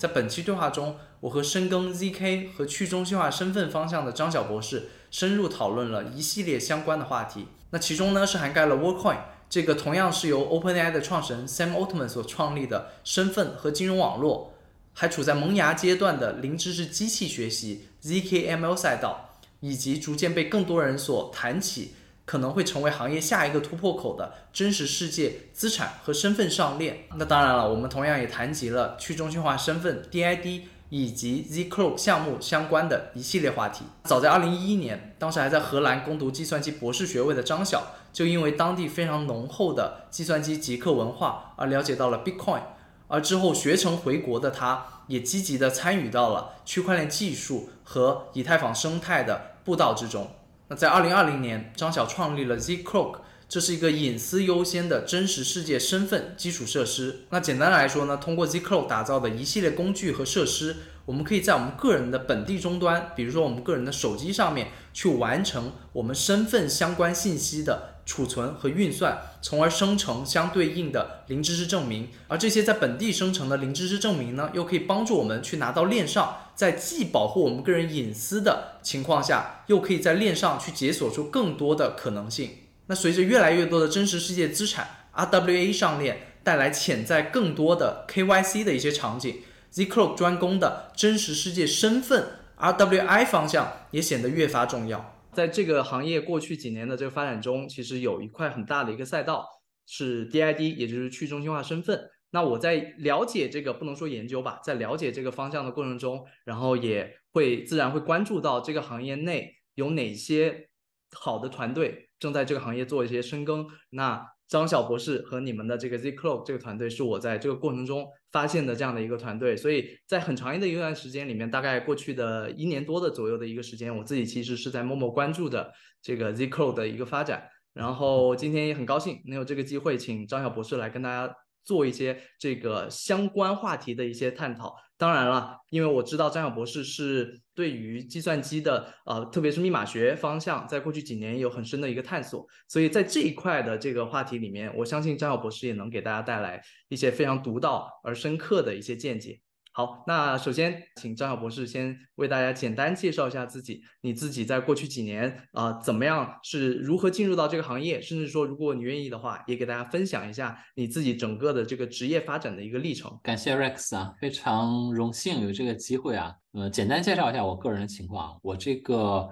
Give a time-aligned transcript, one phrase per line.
[0.00, 7.48] 在本期对话中，我和深耕 ZK 和去中心化身份方向的张晓博士深入讨论了一系列相关的话题。
[7.68, 9.18] 那其中呢是涵盖了 Workcoin
[9.50, 14.54] 这个同样是由 OpenAI 的创始人 Sam Altman 所创立的身份和金融网络，
[14.94, 21.92] 还处在萌芽阶段的零知识机器学习 ZKML 赛道，以及逐渐被更多人所谈起。
[22.30, 27.08] 可能会成为行业下一个突破口的真实世界资产和身份上链。
[27.16, 33.84] 那当然了，我们同样也谈及了去中心化身份 DID 以及 Zcloak 项目相关的一系列话题。
[34.04, 42.62] 早在2011年，当时还在荷兰攻读计算机博士学位的张晓，就因为当地非常浓厚的计算机极客文化而了解到了 Bitcoin。
[43.08, 50.30] 而之后学成回国的他，也积极地参与到了区块链技术和以太坊生态的布道之中。
[50.70, 53.16] 那在二零二零年，张晓创立了 Zcloak，
[53.48, 57.22] 这是一个隐私优先的真实世界身份基础设施。
[57.30, 67.96] 那简单来说呢，通过 Zcloak 打造的一系列工具和设施，我们可以在我们个人的本地终端，比如说我们个人的手机上面，去完成我们身份相关信息的。
[68.10, 72.08] 储存和运算，从而生成相对应的零知识证明。
[72.26, 82.50] 而这些在本地生成的零知识证明呢，又可以帮助我们去拿到链上，在既保护我们个人隐私的情况下，又可以在链上去解锁出更多的可能性。
[82.86, 89.36] 那随着越来越多的真实世界资产 RWA 上链带来潜在更多的 KYC 的一些场景
[89.72, 92.26] ，Zcloak 专攻的真实世界身份
[92.58, 95.19] RWI 方向也显得越发重要。
[95.40, 99.46] 在这个行业过去几年的这个发展中，其实有一块很大的一个赛道
[99.86, 101.98] 是 DID，也就是去中心化身份。
[102.30, 110.68] 那我在了解这个不能说研究吧，在了解这个方向的过程中，然后也会自然会关注到这个行业内有哪些
[111.12, 113.66] 好的团队正在这个行业做一些深耕。
[113.88, 125.72] 那张晓博士和你们的这个 Zcloak 这个团队是我在这个过程中发现的这样的一个团队，所以在很长的一段时间里面，大概过去的一年多的左右的一个时间，我自己其实是在默默关注的
[126.02, 127.48] 这个 Zcloak 的一个发展。
[127.72, 131.32] 然后今天也很高兴能有这个机会，请张晓博士来跟大家
[131.64, 134.74] 做一些这个相关话题的一些探讨。
[134.96, 149.40] 当然了，因为我知道张晓博士是对于计算机的呃，特别是密码学方向，在过去几年有很深的一个探索，所以在这一块的这个话题里面，我相信张晓博士也能给大家带来一些非常独到而深刻的一些见解。
[149.72, 163.16] 好，那首先请张晓博士先为大家简单介绍一下自己，你自己在过去几年啊怎么样，是如何进入到这个行业，甚至说如果你愿意的话，也给大家分享一下你自己整个的这个职业发展的一个历程。
[163.22, 169.30] 感谢 Rex 啊，非常荣幸有这个机会啊，呃，简单介绍一下我个人的情况，我这个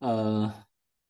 [0.00, 0.52] 呃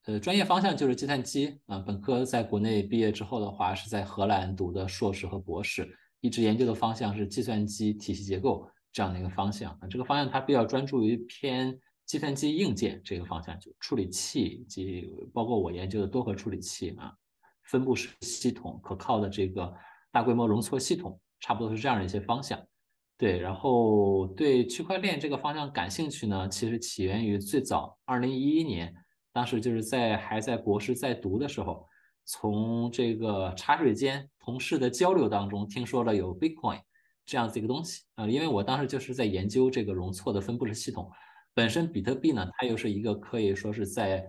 [0.06, 5.98] 呃专业方向就是计算机啊，本科在国内毕业之后的话是在荷兰读的硕士和博士。
[6.20, 17.12] 一直研究的方向是计算机体系结构这样的一个方向啊，这个方向它比较专注于偏计算机硬件这个方向，就处理器及包括我研究的多核处理器啊，
[17.64, 19.72] 分布式系统、可靠的这个
[20.10, 22.60] 大规模容错系统，差不多是这样的一些方向。
[23.16, 28.92] 对，然后对区块链这个方向感兴趣呢，其实起源于最早二零一一年，
[29.32, 31.86] 当时就是在还在博士在读的时候。
[32.30, 36.78] 从这个茶水间同事的交流当中，听说了有 Bitcoin
[37.24, 41.10] 这样子一个东西啊，因为我当时就是在研究这个容错的分布式系统。
[41.54, 44.22] 本身比特币呢，它又是一个可以说是在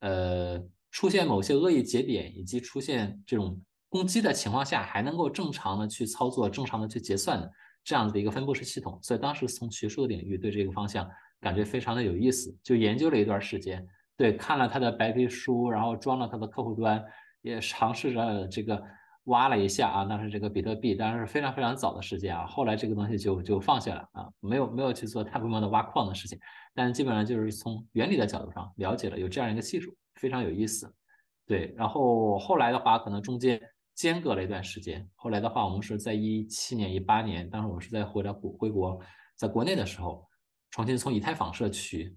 [0.00, 7.50] 呃出现某些恶意节点以及出现这种攻击的情况下，还能够正常的去操作、正常的去结算的
[7.82, 8.98] 这样子的一个分布式系统。
[9.02, 11.08] 所以当时从学术的领域对这个方向
[11.40, 13.82] 感觉非常的有意思，就研究了一段时间，
[14.14, 17.02] 对，看了他的白皮书，然后装了他的客户端。
[17.46, 18.82] 也尝试着这个
[19.26, 22.44] 挖了一下啊，那是这个比特币，当然是非常非常早的时间啊。
[22.44, 26.36] 后来这个东西就就放下了啊，没有没有去做太规模的挖矿的事情，
[26.74, 30.92] 但基本上就是从原理的角度上了解了有这样一个技术，非常有意思。
[31.46, 33.60] 对，然后后来的话，可能中间
[33.94, 35.08] 间隔了一段时间。
[35.14, 38.98] 后来的话，我们是在一七年、一八年，当时我是在回来回回国，
[39.36, 40.26] 在国内的时候，
[40.72, 42.12] 重新从以太坊社区，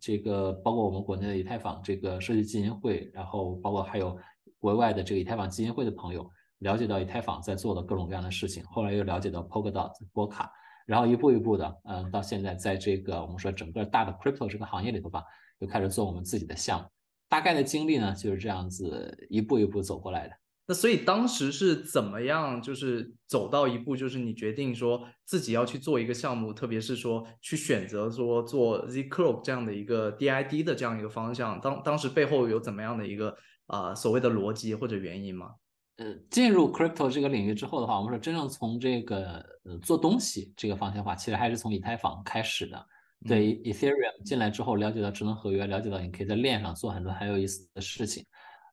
[0.00, 4.18] 这个包括我们国内的以太坊这个社区基金会，然后包括还有。
[4.58, 10.50] 国外的这个以太坊基金会的朋友了解到以太坊在做的各种各样的事情，后来又了解到 Polkadot 波卡，
[10.86, 15.22] 然后一步一步的，嗯，到现在在这个我们说整个大的 crypto 这个行业里头吧，
[15.58, 16.86] 又开始做我们自己的项目。
[17.28, 20.34] 大概的经历呢就是这样子一步一步走过来的。
[20.66, 33.36] 那所以当时是怎么样，就是走到一步，就是你决定说自己要去做一个项目，特别是说去选择说做 Zcloak 这样的一个 DID 的这样一个方向，当当时背后有怎么样的一个？
[33.66, 35.54] 啊，所谓的逻辑或者原因吗？
[35.96, 42.86] 呃，进入 crypto 这个领域之后的话，我们说真正从这个呃做东西这个方向的话，其实还是从以太坊开始的。
[43.26, 48.22] 对 Ethereum 进来之后，了解到智能合约，了解到你可以在链上做很多很有意思的事情，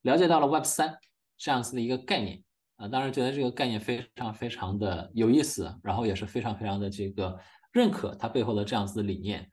[0.02, 0.94] 了解到了 Web 三
[1.38, 2.44] 这样子的一个概念
[2.76, 7.40] 啊，当然觉得这个概念非常非常的有意思，然后也是非常非常的这个
[7.72, 9.48] 认可它背后的这样子的理念。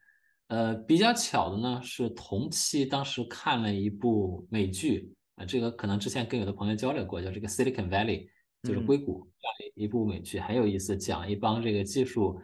[0.47, 8.27] 呃，比较巧的呢是同期当时看了一部美剧啊，这个可能之前跟有的朋友交流过，叫这个 Silicon Valley，
[8.61, 12.39] 就是硅谷这样一部美剧，很有意思，讲一帮这个技术。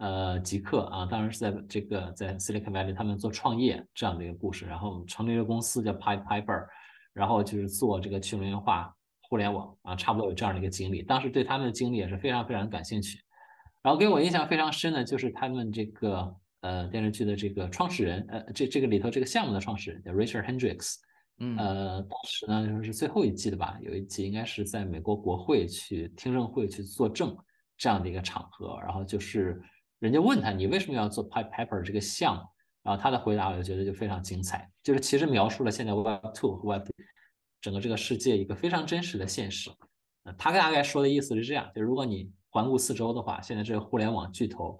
[0.00, 6.64] 呃，极客啊，当然是在这个在 Silicon Valley 他们做创业这样的一个故事，然后成立了公司叫 Pipe Piper，
[7.12, 11.02] 然后就是做这个去中心化互联网啊，差不多有这样的一个经历。
[11.02, 13.18] 当时对他们的经历也是非常非常感兴趣。
[13.82, 20.94] 然后给我印象非常深的就是他们这个呃电视剧的这个创始人，呃这这个里头这个项目的创始人叫 Richard Hendricks，
[21.38, 27.36] 嗯，呃当时呢就是最后一季的吧，有一集应该是在美国国会去听证会去作证
[27.76, 29.60] 这样的一个场合，然后就是。
[30.00, 32.42] 人家问他你为什么要做 Pipe Piper 这个项目，
[32.84, 36.86] 然后他的回答我就觉得就非常精彩，就是其实描述了现在 Web Two 和 Web
[37.60, 39.68] 整个这个世界一个非常真实的现实。
[40.22, 44.78] 呃，他大概说的意思是这样，就是如果你环顾四周的话，现在这个互联网巨头，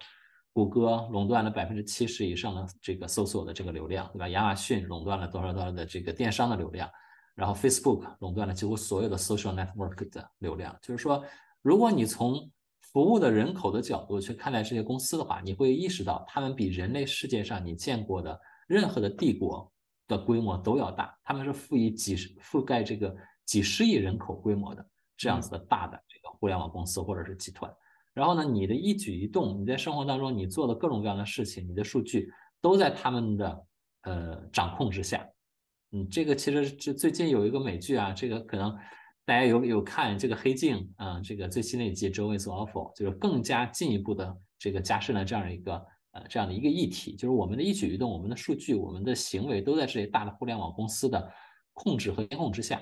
[0.51, 4.27] 谷歌垄断了百分之七十以上的这个搜索的这个流量，对吧？
[4.29, 6.89] 亚马逊垄断了多少多少的这个电商的流量，
[7.35, 10.77] 然后 Facebook 垄断了几乎所有的 social network 的流量。
[10.81, 11.23] 就是说，
[11.61, 12.51] 如果你从
[12.81, 18.37] 服务的人口的角度去看待这些公司的话，你会意识到他们比人类世界上你见过的
[18.67, 19.71] 任何的帝国
[20.07, 21.15] 的规模都要大。
[21.23, 23.15] 他们是赋予几十覆盖这个
[23.45, 24.83] 几十亿人口规模的
[25.15, 27.71] 这样子的大的这个互联网公司或者是集团。
[28.19, 32.29] 然后呢，你的一举一动，你在生活当中你做的各种各样的事情，你的数据
[32.61, 33.65] 都在他们的
[34.03, 35.27] 呃掌控之下。
[35.93, 38.77] 嗯，这个其实是最近有一个美剧啊，这个可能。
[39.25, 41.21] 大家有有看这个黑镜啊？
[41.23, 45.73] 这个最新的一集《Joe is Awful》，就是更加进一步的这个加深了这样一个
[46.13, 51.31] 呃这样的一个议题，就是我们的一举一动、我们的数据、我们的行为都在这些大的互联网公司的
[51.73, 52.81] 控制和监控之下。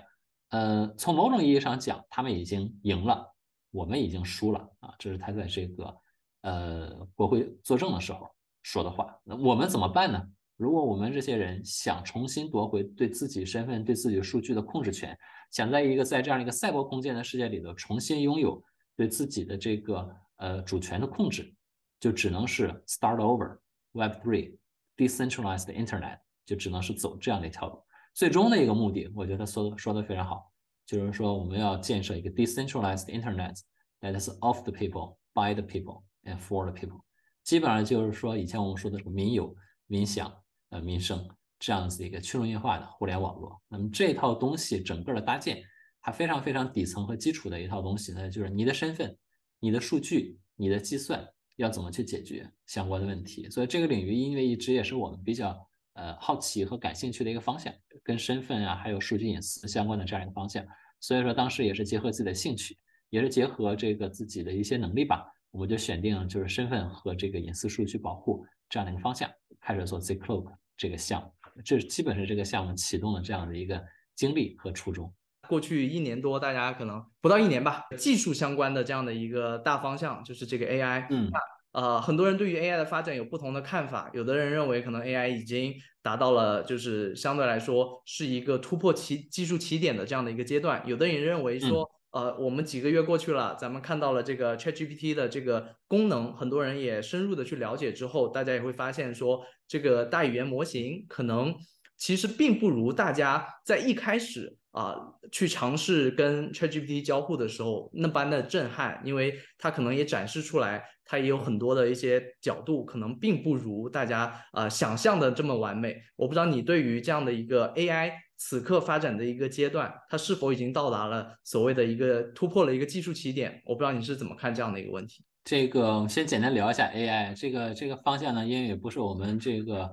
[0.51, 3.27] 呃，从某种意义上讲，他们已经赢了，
[3.71, 4.95] 我们已经输了啊！
[4.97, 5.97] 这是他在这个
[6.41, 8.29] 呃国会作证的时候
[8.63, 9.15] 说的话。
[9.23, 10.21] 那我们怎么办呢？
[10.55, 15.15] 如果我们这些人想重新夺回对自己身份、对自己数据的控制权，
[15.51, 18.63] 想在一个在这样一个赛博空间的世界里头重新拥有
[18.95, 21.53] 对自己的这个呃主权的控制，
[21.99, 23.59] 就只能是 start over
[23.91, 24.57] Web three
[24.95, 27.83] decentralized Internet，就只能是走这样的一条路。
[28.15, 30.51] 最终的一个目的，我觉得说的说的非常好，
[30.87, 33.59] 就是说我们要建设一个 decentralized Internet
[34.01, 37.01] that is of the people, by the people and for the people。
[37.43, 39.55] 基本上就是说以前我们说的民有、
[39.85, 40.33] 民享、
[40.69, 41.29] 呃民生。
[41.59, 45.63] 这样子一个去中心化的互联网络，那么这套东西整个的搭建，
[45.99, 49.17] 它非常非常底层和基础的一套东西呢，就是你的身份、
[49.59, 53.49] 你的数据、你的计算要怎么去解决相关的问题。
[53.49, 55.66] 所以这个领域因为一直也是我们比较
[55.97, 57.73] 呃好奇和感兴趣的一个方向，
[58.03, 60.65] 跟身份啊还有数据隐私相关的这样一个方向。
[61.01, 62.77] 所以说当时也是结合自己的兴趣，
[63.09, 69.29] 也是结合这个自己的一些能力吧，我们就选定就是身份和这个隐私数据保护这样的一个方向，
[69.59, 71.31] 开始做 Zcloak 这个项目。
[71.65, 73.83] 这基本是这个项目启动的这样的一个
[74.15, 75.11] 经历和初衷。
[75.47, 81.07] 过去一年多，大家可能不到一年吧，技术相关的这样的一个大方向就是这个 AI。
[81.09, 81.31] 嗯，
[81.77, 84.09] 呃，很多人对于 AI 的发展有不同的看法。
[84.11, 90.81] 有的人认为可能 AI 已经达到了就是相对来说是一个突破起技术起点的这样的一个阶段。
[90.87, 91.87] 有的人认为说。
[92.11, 101.53] 呃，我们几个月过去了，咱们看到了这个 ChatGPT 的这个功能，很多人也深入的去了解之后，大家也会发现说，这个大语言模型可能
[101.97, 104.95] 其实并不如大家在一开始啊
[105.31, 115.95] 去尝试跟 ChatGPT 交互的时候那般的震撼，因为它可能也展示出来，它也有很多的一些角度，可能并不如大家啊想象的这么完美。
[116.15, 118.11] 我不知道你对于这样的一个 AI。
[118.39, 123.59] 此刻发展的一个阶段，它是否已经到达了所谓的一个突破了一个技术起点？
[123.65, 125.25] 我不知道你是怎么看这样的一个问题。
[125.43, 129.89] 这个先简单聊一下 AI 这个这个方向呢，因为也不是我们这个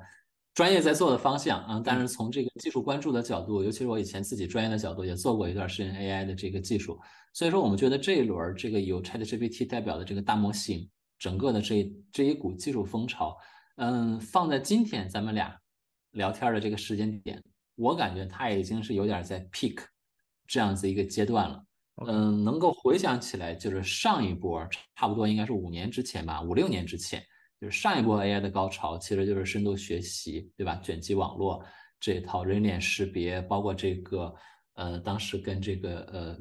[0.53, 7.01] 专业在做的方向啊，但是从这个技术关注的角度，尤其是我以前自己专业的角度，也做过一段时间 AI 的这个技术，
[7.33, 10.87] 所以说我们觉得这一轮这个有 ChatGPT 代表的这个大模型，
[11.19, 13.37] 整个的这这一股技术风潮，
[13.77, 15.59] 嗯，放在今天咱们俩
[16.13, 17.43] 聊天的这个时间点。
[17.77, 19.83] 我感觉它已经是有点在 peak
[20.47, 21.65] 这样子一个阶段了，
[22.07, 27.21] 嗯，能够回想起来，就是上一波差不多应该是五年之前吧，五六年之前，
[27.61, 30.77] 就是上一波 AI 的高潮，其实就是深度学习，对吧？
[30.77, 31.65] 卷积网络
[31.99, 34.33] 这套人脸识别，包括这个
[34.75, 36.39] 呃，当时跟这个呃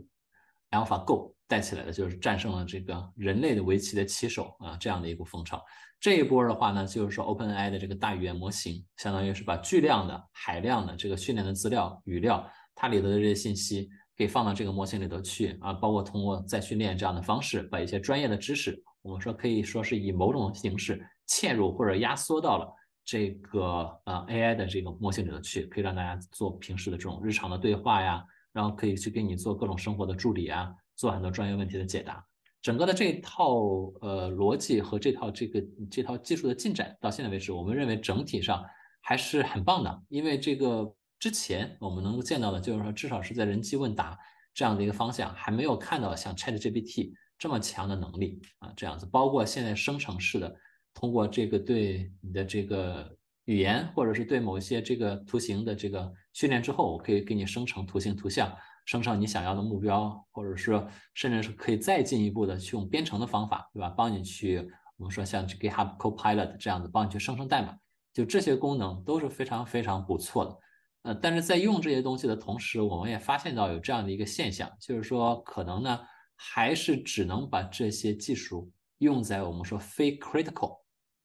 [0.70, 5.64] AlphaGo 带起来的，就是战胜了这个人类的围棋的棋手啊这样的一股风潮。
[6.00, 12.44] 这一波的话呢，就是说 OpenAI 的这个大语言模型，相当于是把巨量的海量的这个训练的资料语料，
[12.74, 22.68] 它里头的这些信息，可以放到这个模型里头去啊，包括通过再训练这样的方式，把一些专业的知识，我们说可以说是以某种形式嵌入或者压缩到了
[23.06, 23.62] 这个
[24.06, 32.26] 呃 AI 的这个模型里头去，可以让大家做平时的这种日常的对话呀，然后可以去给你做各种生活的助理啊，做很多专业问题的解答。
[32.62, 33.56] 整个的这套
[34.00, 38.64] 呃逻辑和这套这个这套技术的进展到现在为止，我们认为整体上
[39.02, 40.04] 还是很棒的。
[40.08, 44.18] 因为这个之前我们能够见到的，就是说至少是在人机问答
[44.54, 49.06] 这样的一个方向，还没有看到像 ChatGPT 这么强的能力啊，这样子。
[49.06, 50.56] 包括现在生成式的，
[50.94, 58.56] 通过这个对你的这个语言，或者是对某一些这个图形的这个训练之后，我可以给你生成图形图像。
[58.86, 63.90] 生成你想要的目标，或者是甚至是可以再进一步的去用编程的方法，对吧？
[63.90, 64.60] 帮你去，
[64.98, 67.78] 我们说像 GitHub Copilot 这样子，帮你去生成代码，
[68.14, 70.60] 就这些功能都是非常非常不错的。
[71.04, 76.00] 呃，但是在用这些东西的同时，我们也发现到有这样的一个现象，就是说可能呢，
[76.36, 80.80] 还是只能把这些技术用在我们说非 critical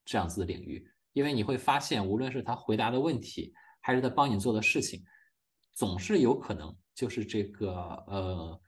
[0.05, 5.05] 这样子的领域，因为你会发现，无论是他回答的问题，还是他帮你做的事情，
[5.75, 6.77] 总是有可能。
[6.99, 7.71] 就是这个
[8.09, 8.61] 呃，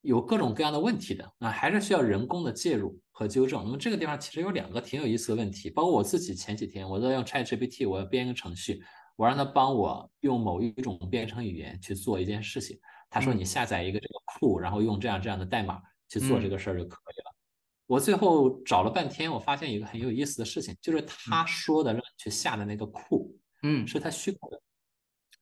[0.00, 3.62] 有各种各样的问题的，那还是需要人工的介入和纠正。
[3.62, 8.82] 那么这个地方其实有两个挺有意思的问题，包括我自己前几天我在用 ChatGPT，我要编一个程序，
[9.14, 12.76] 我让他帮我用某一种编程语言去做一件事情。
[13.08, 17.32] 他说你下载一个这个库，然后用这样这样的代码去做这个事儿就可以了。
[17.86, 24.60] 我最后找了半天，我发现一个很有意思的事情，就是他说的让你去下的那个库，嗯，是他虚构的，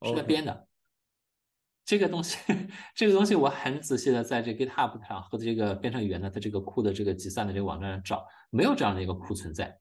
[0.06, 0.66] 是他编的。
[1.90, 2.38] 这个东西，
[2.94, 9.76] 这个东西我很仔细的在这 GitHub 上和这个编程语言的它这个库的这个集散的这个网站上找，没有这样的一个库存在，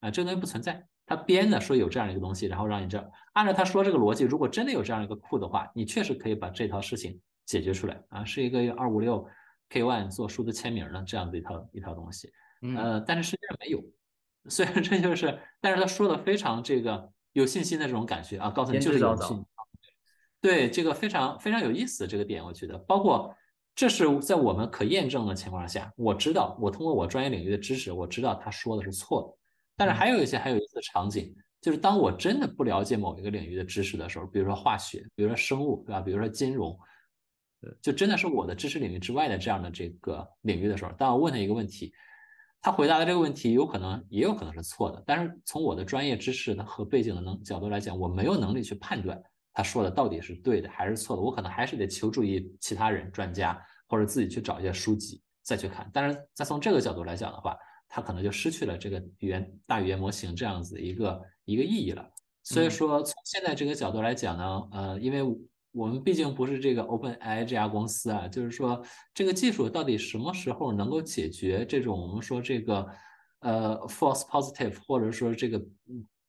[0.00, 2.98] 啊，这个东西不存在，他编的说有这样一个东西，然后让你这
[3.34, 9.28] 按照他说这个逻辑，如果真的有这样一个库的话，你确实可以把这套事情解决出来啊，是一个二五六
[9.68, 12.32] K one 做数字签名的这样的一套一套东西，
[12.74, 13.84] 呃，但是实际上没有，
[14.48, 19.44] 虽然这就是，但是他说的非常这个有信心的这种感觉啊，告诉你就是有信。
[20.40, 23.34] 对这个非常非常有意思的这个点，我觉得包括
[23.74, 29.38] 这是在我们可验证的情况下，我知道我通过我专业领域的知识，我知道他说的是错的。
[29.76, 36.00] 但是还有一些还有意思的场景，就是当我真的不了解某一个领域的知识的时候，比如说化学，比如说生物，对吧？
[36.00, 36.78] 比如说金融，
[37.82, 41.92] 就真的是我的知识领域之外的这样的这个领域的时候，当我问他一个问题，
[42.60, 49.22] 他回答的这个问题有可能也有可能是错的，但是从我的专业知识的和背景的能角度来讲，我没有能力去判断。
[49.52, 51.22] 他说的到底是对的还是错的？
[51.22, 55.90] 我可能还是得求助于其他人、专家，或者自己去找一些书籍再去看。
[55.92, 57.56] 但是再从这个角度来讲的话，
[57.88, 62.08] 他可能就失去了这个语言大语言模型这样子一个一个意义了。
[62.44, 65.22] 所以说，从现在这个角度来讲呢，呃，因为
[65.72, 68.80] 我们毕竟不是这个 OpenAI 这家公司啊，就是说
[69.12, 72.86] 这个技术到底什么时候能够解决这种我们说这个
[73.40, 75.60] 呃 false positive，或者说这个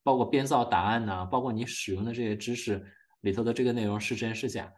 [0.01, 2.83] 包括编造答案呐，包括你使用的这些知识。
[3.21, 4.71] 里头的这个内容是真是假，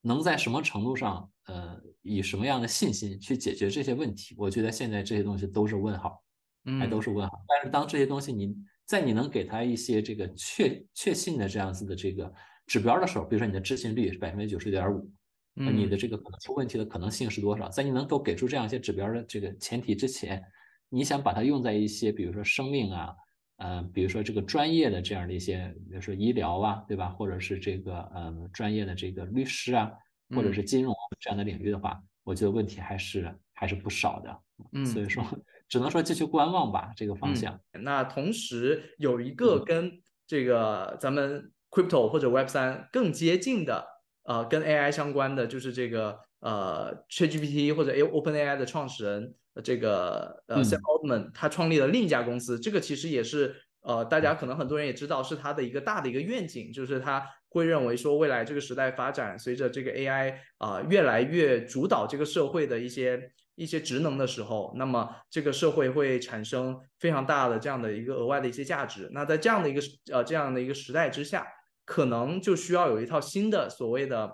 [0.00, 4.34] 能在什么程度上，呃，以什么样的信心去解决这些问题？
[4.38, 6.22] 我觉得现在这些东西都是问号，
[6.78, 7.44] 还都是问号。
[7.48, 12.32] 但是当这些东西你在你能给他一些这个确确信的这样子的这个
[12.66, 15.10] 指标的时候，比如说你的置信率是百分之九十点五，
[15.54, 17.68] 那你的这个可能出问题的可能性是多少？
[17.68, 20.44] 在你能够给出这样一些指标的这个前提之前，
[20.88, 23.14] 你想把它用在一些比如说生命啊。
[23.56, 27.08] 呃，比如说这个专业的这样的一些，比如说医疗啊，对吧？
[27.08, 29.90] 或者是这个呃专业的这个律师啊，
[30.34, 34.38] 或者是金融这样的领域的话，我觉得问题还是还是不少的。
[34.72, 35.24] 嗯，所以说
[35.68, 37.58] 只能说继续观望吧，这个方向。
[37.72, 43.86] 那同时有一个跟这个咱们 crypto 或者 Web 三更接近的，
[44.24, 49.34] 呃，跟 AI 相关的，就是这个呃 ChatGPT 或者 OpenAI 的创始人。
[49.64, 69.08] 这个呃，Sam Altman 他创立了另一家公司，这个其实也是呃，大家可能很多人也知道，是他的一个大的一个愿景，就是他会认为说，未来这个时代发展，随着这个 AI 啊越来越主导这个社会的一些一些职能的时候，那么这个社会会产生非常大的这样的一个额外的一些价值。
[69.14, 69.80] 那在这样的一个
[70.12, 71.46] 呃这样的一个时代之下，
[71.86, 74.30] 可能就需要有一套新的所谓的。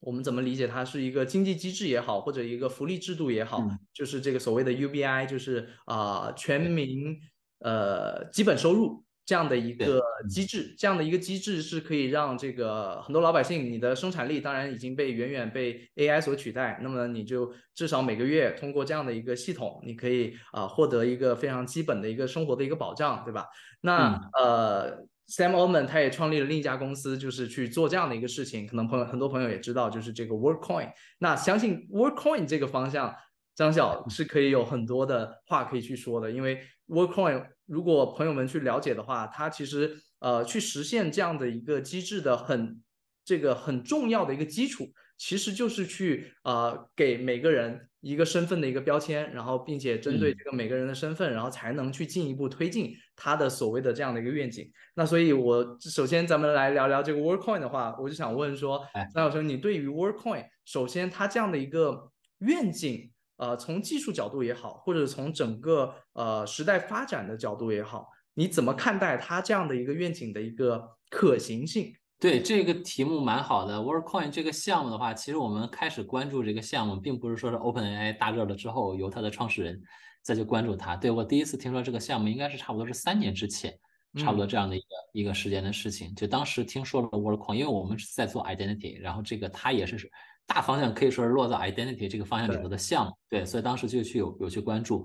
[0.00, 7.18] 我们怎么理解它是一个经济机制也好，或者一个福利制度也好，就是这个所谓的 UBI，就是啊全民
[7.60, 10.00] 呃基本收入这样的一个
[10.30, 23.46] 机制，这样的一个机制是可以让这个很多老百姓，你的生产力当然已经被远远被 AI 所取代，那么你就至少每个月通过这样的一个系统，你可以啊获得一个非常基本的一个生活的一个保障，对吧？
[23.80, 30.92] 那呃，Sam Altman 他也创立了另一家公司，就是去做这样的一个事情，可能朋友很多朋友也知道，就是这个 Workcoin。
[31.18, 33.14] 那相信 Workcoin 这个方向，
[33.54, 37.46] 张晓是可以有很多的话可以去说的，因为 Workcoin。
[37.66, 42.80] 如果朋友们去了解的话，它其实呃去实现这样的一个机制的很
[43.24, 54.70] 这个很重要的一个基础，其实就是去呃给每个人一个身份的一个标签，然后并且针对这个每个人的身份，然后才能去进一步推进他的所谓的这样的一个愿景。
[54.94, 63.10] 那所以，我首先咱们来聊聊这个 Workcoin 的话，我就想问说，张小生，你对于 Workcoin 首先它这样的一个愿景？
[63.38, 71.92] 呃，从技术角度也好，或者从整个呃时代发展的角度也好，你怎么看待它这样的一个愿景的一个可行性？
[72.18, 73.78] 对这个题目蛮好的。
[73.78, 79.80] Workcoin 这个项目的话，其实我们开始关注这个项目，并不是说是 OpenAI 大热了之后，由它的创始人
[80.22, 80.96] 再去关注它。
[80.96, 83.78] 对我第一次听说这个项目，应该是差不多是三年之前，
[84.18, 86.14] 差不多这样的一个一个时间的事情。
[86.14, 90.10] 就当时听说了 Workcoin，因为我们是在做 Identity，然后这个它也是。
[90.48, 95.04] 大方向可以说是落在 identity 这个方向里头的项目，对，所以当时就去有有去关注。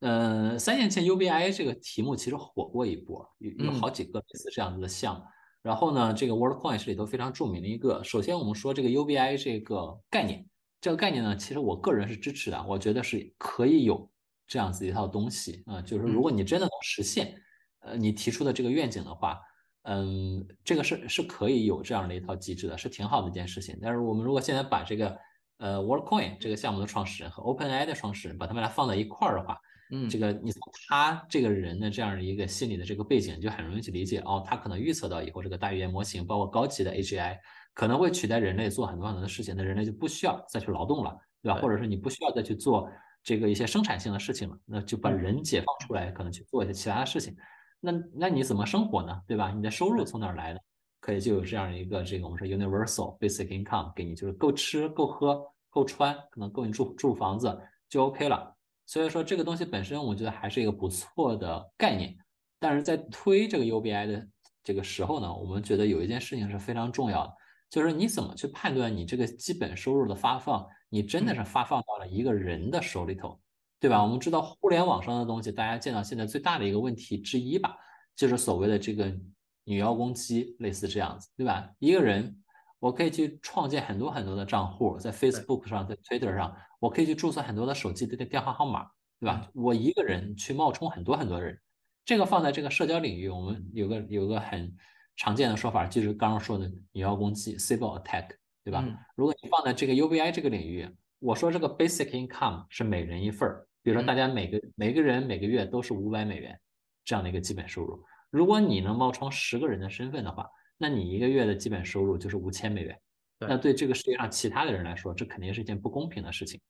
[0.00, 5.20] 嗯，三年前 UBI 这个题目其实火过一波，有有好几个类似这样子的项目。
[5.68, 8.02] 然后呢，这个 Worldcoin 是里头非常著名的一个。
[8.02, 10.42] 首先我们说这个 UBI 这个概念，
[10.80, 14.10] 这个概念呢，其实我个人是支持的，我觉得是可以有
[14.46, 17.34] 这样子一套东西啊，就是如果你真的能实现，
[17.80, 19.38] 呃，你提出的这个愿景的话。
[19.82, 23.78] 嗯，这个是是可以有这样的一套机制的，是挺好的一件事情。
[23.82, 25.18] 但是我们如果现在把这个
[25.58, 29.58] 呃 Worldcoin 这个项目的创始人和 OpenAI 的创始人把他们俩放在一块儿的话，
[29.90, 37.38] 嗯，这个你从他这个人的这样的一个心理的这个背景，就很容易去理解哦，他可能预测到以后这个大语言模型，包括高级的 AGI
[37.74, 41.60] 可能会取代人类做很多很多的事情，那人类就不需要再去劳动了，对吧？
[41.60, 42.90] 或者说你不需要再去做
[43.22, 47.34] 这个一些生产性的事情了，那就把人解放出来，可能去做一些其他的事情。
[47.80, 49.20] 那那你怎么生活呢？
[49.26, 49.52] 对吧？
[49.52, 50.60] 你的收入从哪儿来的？
[51.00, 57.56] 可以就有这样一个这个我们说 universal basic income 给你，就是够吃够喝够穿，可能够你住住房子
[57.88, 58.57] 就 OK 了。
[58.88, 62.16] 所以说这个东西本身我觉得还是一个不错的概念。
[62.58, 64.26] 但是在推这个 UBI 的
[64.64, 67.32] 这个时候呢，我们觉得有一件事情是非常重要的，
[67.68, 73.38] 就是你怎么去判断你这个基本收入的发放，你真的是发放到了一个人的手里头？
[73.78, 74.02] 对吧？
[74.02, 77.76] 我们知道互联网上的东西，大家见到现在最大的一个问题之一吧，
[78.16, 79.14] 就是所谓的这个
[79.62, 81.70] 女妖攻击，类似这样子，对吧？
[81.78, 82.42] 一个人，
[82.80, 88.86] 我可以去创建很多很多的账户，在 Facebook 上，在 Twitter 上，我可以去注册很多的手机的电话号码，
[89.20, 89.48] 对吧？
[89.54, 91.58] 我一个人去冒充很多很多人，
[92.04, 94.72] 这个放在这个社交领域，我们有个有个很
[95.16, 98.28] 常见的说法，就是刚刚说的女妖攻击 （cyber attack），
[98.64, 98.84] 对吧？
[99.16, 100.88] 如果你放在这个 UBI 这个领域，
[101.18, 103.66] 我说这个 basic income 是每人一份儿。
[103.82, 106.58] 比如说，大家每个每个人每个月都是五百美元
[107.04, 107.98] 这样的一个基本收入。
[108.30, 112.98] 如果你能冒充十个人的身份的话，那你一个月的基本收入就是五千美元。
[113.38, 116.60] 那对这个世界上其他的人来说，这肯定是一件不公平的事情。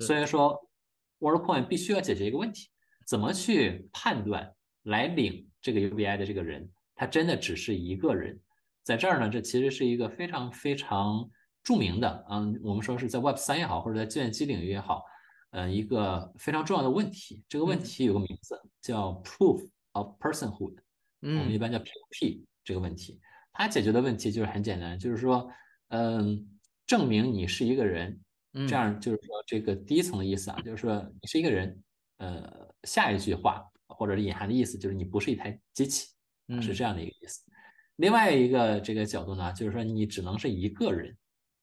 [0.00, 0.58] 所以说
[1.20, 2.68] ，Worldcoin 必须要解决一个问题：
[3.06, 8.38] 怎么去判断来领这个 UBI 的这个人，他真的只是一个人？
[8.82, 11.28] 在这儿呢，这其实是一个非常非常
[11.62, 15.02] 著名的，嗯，我们说是在 Web 三也好，或者在计算机领域也好。
[15.50, 20.76] 嗯，一个非常重要的问题，这个问题有个名字叫 Proof of Personhood，
[21.22, 23.18] 嗯，我们一般叫 POP 这个问题。
[23.52, 25.48] 它解决的问题就是很简单，就是说，
[25.88, 26.46] 嗯，
[26.86, 28.20] 证明你是一个人，
[28.52, 31.82] 这样就是说这个第一层的意思啊，就是说你是一个人。
[32.18, 36.08] 呃，下一句话或者是隐含的意思就是你不是一台机器，
[36.62, 37.42] 是这样的一个意思。
[37.96, 41.14] 另外一个这个角度呢，就是说你只能是一个人，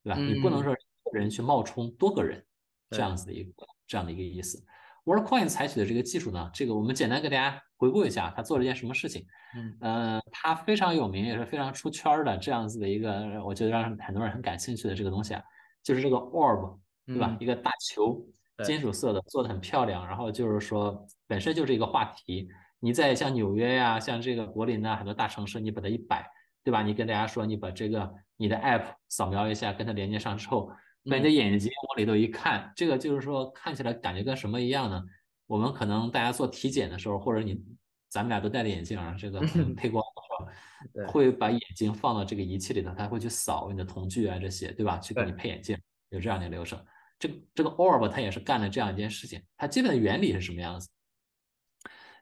[0.03, 0.19] 对吧？
[0.19, 2.45] 你不能说一个人去冒充多个人
[2.91, 3.51] 这样子的一个。
[3.85, 4.65] 这样的一个意思
[5.05, 9.25] ，Worldcoin 采取的这个技术呢，这个我们简单给大家回顾一下，它做了一件什么事情？
[9.55, 15.43] 嗯，呃，它非常有名，也是非常出圈的这样子的一个，我觉得让很多人很感兴趣的这个东西啊，
[15.83, 17.35] 就是这个 Orb，对吧？
[17.39, 18.25] 一个大球，
[18.63, 20.07] 金属色的，做的很漂亮。
[20.07, 22.47] 然后就是说，本身就是一个话题。
[22.79, 26.25] 你在像纽约呀，像这个柏林呐，很多大城市，你把它一摆，
[26.63, 26.81] 对吧？
[26.81, 30.69] 你跟大家说，你把这个你的 App 扫描一下，跟它连接上之后。
[31.09, 35.03] 把你的眼睛往里头一看，这个就是说看起来感觉跟什么一样呢？
[35.45, 37.61] 我们可能大家做体检的时候，或者你
[38.09, 39.39] 咱们俩都戴着眼镜啊，这个
[39.75, 44.97] 配光的时候， 会把眼睛放到这个仪器里头，它会去扫你的瞳距啊这些，对吧？
[44.99, 45.77] 去给你配眼镜，
[46.09, 46.83] 有这样的流程。
[47.19, 49.41] 这这个 Orb 它也是干了这样一件事情。
[49.57, 50.89] 它基本的原理是什么样子？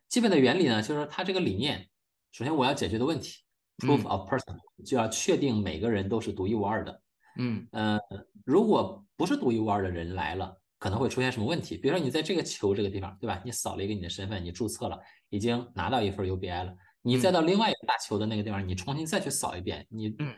[0.10, 1.88] 基本的原理呢，就是说它这个理念
[2.32, 3.40] 首先我要解决的问题
[3.78, 7.02] ，proof of person 就要确定每个人都是独一无二的。
[7.38, 8.00] 嗯呃，
[8.46, 11.78] 如果不是独一无二的人来了，可能会出现什么问题？
[11.78, 13.42] 比如说你在这个球这个地方，对吧？
[13.46, 16.76] 你扫了一个你的身份，你注册了，已经拿到一份 UBI 了。
[17.02, 20.34] 你再到另外一个大球的那个地方，你重新再去扫一遍，你嗯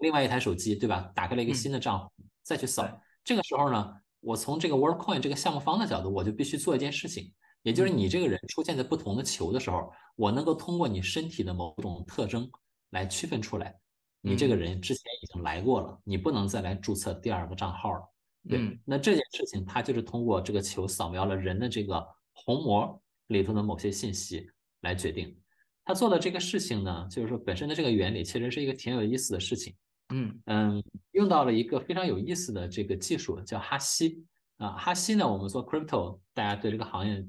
[0.00, 1.10] 另外一台手机，对吧？
[1.14, 2.10] 打开了一个嗯新的账户，
[2.42, 2.88] 再去扫。
[3.24, 7.30] 这个时候呢，我从这个 WorldCoin 这个项目方的角度，我就必须做一件事情，
[7.62, 12.50] 也就是你这个人出现在不同的球的时候，我能够通过你身体的某种特征
[12.90, 13.74] 来区分出来，
[14.20, 18.00] 你这个人之前已经来过了，你不能再来注册第二个账号了。
[18.48, 24.48] 对，嗯那这件事情它就是通过这个球扫描了人的这个虹膜里头的某些信息
[24.80, 25.36] 来决定。
[25.84, 29.74] 他做的这个事情呢，就是说本身的这个原理其实是一个挺有意思的事情。
[30.10, 34.24] 嗯嗯，用到了一个非常有意思的这个技术，叫哈希
[34.56, 34.70] 啊。
[34.76, 37.22] 哈希呢，我们做 crypto，大家对这个行业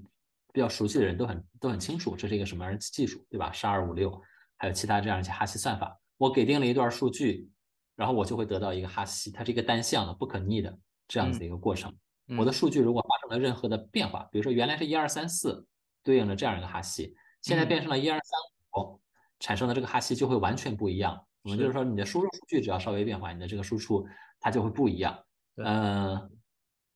[0.54, 3.52] 比较熟悉的人都很都很清楚，这是一个什么样的技术，对吧？
[3.52, 4.22] 十二五六，
[4.56, 5.99] 还有其他这样一些哈希算法。
[6.20, 7.50] 我给定了一段数据，
[7.96, 10.78] 然后我就会得到一个哈希，它是一个单向的、不可逆的
[11.08, 11.90] 这样子的一个过程。
[12.28, 15.66] 嗯我的数据如果发生了任何的变化，比如说原来是一二三四
[16.04, 19.02] 对应着这样一个哈希，现在嗯变成了一二三五，
[19.40, 21.26] 产生的这个哈希就会完全不一样。
[21.42, 24.06] 我们就是是说，你的输入数据只要稍微变化，你的这个输出
[24.42, 25.18] 它就会不一样。
[25.56, 26.30] 对呃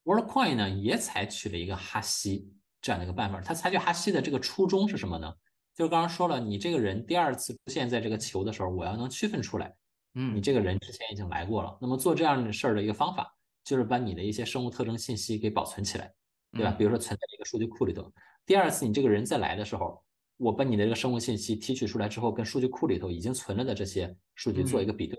[0.04, 3.42] ，WorldCoin 呢也采取了一个哈希这样的一个办法。
[3.42, 5.34] 它采取哈希的这个初衷是什么呢？
[5.76, 9.74] 就是刚刚说了，你这个人第二次出现在这个球的时候，我要能区分出来，
[10.14, 11.78] 嗯你这个人之前已经来过了。
[11.82, 13.34] 那么做这样的事儿的一个方法，
[13.64, 16.14] 就是把你的一些生物特征信息给保存起来，
[16.52, 16.72] 对吧？
[16.72, 18.12] 嗯比如说存在一个数据库里头，
[18.46, 20.04] 第二次你这个人再来的时候，
[20.38, 25.18] 我把你的这个生物信息提取出来之后，跟数据库里头已经存了的这些数据做一个比对，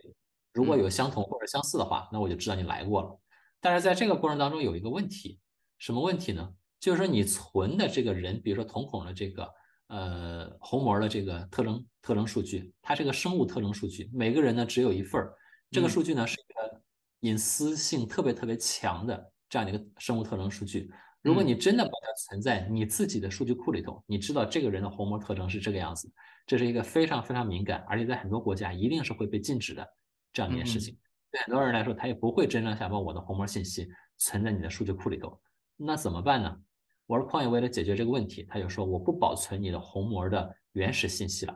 [0.53, 3.21] 如果有相同或者相似的话，那我就知道你来过了。
[3.61, 5.41] 但是在这个过程当中有一个问题，
[5.79, 6.55] 什么问题呢？
[6.79, 9.51] 就是说你存的这个人，比如说瞳孔的这个
[9.95, 15.33] 呃虹膜的这个特征特征数据，它是个生物特征数据，每个人呢只有一份儿。
[15.71, 16.81] 这个嗯数据呢是一个
[17.21, 20.91] 隐私性特别特别强的这样的一个生物特征数据。
[21.23, 26.11] 如果嗯你真的把它存在你自己的数据库里头，你知道这个人的虹膜特征是这个样子，
[26.47, 29.89] 这是一个非常非常敏感，而且在很多国家一定是会被禁止的
[30.33, 30.97] 这样一件事情。
[31.31, 35.41] 对很多人来说，他也不会真正想把我的虹膜信息存在你的数据库里头。
[35.77, 36.57] 那怎么办呢
[37.07, 41.55] ？WorldCoin 为了解决这个问题，他就说我不保存你的虹膜的原始信息了，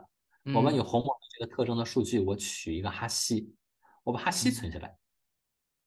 [0.53, 3.53] 我把你虹膜的这个特征的数据，我取一个哈希，
[4.03, 4.95] 我把哈希存下来。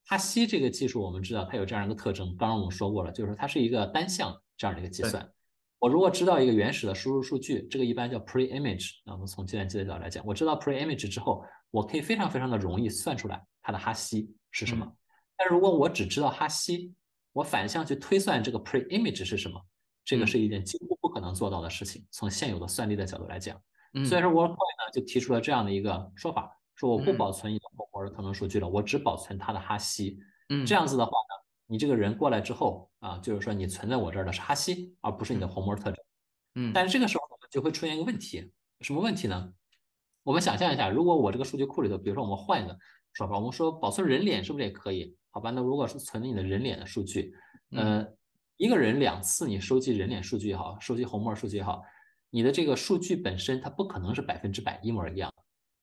[0.04, 5.32] 哈希这个技术我们知道它有这样一个特征，刚刚我们说过了，就是它是一个单向这样的一个计算。
[5.78, 9.00] 我如果知道一个原始的输入数据，这个一般叫 pre-image。
[9.04, 14.92] 那我们从计算机的角度来讲，我知道 pre-image 之后，我可以非常非常的容易算出来它的哈希是什么。
[15.36, 16.92] 但如果我只知道哈希，
[17.32, 19.60] 我反向去推算这个 pre-image 是什么，
[20.04, 22.06] 这个是一件几乎不可能做到的事情。
[22.10, 23.56] 从现有的算力的角度来讲，
[24.06, 30.18] 所以说 WorldCoin 呢就提出了这样的一个说法，说我不保存你的虹膜的特征数据了，我只保存它的哈希。
[30.48, 36.04] 嗯这样子的话呢，你这个人过来之后啊，就是说你存在我这儿的是哈希，而不是你的虹膜特征。
[36.54, 39.52] 嗯但是这个时候呢，就会出现一个问题，什么问题呢？
[40.22, 42.76] 我们想象一下，如果我这个数据库里头，比如说我们换一个
[43.14, 45.16] 说法，我们说保存人脸是不是也可以？
[45.34, 47.34] 好吧，那如果是存你的人脸的数据，
[47.70, 48.06] 呃，
[48.58, 51.82] 一个人两次你收集人脸数据也好，收集虹膜数据也好，
[52.28, 55.32] 你的这个数据本身它不可能是百分之百一模一样，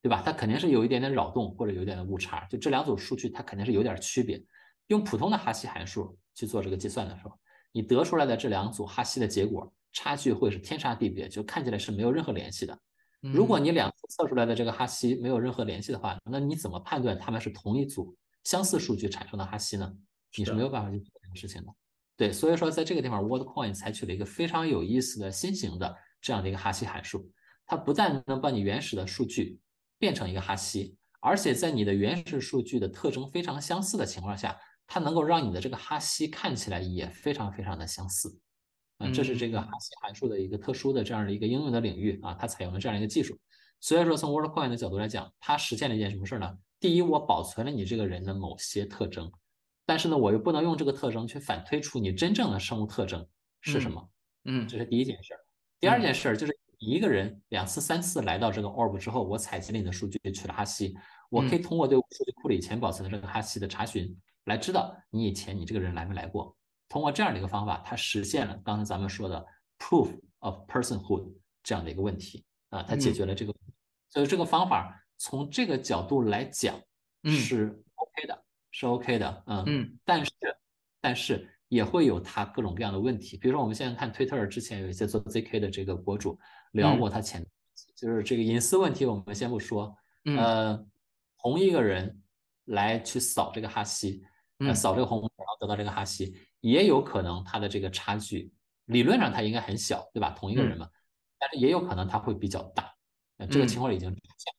[0.04, 0.22] 对吧？
[0.24, 4.40] 它肯定是有一点点扰动或者有一点点误差，就这两组数据它肯定是有点区别。
[4.88, 7.32] 用普通的哈希函数去做这个计算的时候，
[7.72, 12.78] 你得出来的这两组哈希的结果差距会是天差地别，就看起来是没有任何联系的。
[13.22, 18.16] 如果你两次测出来的这个哈希没有任何联系的话，那你怎么判断它们是同一组
[18.50, 19.94] 相似数据产生的哈希呢？
[20.36, 21.68] 你是没有办法去做这个事情的。
[22.18, 27.32] 对，所以说在这个地方，WorldCoin 采取了一个非常有意思的新型的这样的一个哈希函数，
[27.68, 29.60] 它不但能把你原始的数据
[30.00, 34.58] 变成一个哈希，而且在你的原始数据的特征非常相似的情况下，
[34.88, 38.36] 它能够让你的这个哈希看起来也非常非常的相似。
[38.98, 43.38] 嗯，这是这个哈希函数的一个特殊的这样的一个应用的领域啊，它采用了这样一个技术。
[43.80, 46.58] 所以说，从 WorldCoin 的角度来讲，它实现了一件什么事呢？
[46.80, 49.32] 第一，我保存了你这个人的某些特征，
[49.86, 53.28] 但是呢，我又不能用这个特征去反推出你真正的生物特征
[53.62, 54.10] 是什么。
[54.46, 55.40] 嗯这是第一件事儿。
[55.80, 60.96] 第二件事儿就是你一个人两次、三次来到这个 orb 之后，我采集了你的数据，取了哈希，
[61.30, 66.56] 我可以通过对数据库里以前保存的这个哈希的查询，来知道你以前你这个人来没来过。
[66.88, 69.46] 通过这样的一个方法，它实现了刚才咱们说的
[69.78, 71.30] proof of personhood
[71.62, 73.54] 这样的一个问题啊，它解决了这个。
[74.10, 76.82] 所以这个方法从这个角度来讲
[77.26, 80.32] 是 OK 的，是 OK 的，嗯嗯，但是
[81.02, 83.38] 但是也会有它各种各样的问题。
[83.38, 86.40] 比如说我们现在看 Twitter 之前有一些做 ZK 的这个博主
[86.72, 89.96] 聊过他潜在问题，就是这个隐私问题，我们先不说。
[90.26, 90.86] 嗯呃，
[91.38, 92.22] 同一个人
[92.66, 94.22] 来去扫这个哈希，
[94.60, 98.52] 呃，嗯扫这个红，然后得到这个哈希，也有可能它的这个差距，
[98.86, 100.32] 理论上它应该很小，对吧？
[100.32, 100.90] 同一个人嗯嘛，
[101.38, 102.94] 但是也有可能它会比较大。
[103.38, 104.54] 呃，这个嗯情况已经出现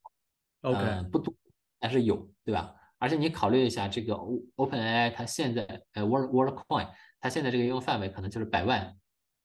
[0.61, 1.33] ，OK，呃，不多，
[1.79, 2.73] 但是有，对吧？
[2.97, 4.13] 而且你考虑一下，这个
[4.55, 8.95] OpenAI 它现在呃 World WorldCoin 它现在这个应用范围可能就是百万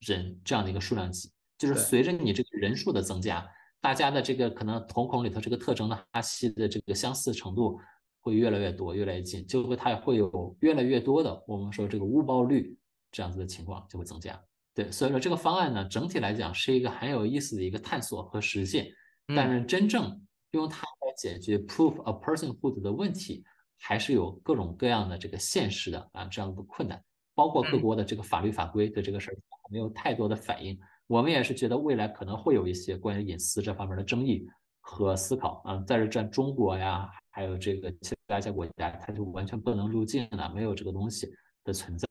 [0.00, 3.46] 人这样的一个数量级，就是随着你这个人数的增加，
[3.81, 7.81] 大家的这个可能瞳孔里头这个特征的哈希的这个相似程度
[8.20, 12.76] 会越来越多，越来越近，就会它会有越来越多的我们说这个误报率
[13.11, 14.38] 这样子的情况就会增加。
[14.74, 18.87] 对，所以说这个方案呢，整体来讲是一个很有意思的一个探索和实践，
[19.29, 19.61] 但嗯。
[19.61, 20.25] 是真正
[20.57, 23.45] 用它来解决 prove a personhood 的问题，
[23.79, 27.01] 还是有各种各样的这个现实的啊这样的困难，
[27.35, 29.37] 包括各嗯国的这个法律法规对这个事儿
[29.71, 30.79] 没有太多的反应。
[31.07, 34.45] 我们也是觉得未来可能会有一些关于隐私这方面的争议
[34.81, 41.31] 和思考啊，但是在中国呀，还有这个其他一些国家，它就完全不能入境了，没有这个东西
[41.62, 42.09] 的存在。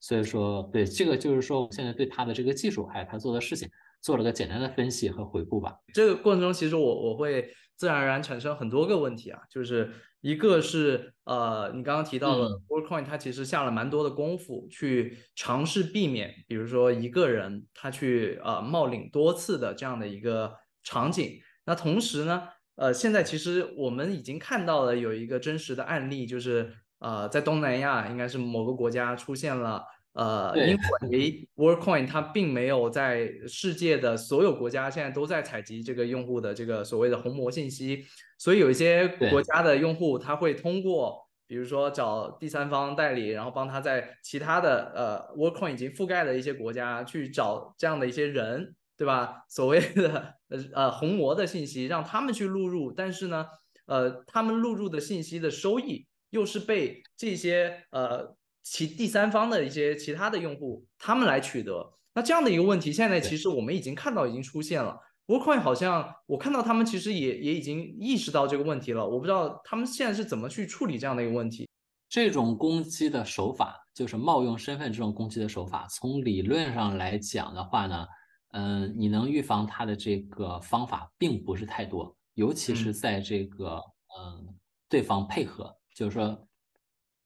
[0.00, 3.66] 所以说，对这个就是说，我现在对它的这个技术还有它做的事情
[4.02, 5.78] 做了个简单的分析和回顾吧。
[5.94, 21.40] 这个过程中，其实我我会自然而然产生很多个问题啊，就是一个是呃，你刚刚提到的嗯 WorldCoin，它其实下了蛮多的功夫去尝试避免，比如说一个人他去呃冒领多次的这样的一个场景。
[21.66, 29.84] 那同时呢，呃，现在其实我们已经看到了有一个真实的案例，就是呃，在东南亚应该是某个国家出现了。
[30.14, 30.78] 呃，因
[31.10, 38.04] 为 WorldCoin 它并没有在世界的所有国家现在都在采集这个用户的这个所谓的虹膜信息，
[38.38, 49.44] 所以有一些国家的用户他会通过，比如说找第三方代理，然后帮他在其他的呃 WorldCoin 已经覆盖的一些国家去找这样的一些人，对吧？
[49.48, 53.46] 所谓的呃呃虹膜的信息，让他们去录入，但是呢，
[53.86, 58.36] 呃，他们录入的信息的收益又是被这些呃。
[58.64, 61.92] 其第三方的一些其他的用户，他们来取得。
[62.14, 64.98] 那这样的一个问题，现在其实我们已经看到已经出现了。
[65.26, 71.68] WorldCoin 好像我看到他们其实也也已经意识到这个问题了，我不知道他们现在是怎么去处理这样的一个问题。
[72.08, 78.06] 这种攻击的手法，就是冒用身份这种攻击的手法，从理论上来讲的话呢，
[78.52, 83.80] 嗯，你能预防它的这个方法并不是太多，尤其是在这个
[84.18, 84.54] 嗯
[84.88, 86.38] 对方配合，就是说。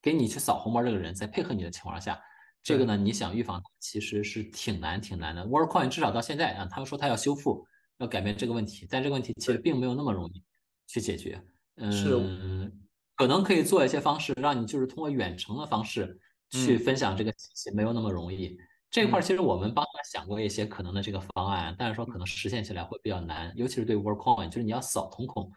[0.01, 2.21] 给你去扫红膜这个人在配合你的情况下，
[2.63, 5.45] 这个呢，你想预防其实是挺难挺难的。
[5.45, 7.67] WorldCoin 至少到现在啊，他们说他要修复，
[7.99, 10.43] 要改变这个问题，但这个问题其实并没有那么容易
[10.87, 11.43] 去解决。
[11.77, 12.73] 嗯，
[13.17, 16.19] 可能可以做一些方式，让你就是通过远程的方式
[16.51, 18.57] 去分享这个信息，没有那么容易。
[18.91, 25.53] 这块其实我们帮他想过一些可能的这个方案，但是说可能实现起来会比较难，尤其是对 WorldCoin，就是你要扫瞳孔、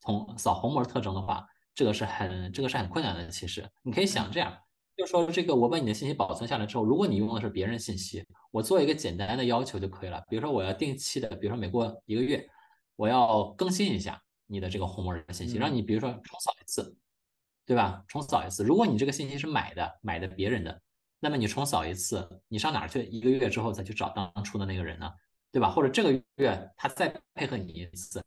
[0.00, 1.46] 从扫虹膜特征的话。
[1.74, 3.28] 这个是很这个是很困难的。
[3.28, 4.56] 其实你可以想这样，
[4.96, 10.22] 就是说这个我把你的信息保存下来之后，如果你用的是别人信息，我做一个简单的要求就可以了。
[10.28, 12.46] 比如说我要定期的，比如说每过一个月，
[12.96, 16.96] 我要更新一下你的这个虹膜的信息，让你比如说重扫一次，
[17.64, 18.04] 对吧？
[18.08, 18.64] 重扫一次。
[18.64, 20.80] 如果你这个信息是买的，买的别人的，
[21.18, 23.02] 那么你重扫一次，你上哪儿去？
[23.04, 25.10] 一个月之后再去找当初的那个人呢，
[25.52, 25.70] 对吧？
[25.70, 28.22] 或者这个月他再配合你一次。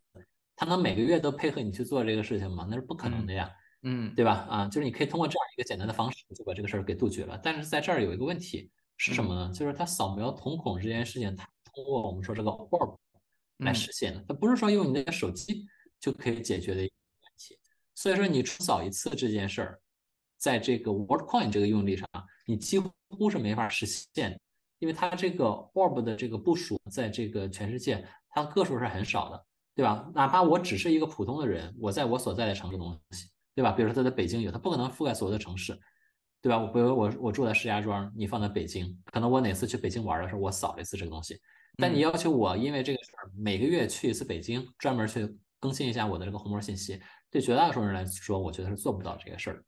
[0.55, 2.67] 他能每个月都配合你去做这个事情吗？
[2.69, 3.49] 那是不可能的呀，
[3.81, 4.47] 嗯，对吧？
[4.49, 7.39] 啊，就是你可以通过这样一个简单的方式就把这个事儿给杜绝了。
[7.43, 9.51] 但是在这儿有一个问题是什么呢？
[9.53, 12.97] 就是它扫描瞳孔这件事情，它通过我们说这个 orb
[13.57, 15.65] 来实现的，它不是说用你的手机
[15.99, 17.57] 就可以解决的一个问题。
[17.95, 19.79] 所以说你出扫一次这件事儿，
[20.37, 22.07] 在这个 WorldCoin 这个用例上，
[22.45, 24.39] 你几乎是没法实现，
[24.79, 29.45] 因为它这个 orb 的这个部署在这个全世界，它个数是很少的。
[29.75, 30.09] 对吧？
[30.13, 33.71] 哪怕我只是一个普通的人，我在我所在的城市东西，对吧？
[33.71, 35.77] 比如说他在北京有，他不可能覆盖所有的城市，
[36.41, 36.59] 对吧？
[36.59, 41.39] 我比如我我住在石家庄，你放在北京，可能我哪次去北京玩的时候，我扫了一次这个东西。
[41.77, 49.65] 但你要求我因为这个事儿每个月去一次北京，专门去更新一下我的这个虹膜信息，对绝大多数人来说，我觉得是做不到这个事儿。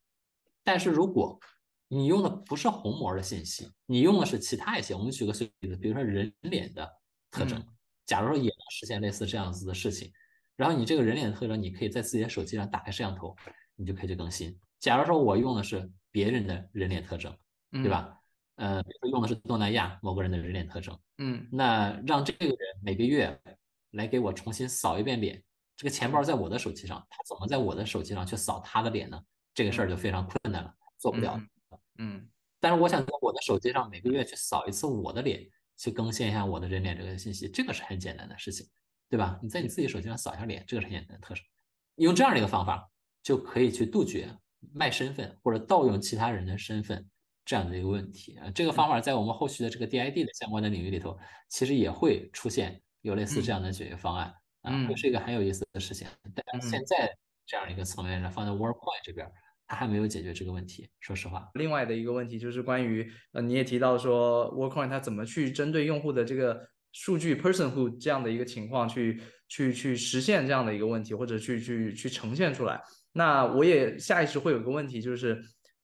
[0.64, 1.40] 但是如果
[1.88, 6.88] 你用的不是虹膜的信息，你用的是其他一些，我们举个例子，比如说人脸的
[7.32, 7.64] 特征。
[8.06, 10.12] 假如说也能实现类似这样子的事情，
[10.56, 13.36] 然后你这个人脸特征，你可以在自己的手机上打开摄像头，
[13.76, 14.58] 你就可以去更新。
[14.80, 17.36] 假如说我用的是别人的人脸特征，
[17.72, 18.20] 对吧？
[18.56, 23.38] 呃，比如说用的是东南亚某个人的人脸特征，嗯，那让这个人每个月
[23.92, 25.44] 来给我重新扫一遍脸，
[25.76, 29.22] 这个钱包在我的手机上，他怎么在我的手机上去扫他的脸呢？
[29.54, 31.42] 这个事儿就非常困难了，做不了。
[31.98, 35.46] 嗯，但是我想在我的手机上每个月去扫一次我的脸。
[35.78, 38.68] 去更新一下我的人脸这个信息，这个是很简单的事情。
[39.08, 39.40] 对吧？
[39.42, 41.44] 你在你自己手机上扫一下脸，这个是很简单的特征。
[41.98, 42.90] 用这样的一个方法，
[43.22, 44.36] 就可以去杜绝
[44.74, 47.08] 卖身份或者盗用其他人的身份
[47.46, 48.50] 这样的一个问题啊。
[48.50, 51.18] 这个方法在我们后续的这个 DID 的相关的领域里头，
[51.50, 56.08] 其实也会出现有类似这样的解决方案啊，会是一个很有意思的事情。
[56.34, 59.32] 但现在这样一个层面上，放在 WorkPoint 这边，
[59.68, 60.90] 它还没有解决这个问题。
[61.00, 69.22] 说实话，另外的一个问题就是关于呃，你也提到说，Workcoin 它怎么去针对用户的这个数据 personhood 这样的一个情况去。
[69.48, 72.82] 去去实现这样的一个问题，或者去去去呈现出来。
[73.14, 75.40] 那我也下意识会有一个问题，就是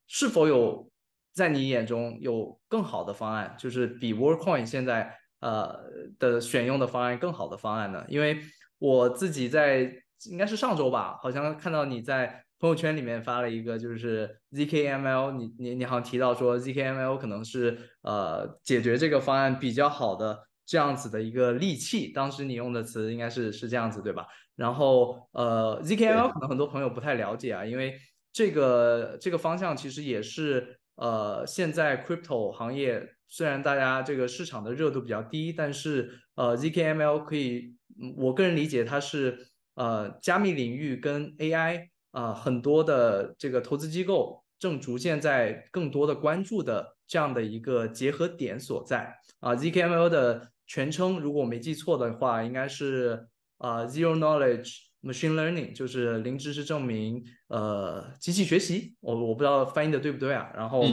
[0.08, 0.91] 是否有
[1.32, 5.80] 在你眼中有更好的方案，就是比 Workcoin 现在呃
[6.17, 8.04] 的选用的方案更好的方案呢？
[8.08, 8.39] 因为
[8.80, 9.94] 我自己在
[10.26, 20.47] 应该是上周吧，好像看到你在朋友圈里面发了一个，就是 ZKML，你你你好像提到说 ZKML 可能是呃解决这个方案比较好的。
[20.63, 24.26] 这样子的一个利器，当时你用的词应该是是这样子对吧？
[24.56, 27.93] 然后呃，ZKML 可能很多朋友不太了解啊，因为
[28.32, 37.76] 这个这个方向其实也是呃，现在 crypto 行业虽然大家这个市场的热度比较低，但是呃，ZKML 可以，
[38.15, 39.38] 我个人理解它是
[39.76, 50.52] 呃，加密领域跟 AI 啊很多的这个投资机构正逐渐在更多的关注的这样的一个结合点所在啊，ZKML 的。
[50.67, 58.95] 全称如果我没记错的话，应该是呃 Zero Knowledge Machine Learning，就是零知识证明呃机器学习。
[59.02, 60.50] 我我不知道翻译的对不对啊？
[60.56, 60.86] 然后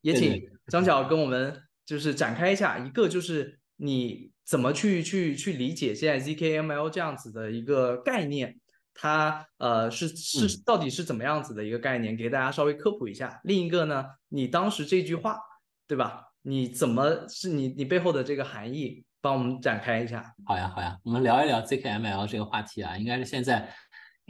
[0.00, 8.58] 也请张角跟我们就是展开一下，一个就是你怎么去去去理解现在 ZKML 这样子的一个概念，
[9.00, 13.40] 它呃是是到底是怎么样子的一个概念，给大家稍微科普一下。
[13.44, 15.38] 另一个呢，你当时这句话
[15.86, 16.24] 对吧？
[16.42, 20.34] 你怎么是你你背后的这个含义，帮我们展开一下。
[20.44, 23.72] 好呀，好呀，我们聊一聊 ZKML 这个话题啊，应该是现在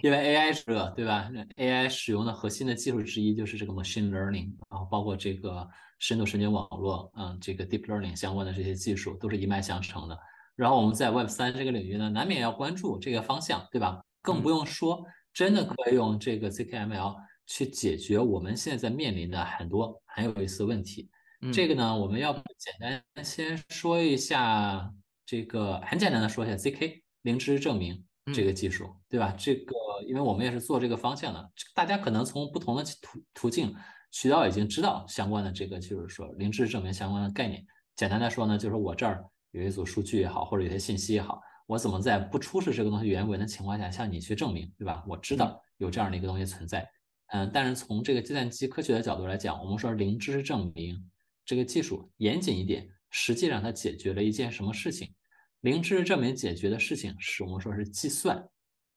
[0.02, 5.66] 因为 AI 热，对吧？AI 使用的核心的技术之一就是这个 machine learning，然后包括这个
[5.98, 10.18] 深度神经网络，嗯，这个 deep learning 相关的这些技术都是一脉相承的。
[10.56, 14.02] 然后我们在 Web 三这个领域呢，难免要关注这个方向，对吧？
[14.28, 21.08] 更不用说真的可以用这个 ZKML 去解决我们现在面临的很多很有意思的问题。
[21.50, 24.92] 这个呢，我们要不简单先说一下
[25.24, 29.34] 这个，很简单的说一下 ZK 零知识证明这个技术，对吧？
[29.38, 29.74] 这个
[30.06, 33.74] 因为我们也是做这个方向的，大家可能从不同的途途径
[34.10, 37.64] 渠道已经知道相关的这个，就是说零知识证明相关的概念。
[37.96, 45.04] 简单来说呢，就是我这儿有一组数据也好，或者有些信息也好，我怎么在不出示这个东西原文的情况下向你去证明，对吧？
[45.06, 46.90] 我知道有这样的一个东西存在，
[47.26, 50.98] 嗯，但是从这个计算机科学的角度来讲，我们说零知识证明。
[51.44, 55.14] 这个技术严谨一点，实际上它解决了一件什么事情？
[55.60, 58.46] 零知识证明解决的事情是我们说是计算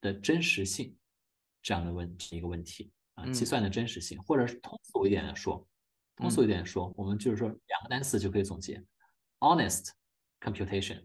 [0.02, 0.94] 的真实性
[1.62, 5.66] 这样的问一个问题啊，计算的真实性，或者是通俗一点的说，
[6.18, 8.84] 通俗一点说，我们就是说两个单词就可以总结
[9.40, 9.92] ：honest
[10.42, 11.02] computation，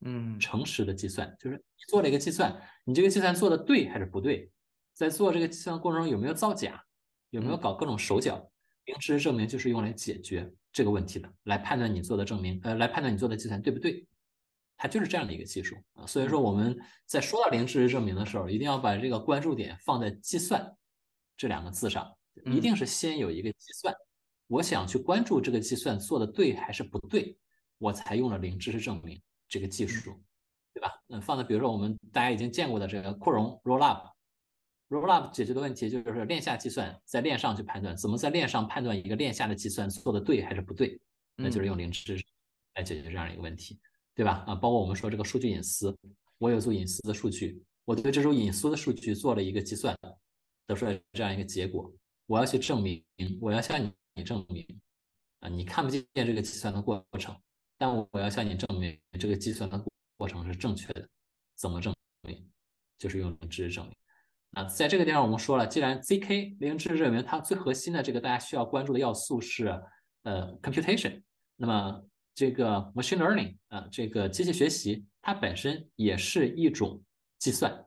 [0.00, 4.50] 嗯，诚实的计算，就是你做了一个计算，你这个计算做的对还是不对？
[4.92, 6.84] 在做这个计算过程中有没有造假？
[7.30, 8.50] 有没有搞各种手脚？
[8.84, 10.52] 零知识证明就是用来解决。
[10.72, 14.04] 这个问题的，来判断你做的证明，呃，来判断你做的计算对不对，
[14.76, 16.04] 它就是这样的一个技术啊。
[16.04, 16.76] 所以说我们
[17.06, 20.76] 在说到零知识证明的时候，一定要把这个关注点放在计算
[21.36, 22.12] 这两个字上，
[22.46, 23.94] 一定是先有一个计算，
[24.48, 27.38] 我想去关注这个计算做的对还是不对，
[27.78, 29.22] 我才用了零知识证明
[29.54, 30.20] 这个技术，
[30.72, 30.90] 对吧？
[31.10, 34.10] 嗯，放在比如说我们大家已经见过的这个扩容 rollup。
[34.88, 41.00] Rollup 解决的问题就是链下计算，在链上去判断，怎么在链上判断一个链下的计算做的对还是不对，
[41.36, 42.24] 那就是用零知识
[42.74, 43.78] 来解决这样一个问题，
[44.12, 44.42] 对吧？
[44.48, 45.96] 啊，包括我们说这个数据隐私，
[46.38, 49.96] 我有组隐私的数据，我对这种隐私的数据做了一个计算，
[50.66, 51.92] 得出来这样一个结果，
[52.26, 53.00] 我要去证明，
[53.40, 53.80] 我要向
[54.16, 54.66] 你证明，
[55.38, 57.34] 啊，你看不见这个计算的过程，
[57.76, 59.84] 但我要向你证明这个计算的
[60.16, 61.08] 过程是正确的，
[61.56, 62.50] 怎么证明？
[62.98, 63.94] 就是用零知识证明。
[64.52, 69.66] 啊，在这个地方我们说了，既然 ZK 零知识证明它最核心的这个大家需要关注的要素是
[70.22, 71.22] 呃 computation，
[71.56, 72.00] 那么
[72.34, 77.02] 这个 machine learning 啊，这个机器学习它本身也是一种
[77.38, 77.84] 计算，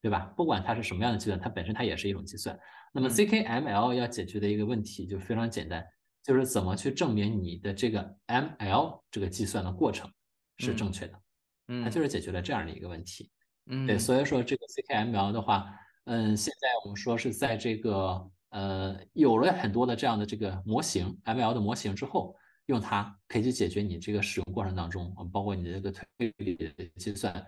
[0.00, 0.32] 对吧？
[0.36, 2.58] 不管它是什么样的计算，它本身它也是一种计算。
[2.92, 5.86] 那么 ZKML 要解决的一个问题就非常简单，
[6.26, 10.10] 就是怎么去证明你的这个 ML 这个计算的过程
[10.58, 11.20] 是正确的，
[11.68, 13.30] 嗯，它就是解决了这样的一个问题，
[13.66, 15.72] 嗯，对，所以说这个 CKML 的话。
[16.08, 27.44] 嗯，现在我们说是在这个呃有了很多的这样的这个模型 ML 的模型之后，用它可以去解决你这个使用过程当中，包括你这个推理的计算，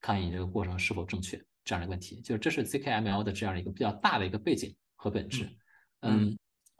[0.00, 2.22] 看你这个过程是否正确这样的问题。
[2.22, 5.46] 就是这是 CKML 的这样一个比较大的一个背景和本质。
[6.00, 6.34] 嗯，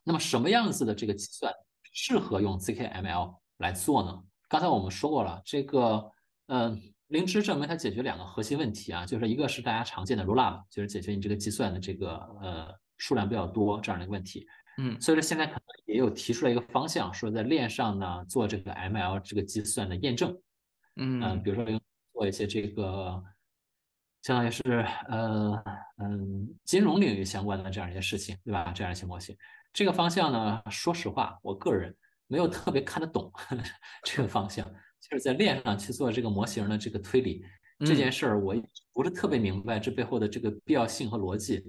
[0.04, 1.52] 那么什么样子的这个计算
[1.92, 4.22] 适合用 ZKML 来做呢？
[4.48, 6.10] 刚才我们说过了，这个
[6.46, 14.46] 嗯，灵芝证明它解决两个核心问题啊，就是一个是大家常见的 rollup，就是解决你这个计算的这个呃数量比较多这样的一个问题。
[14.76, 20.36] 嗯，所以说现在可能也有提出来一个方向，说在链上呢做这个 ML 这个计算的验证，
[20.96, 21.80] 嗯，比如说用
[22.12, 23.22] 做一些这个，
[24.22, 24.62] 相当于是
[25.08, 25.62] 呃
[26.02, 28.72] 嗯金融领域相关的这样一些事情，对吧？
[28.72, 29.36] 这样一些模型，
[29.74, 31.94] 这个方向呢，说实话，我个人
[32.28, 33.30] 没有特别看得懂
[34.04, 34.64] 这个方向，
[35.00, 37.44] 就是在链上去做这个模型的这个推理
[37.80, 38.54] 这件事儿，我
[38.92, 41.62] 不是特别明白这背后的这个必要性和逻辑。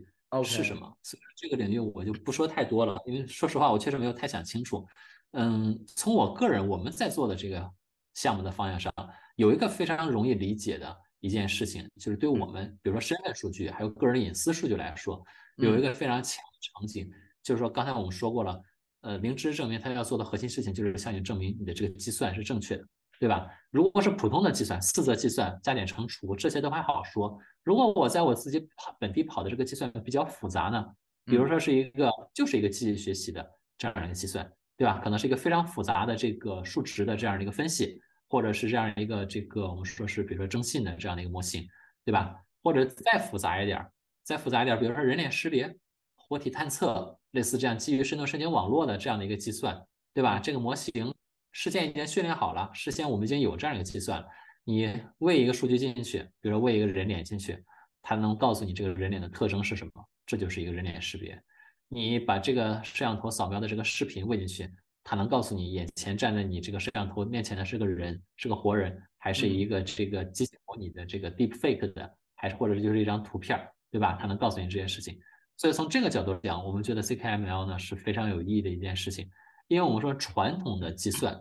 [0.44, 0.82] 是什么？
[1.02, 4.86] 所以这个领域我就不说太多了，因为说实话，我确实没有太想清楚。
[5.32, 7.72] 嗯，从我个人我们在做的这个
[8.16, 8.94] 项目的方向上，
[9.38, 15.24] 有一个非常容易理解的一件事情，就是对我们，比如说身份数据还有个人隐私数据来说，
[15.56, 17.10] 有一个非常强的场景，
[17.46, 18.62] 就是说刚才我们说过了，
[19.02, 22.84] 呃，灵芝证明它要做的核心事情就是向你证明你的这个计算是正确的。
[23.18, 23.48] 对吧？
[23.72, 27.40] 如果是普通的计算，四则计算、加减乘除这些都还好说。
[27.64, 30.86] 如果我在我自己跑本地跑的这个计算比较复杂呢？
[31.24, 35.00] 比如说是一个就是一个机器学习的这样的一个计算，对吧？
[35.02, 41.66] 可能是一个非常复杂的这个数值的这样的一个分析，或者是这样一个这个我们说是比如说征信的这样的一个模型，
[42.04, 42.36] 对吧？
[42.62, 43.82] 或者再复杂一点，
[44.26, 45.74] 再复杂一点，比如说人脸识别、
[46.18, 49.80] 活体探测，类似这样基于深度神经网络的这样的一个计算，
[50.14, 50.40] 对吧？
[50.40, 51.14] 这个模型。
[51.52, 54.26] 事先已经训练好了，事先我们已经有这样一个计算。
[54.66, 57.64] 你喂一个数据进去，比如说喂一个人脸进去，
[58.02, 59.92] 它能告诉你这个人脸的特征是什么，
[60.26, 61.42] 这就是一个人脸识别。
[61.88, 64.70] 你把这个摄像头扫描的这个视频喂进去，
[65.04, 73.58] 它能告诉你眼前站在你这个摄像头面前的是个人，是个活人，还是一个这个机器模拟的这个 deep fake 的，还是或者就是一张图片，
[73.92, 74.18] 对吧？
[74.20, 75.18] 它能告诉你这些事情。
[75.58, 79.30] 所以从这个角度讲，我们觉得 CKML 呢是非常有意义的一件事情。
[79.68, 81.36] 因为我们说传统的计算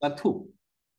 [0.00, 0.50] ，Web Two，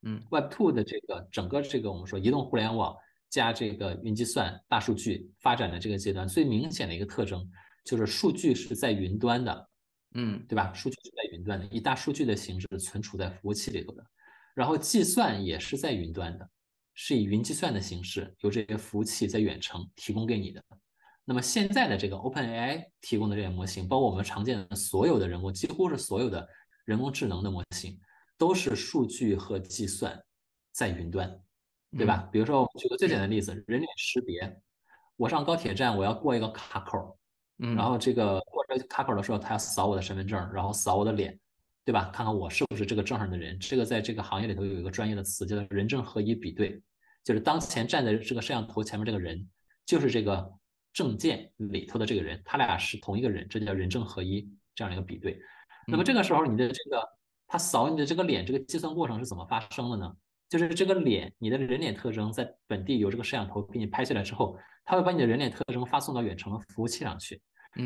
[0.03, 2.95] 嗯，Web Two 的这个整个这个我们说移动互联网
[3.29, 7.45] 加这个云计算、大数据发展的这个阶段，最明显的一个特征
[7.83, 9.69] 就是数据是在云端的，
[10.13, 10.71] 嗯，对吧？
[10.73, 14.05] 数据是在云端的，以大数据的形式存储在服务器里头的，
[14.53, 16.49] 然后计算也是在云端的，
[16.93, 20.63] 是以云计算的形式由这些服务器在远程提供给你的。
[21.29, 26.49] 那么现在的这个 OpenAI 提供的这些模型，包括我们常见的所有的人工，几乎是所有的
[26.85, 27.95] 人工智能的模型，
[28.35, 30.19] 都是数据和计算
[30.71, 31.39] 在云端，
[31.95, 32.27] 对吧？
[32.31, 34.59] 比如说，我举个最简单的例子，人脸识别，
[35.17, 37.15] 我上高铁站，我要过一个卡口，
[37.59, 41.39] 嗯，然后这个过这个卡口的时候，他要扫我的身份证，然后扫我的脸，
[41.85, 42.09] 对吧？
[42.11, 43.55] 看看我是不是这个证上的人。
[43.59, 46.81] 这个在这个行业里头有一个专业的词，叫做人证合一比对，
[47.23, 49.47] 就是当前站在这个摄像头前面这个人，
[49.85, 50.57] 就是这个。
[50.99, 54.45] 证件里头的这个人，他俩是同一个人，这叫人证合一
[54.75, 55.39] 这样的一个比对。
[55.87, 57.01] 那么这个时候，你的这个
[57.47, 60.13] 他扫你的这个脸，这个计算过程是怎么发生的呢？
[60.49, 67.41] 就是这个脸，你的人脸特征在本地有这个摄像头给你拍下来之后，他会把你的人脸特征发送到远程的服务器上去。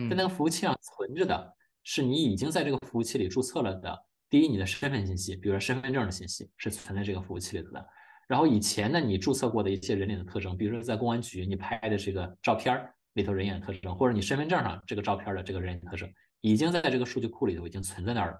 [0.09, 1.53] 在那个服务器上存着的
[1.83, 7.85] 是你已经在这个服务器里注册了的，第一你的身份信息，比如说身份证的信息是存在这个服务器里头的。
[8.25, 12.73] 然后以前呢，你注册过的一些人脸的特征，比如说在公安局你拍的这个照片
[13.13, 16.11] 里头人眼特征，或者你身份证上这个照片的这个人脸特征，
[16.41, 18.37] 已经在这个数据库里头已经存在那儿了。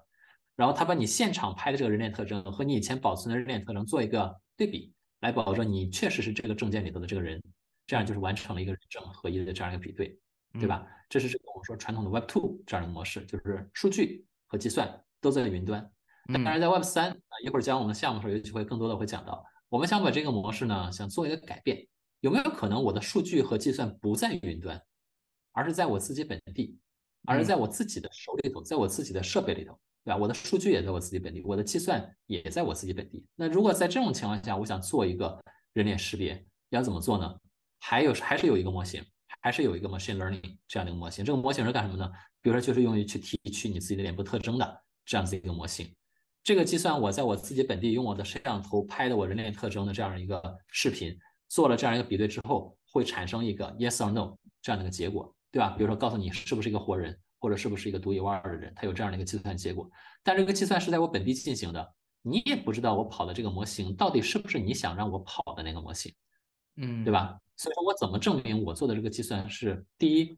[0.56, 7.42] 然后他把你现场拍的这个人脸特征和你以前保存的人脸特征做一个对比，来保证你确实是这个证件里头的这个人，
[7.86, 10.18] 这样就是完成了一个人证合一的这样一个比对，
[10.52, 10.86] 对吧？
[11.08, 15.88] 这是这个我们说传统的 Web Two 这样的模式，就是数据和计算都在云端。
[16.32, 19.44] 当然，在 Web 三啊，一会儿讲我们的项目的时候，有机会更多的会讲到。
[19.68, 21.84] 我们想把这个模式呢，想做一个改变，
[22.24, 24.82] 有没有可能我的数据和计算不在云端，
[25.52, 26.78] 而是在我自己本地，
[27.26, 30.16] 而是在我自己的手里头，在我自己的设备里头，对吧？
[30.16, 33.26] 我的数据也在我自己本地，我的计算也在我自己本地。
[33.34, 35.38] 那如果在这种情况下，我想做一个
[35.74, 37.38] 人脸识别，要怎么做呢？
[37.78, 39.04] 还有还是有一个模型，
[39.42, 41.22] 还是有一个 machine learning 这样的一个模型。
[41.22, 42.10] 这个模型是干什么呢？
[42.40, 45.94] 比如说就是用于去提取你自己的脸部特征的这样子一个模型。
[46.42, 51.14] 这个计算，我在我自己本地用我的摄像头拍的我人脸特征的这样一个视频，
[51.48, 55.70] 做了这样一个比对之后，会产生一个 yes or no 这样的一个结果，对吧？
[55.70, 59.88] 比如说告诉你是不是一个活人，或者是不是一个独一无二的人，它有这样的一个计算结果。
[60.22, 66.12] 但这个计算是在我本地进行的，你也不知道我跑的这个模型到底是不是你想让我跑的那个模型，
[66.76, 67.38] 嗯，对吧？
[67.56, 70.36] 所以说我怎么证明我做的这个计算是第一，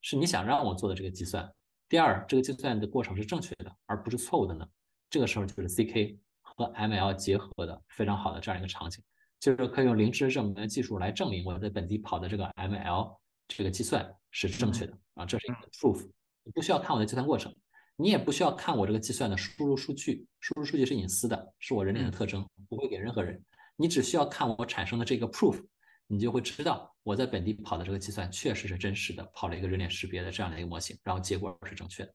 [0.00, 1.42] 是你想让我做的这个计算；
[1.88, 4.68] 第二，这个计算的过程是正确的，而不是错误的呢？
[5.08, 9.02] 这个时候就是 CK 和 ML 结合的非常好的这样一个场景。
[9.40, 13.16] 就是可以用零知识证明的技术来证明我在本地跑的这个 ML
[13.46, 16.08] 这个计算是正确的啊，这是一个 proof。
[16.44, 17.54] 你不需要看我的计算过程，
[17.96, 23.42] 你也不需要看我这个计算的输入数据，输入数据是隐私的，是我人脸的特征，不会给任何人。
[23.76, 25.62] 你只需要看我产生的这个 proof，
[26.06, 32.12] 你就会知道我在本地跑的这个计算确实是真实的，跑了一个人脸识别的这样的一个模型，然后结果是正确的。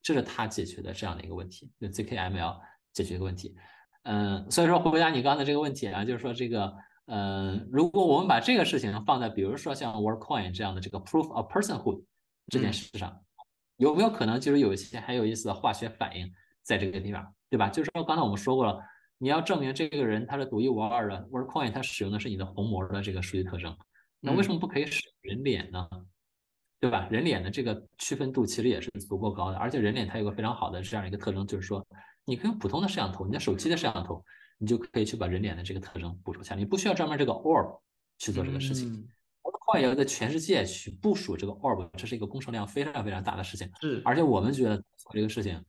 [0.00, 2.58] 这是他解决的这样的一个问题，就 ZKML
[2.92, 3.54] 解决一个问题。
[4.04, 6.74] 嗯，所以说回答你刚才这个问题啊，就是说这个，
[7.06, 12.02] 嗯，如果我们把这个事情放在比如说像 Workcoin 这样的这个 Proof of Personhood
[12.48, 13.16] 这件事上，
[13.76, 16.28] 有没有可能就是有一些很有意思的化学反应
[16.62, 17.68] 在这个地方，对吧？
[17.68, 18.80] 就是说刚才我们说过了，
[19.18, 23.76] 你要证明这个人他是独一无二的，Workcoin 它使用的是你的虹膜的这个数据特征，
[24.18, 25.88] 那为什么不可以使用人脸呢？
[26.80, 27.06] 对吧？
[27.08, 31.86] 人脸的这个区分度其实也是足够高的，而且人脸它有个非常好的这样一个特征，就是说。
[32.24, 34.24] 你可以用普通的摄像头，你的手机的摄像头，
[34.58, 37.80] 你就可以去把人脸的这个特征捕捉下来，你不需要专门这个 orb
[38.18, 38.86] 去做这个事情。
[39.42, 43.68] 我们快要在全世界去部署这个 orb，这是一个工程量非常非常大的事情。
[43.80, 45.60] 是，而且我们觉得做这个事情，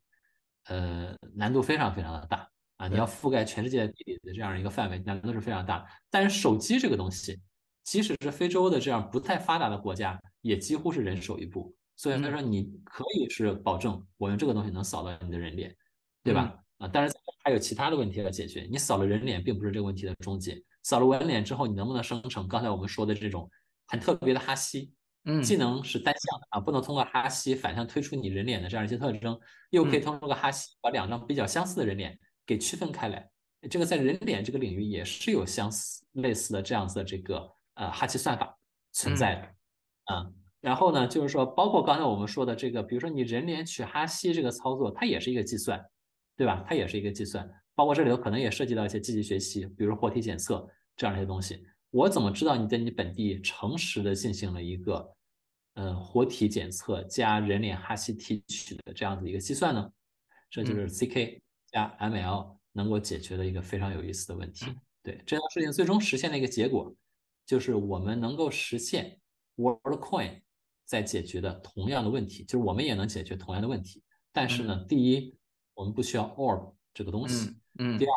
[0.66, 2.48] 呃，难度非常非常的大
[2.78, 2.88] 啊！
[2.88, 5.86] 你要覆盖全世界地理的这样一个范围，难度是非常大。
[6.12, 7.40] 但是手机这个东西，
[7.84, 11.76] 即使是非洲的这样不太发达的国家，也几乎是人手一部。
[11.96, 15.76] 所以他说，你可以是保证我用这个东西能扫到你的人脸。
[16.24, 16.58] 对吧？
[16.78, 17.12] 啊，当然
[17.44, 18.68] 还有其他的问题要解决。
[18.70, 20.62] 你扫了人脸，并不是这个问题的终结。
[20.82, 23.50] 扫了人脸之后，你能不能生成刚才我们说的这种
[23.88, 24.94] 很特别的哈希？
[25.26, 33.30] 嗯，既能是单向的啊，不能通过哈希反向推出你人脸的这样一些特征，又可以通过个哈希把两张比较相似的人脸给区分开来。
[33.70, 38.58] 这个在人脸这个领域也是有相似类似的这样子的这个呃哈希算法
[38.92, 39.48] 存在的。
[40.14, 45.82] 嗯，然后呢，就是说包括刚才我们说的这个，比如说你人脸取哈希这个操作，它也是一个计算。
[46.36, 46.66] 对吧？
[46.68, 51.64] 它也是一个计算，包括这里头可能也涉及到一些机器学习，比如活体检测这样一些东西。
[51.92, 55.16] 我怎么知道你在你本地诚实的进行了一个，
[55.76, 59.88] 嗯，活体检测加人脸哈希提取的这样子一个计算呢？
[60.50, 64.66] 这就是 CK 加 ML 能够解决的一个非常有意思的问题。
[65.04, 66.96] 对这件事情最终实现的一个结果，
[67.46, 69.20] 就是我们能够实现
[69.58, 70.42] WorldCoin
[70.86, 74.02] 在解决的同样的问题，就是我们也能解决同样的问题。
[74.32, 75.38] 但是呢，第一。
[75.74, 77.56] 我们不需要 orb 这个东西。
[77.80, 77.98] 嗯。
[77.98, 78.12] 第二，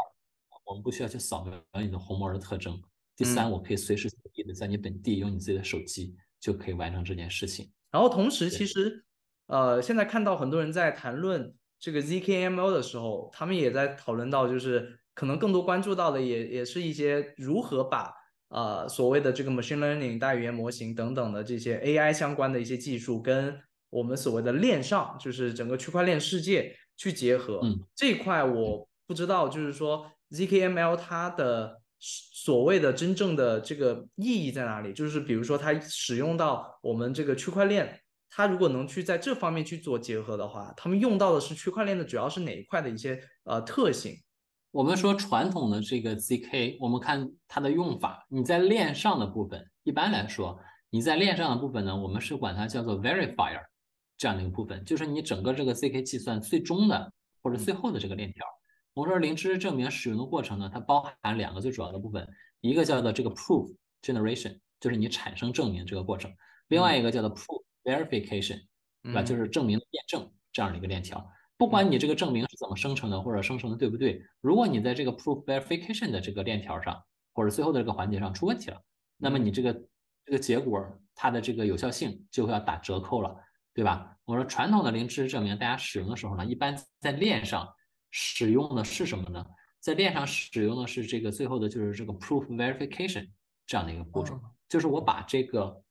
[0.65, 2.81] 我们不需要去扫描你的虹膜的特征。
[3.17, 7.71] 第三，我可以随时随地的在你本地用你自己的手机就可以完成这件事情。
[7.91, 9.05] 然后同时，其实
[9.47, 18.13] 呃，现在看到很多人在谈论这个 ZKML 的时候，他们也在讨论到，就是可能更多关注到的也也是一些如何把
[18.49, 26.77] 呃所谓的这个 machine learning 大语言模型等等的这些 AI 相关的一些技术跟我们所谓的链上，就是整个区块链世界。
[26.97, 34.93] 去结合嗯这一块，我不知道，就是说 ZKML 它的所谓的真正的这个意义在哪里？
[34.93, 44.15] 就是比如说它使用到我们这个区块链，它如果能去在这方面去做结合的话，他们用到的是区块链的主要是哪一块的一些呃特性？
[44.73, 50.59] 我们说传统的这个 ZK，我们看它的用法，你在链上的部分，一般来说
[50.91, 53.63] 你在链上的部分呢，我们是管它叫做 verifier。
[54.17, 57.13] 这样的一个部分，就是你整个这个 zk 计算最终的
[57.43, 58.45] 或者最后的这个链条。
[58.95, 62.27] 我们说零知识证明使用的过程呢，它包含两个最主要的部分，
[62.61, 66.31] 一个叫做这个 proof generation，就是你产生证明这个过程；
[66.69, 68.63] 另外一个叫做 proof verification，
[69.03, 69.23] 对吧？
[69.23, 71.31] 就是证明验证这样的一个链条。
[71.59, 77.03] 不管你这个证明是怎么生成的，或者生成的对不对，如果你在这个 proof verification 的这个链条上，
[77.35, 78.81] 或者最后的这个环节上出问题了，
[79.19, 79.75] 那么你这个
[80.25, 83.37] 这个结果它的这个有效性就会要打折扣了。
[83.77, 84.17] 对吧？
[84.25, 87.69] 我说传统的零知识证明，大家使用的时候呢，一般在链上
[88.11, 89.45] 使用的是什么呢？
[89.81, 93.29] 在链上使用的是这个最后的就是这个 proof verification
[93.67, 95.83] 这样的一个步骤，就是我把这个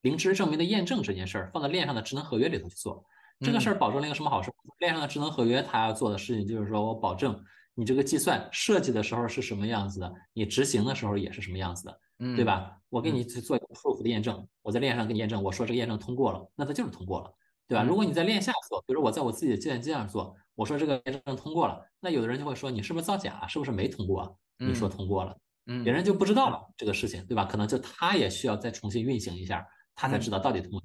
[0.00, 3.04] 零知识证明的验证这件事儿放在链上的智能合约里头去做。
[3.40, 4.50] 这个事儿保证了一个什么好处？
[4.78, 7.38] 链上的智能合约它要做的事情就是说我保证
[7.74, 12.00] 你这个计算设计的时候是什么样子的，你执行的时候也是什么样子的。
[12.36, 12.76] 对吧？
[12.90, 17.32] 我给你去做一个 proof 的验证，我在链上给你验证，我说这个验证通过了，那它就是通过了，
[17.66, 17.82] 对吧？
[17.82, 23.46] 如果你在链下做，比如说我在我自己的计算机上做，我说这个验证通过了，那有的人就会说你是不是造假？
[23.46, 24.38] 是不是没通过？
[24.58, 25.34] 你说通过了，
[25.66, 27.46] 嗯，别人就不知道了这个事情，对吧？
[27.46, 30.82] 可能就他也需要再重新运行一下，他才知道到底通过。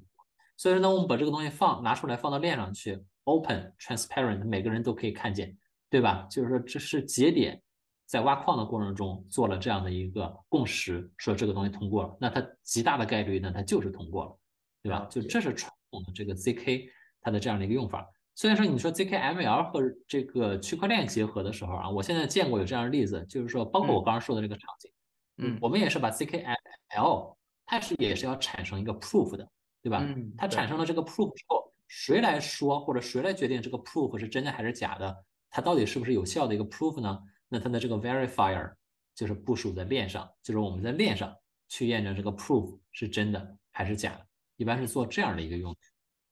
[0.56, 5.54] 所以说呢，我们把这个东西放拿出来放到链上去，open transparent，每个人都可以看见，
[5.90, 6.26] 对吧？
[6.30, 7.60] 就是说这是节点。
[8.06, 14.38] 在挖矿的过程中做了这样的一个共识，说这个东西通过了，那它极大的概率呢，它就是通过了，
[14.82, 15.06] 对吧？
[15.10, 16.88] 就这是传统的这个 zk
[17.20, 18.08] 它的这样的一个用法。
[18.36, 24.90] 虽然说你说 zkML 和这个区块链结合的时候啊，我现在见过有这样的例子，就是说包括我刚刚说的这个场景，
[25.38, 29.48] 嗯我们也是把 zkML，它是也是要产生一个 proof 的，
[29.82, 29.98] 对吧？
[30.02, 35.24] 嗯它产生了这个 proof 之后，谁来说或者谁来决定这个 proof 是真的还是假的？
[35.50, 37.18] 它到底是不是有效的一个 proof 呢？
[37.48, 38.72] 那它的这个 verifier
[39.14, 41.34] 就是部署在链上，就是我们在链上
[41.68, 44.26] 去验证这个 proof 是真的还是假的，
[44.56, 45.78] 一般是做这样的一个用途。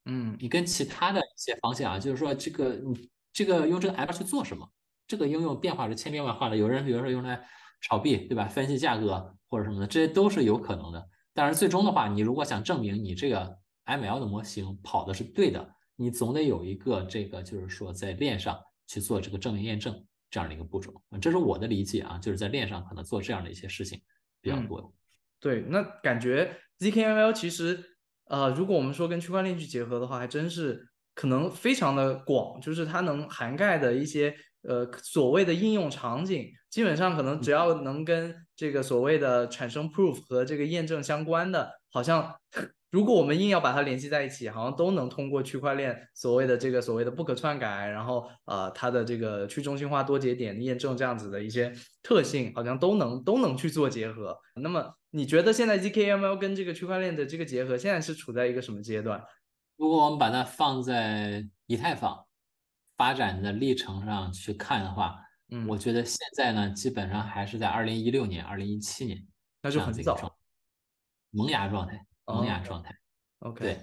[0.06, 4.70] 嗯你跟其他的一些方向啊，就是说这个你这个用这个 app 去做什么？
[5.06, 7.42] 这个应用变化是千变万化的，有人比如说用来
[7.82, 8.46] 炒币，对吧？
[8.46, 11.08] 分析价格或者什么的，这些都是有可能的。
[11.32, 20.92] 但是最终的话，你如果想证明你这个 ML 的模型跑的是对的，你总得有一个这个就是说在链上去做这个证明验证这样的一个步骤。
[21.20, 24.02] 这是我的理解啊，就是在链上可能做这样的一些事情
[24.40, 24.92] 比较多。
[25.38, 27.80] 对，那感觉 zkML 其实，
[28.24, 42.34] 呃，如果我们说跟区块链去结合的话，还真是可能非常的广，就是它能涵盖的一些呃所谓的应用场景，基本上可能只要能跟这个所谓的产生 proof 和这个验证相关的，好像
[42.94, 51.72] 如果我们硬要把它联系在一起，好像都能通过区块链所谓的这个所谓的不可篡改，然后呃它的这个去中心化多节点验证这样子的一些
[52.04, 54.38] 特性，好像都能都能去做结合。
[54.62, 59.20] 那么你觉得现在 zkML 跟这个区块链的这个结合，现在是处在一个什么阶段？
[59.76, 62.24] 如果我们把它放在以太坊
[62.96, 65.16] 发展的历程上去看的话，
[65.50, 69.20] 嗯，我觉得现在呢，基本上还是在二零一六年、二零一七年
[69.62, 70.32] 那这就很早
[71.32, 72.94] 萌芽状态，萌芽哦状态。
[73.40, 73.78] OK，对，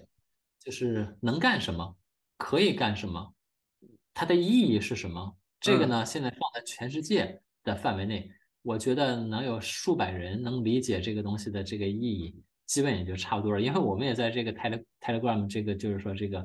[0.60, 1.96] 就是能干什么，
[2.38, 3.34] 可以干什么，
[4.14, 5.38] 它的意义是什么？
[5.60, 8.32] 这个呢，现在放在全世界的范围内，
[8.64, 12.36] 我觉得能有数百人能理解这个东西的这个意义，
[12.66, 13.62] 基本也就差不多了。
[13.62, 16.44] 因为我们也在这个 Tele Telegram 这个就是说这个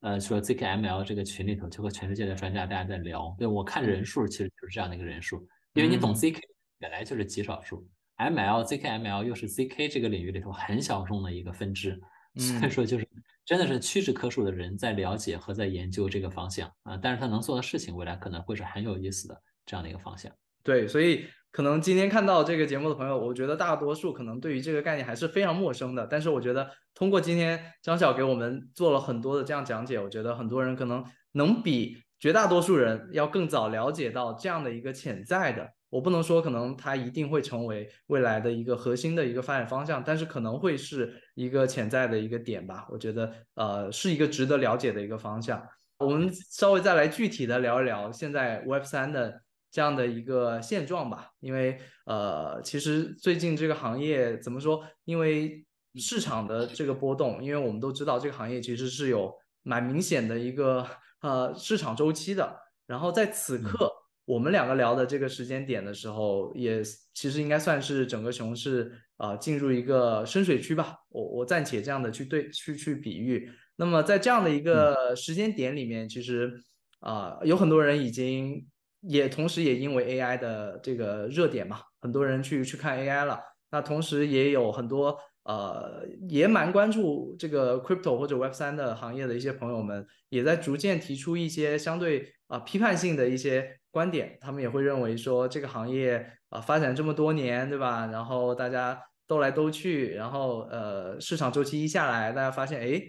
[0.00, 3.34] 呃说 ZKML 这个群里头，就和全世界的专家大家在聊。
[3.38, 6.40] 对我看人数其实就是这样的一个人数，因为你懂嗯 ZK
[6.78, 7.86] 本来就是极少数
[8.18, 12.00] ，ML ZKML 又是 ZK 这个领域里头很小众的一个分支。
[12.36, 13.06] 所以嗯说就是
[13.44, 20.32] 真的是屈指可数的人在了解和在研究这个方向啊，但是他能做的事情未来可能会是很有意思的这样的一个方向。
[20.64, 26.08] 对，所以可能今天看到这个节目的朋友，我觉得大多数可能对于这个概念还是非常陌生的。
[26.08, 35.70] 但是我觉得通过今天张晓给我们做了很多的这样讲解，我觉得很多人可能能比绝大多数人要更早了解到这样的一个潜在的。
[35.94, 42.84] 我不能说可能它一定会成为未来的一个核心的一个发展方向，但是可能会是一个潜在的一个点吧。
[42.90, 45.64] 我觉得呃是一个值得了解的一个方向。
[45.98, 49.40] 我们稍微再来具体的聊一聊现在 Web 三的
[49.70, 54.84] 这样的一个现状吧，因为呃，其实最近这个行业怎么说？
[55.04, 55.64] 因为
[55.94, 59.32] 市场的这个波动，因为我们都知道这个行业其实是有
[59.62, 60.84] 蛮明显的一个
[61.20, 62.52] 呃市场周期的。
[62.84, 63.90] 然后在此刻，
[64.24, 70.96] 我们两个聊的这个时间点的时候，也其实应该算是整个熊市啊、呃进入一个深水区吧。
[71.10, 73.50] 我我暂且这样的去对去去比喻。
[73.76, 76.52] 那么在这样的一个时间点里面，其实
[77.00, 78.66] 啊、有很多人已经
[79.02, 83.38] 也同时也因为 AI 的这个热点嘛，很多人去去看 AI 了。
[83.70, 94.36] 那同时也有很多呃也蛮关注这个 crypto 或者 Web 三的行业的一些朋友们，也在逐渐提出一些相对啊、批判性的一些观点。
[94.40, 98.06] 他们也会认为说这个行业啊、发展这么多年，对吧？
[98.12, 103.02] 然后大家兜来兜去，然后呃市场周期一下来，大家发现哎。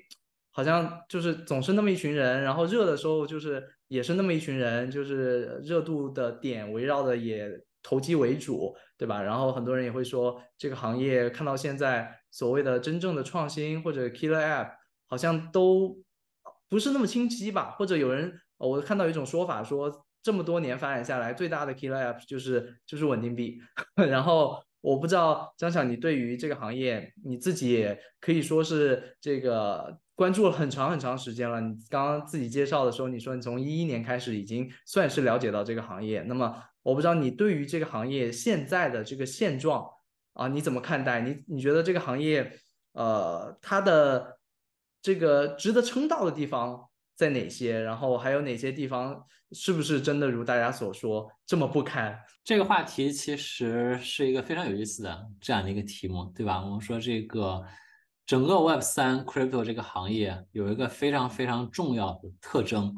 [0.58, 7.52] 好像就是总是那么一群人，然后热的时候就是也是那么一群人，就是热度的点围绕的也
[7.86, 9.22] 投机为主，对吧？
[9.22, 14.72] 然后很多人也会说，这个行业看到现在所谓的真正的创新或者 killer app，
[15.08, 15.96] 好像都
[16.68, 17.76] 不是那么清晰吧？
[17.78, 23.60] 或者有人，我看到一种说法说，这么多年发展下来，最大的 killer app 就是就是稳定币，
[24.10, 24.60] 然后。
[24.86, 31.60] 我不知道张晓，你对于这个行业，你自己也可以说是这个关注了很长很长时间了。
[31.60, 36.22] 你刚刚自己介绍的时候，你说你从一一年开始已经算是了解到这个行业。
[36.22, 36.56] 那么
[36.86, 39.90] 我不知道你对于这个行业现在的这个现状
[40.34, 41.22] 啊，你怎么看待？
[41.22, 42.60] 你你觉得这个行业
[42.94, 44.38] 呃，它的
[45.02, 47.82] 这个值得称道的地方在哪些？
[47.82, 52.20] 然后还有哪些地方是不是真的如大家所说这么不堪？
[52.44, 56.64] 这个话题其实是一个非常有意思的这样的一个题目，对吧？
[56.64, 57.64] 我们说这个
[58.28, 62.96] 整个 Web 三 crypto 这个行业有一个非常非常重要的特征，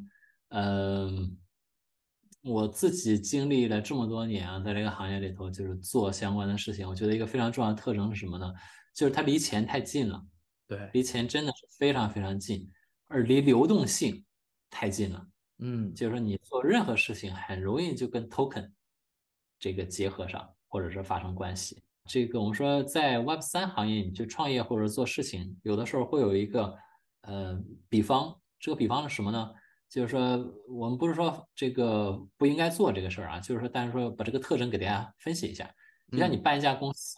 [0.50, 1.38] 嗯，
[2.48, 8.54] 我自己经历了这么多年啊，在这个行业里头就是做相关的事情，我觉得一个非常重要的特征是什么呢？
[8.94, 10.26] 就是它离钱太近了，
[10.68, 12.68] 对，离钱真的是非常非常近，
[13.08, 14.26] 而离流动性
[14.70, 15.28] 太近了。
[15.60, 18.72] 嗯，就是说你做任何事情很容易就跟 token
[19.60, 26.76] 这个结合上，或者是发生关系这个我们说在 Web 三行业，你去创业或者做事情，有的时候会有一个
[27.22, 29.52] 呃比方，这个比方是什么呢？
[29.90, 30.38] 就是说
[30.70, 35.70] 我们不是说这个不应该做这个事儿啊，就是说但是说把这个特征给大家分析一下。
[36.12, 37.16] 就像你办一家公司，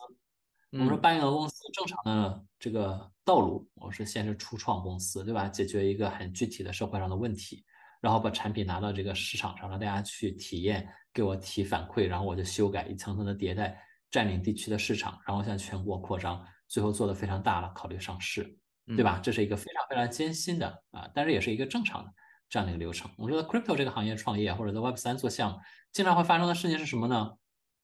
[0.71, 5.47] 我们说办一个公司正常的这个道路，我是先是初创公司，对吧？
[5.47, 7.63] 解决一个很具体的社会上的问题，
[8.01, 13.79] 然后把产品拿到这个市场上，让大家去体验，给我提反馈，然后我就修改，一层层的迭代。
[14.11, 18.57] 占领地区的市场，然后向全国扩张，最后做的非常大了，考虑上市，
[18.87, 19.19] 对吧？
[19.21, 22.11] 这是一个非常非常艰辛的啊，但是也是一个正常的
[22.49, 23.09] 这样的一个流程。
[23.17, 25.59] 我说 crypto 这个行业创业或者在 Web 三做项目，
[25.91, 27.31] 经常会发生的事情是什么呢？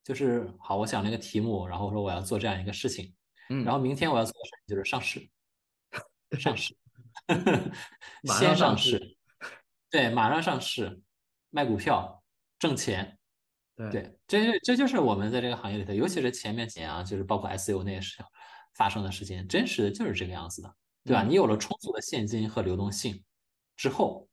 [0.03, 3.13] 就是好，我想了一个题目，然后说我要做这样一个事情，
[3.49, 5.29] 嗯，然后明天我要做的事情就是上市，
[6.37, 6.75] 上市，
[8.37, 9.17] 先上市，
[9.89, 11.01] 对，马上上市，
[11.49, 12.21] 卖股票，
[12.59, 13.17] 挣钱。
[13.91, 18.25] 对，这这就是我们在这个行业里头，尤其是前面几年啊，就是包括 S U 那些事情
[18.73, 21.23] 发生的事情，真实的就是这个样子的，对吧？
[21.23, 23.21] 你有了充足的现金和流动性
[23.75, 24.24] 之后，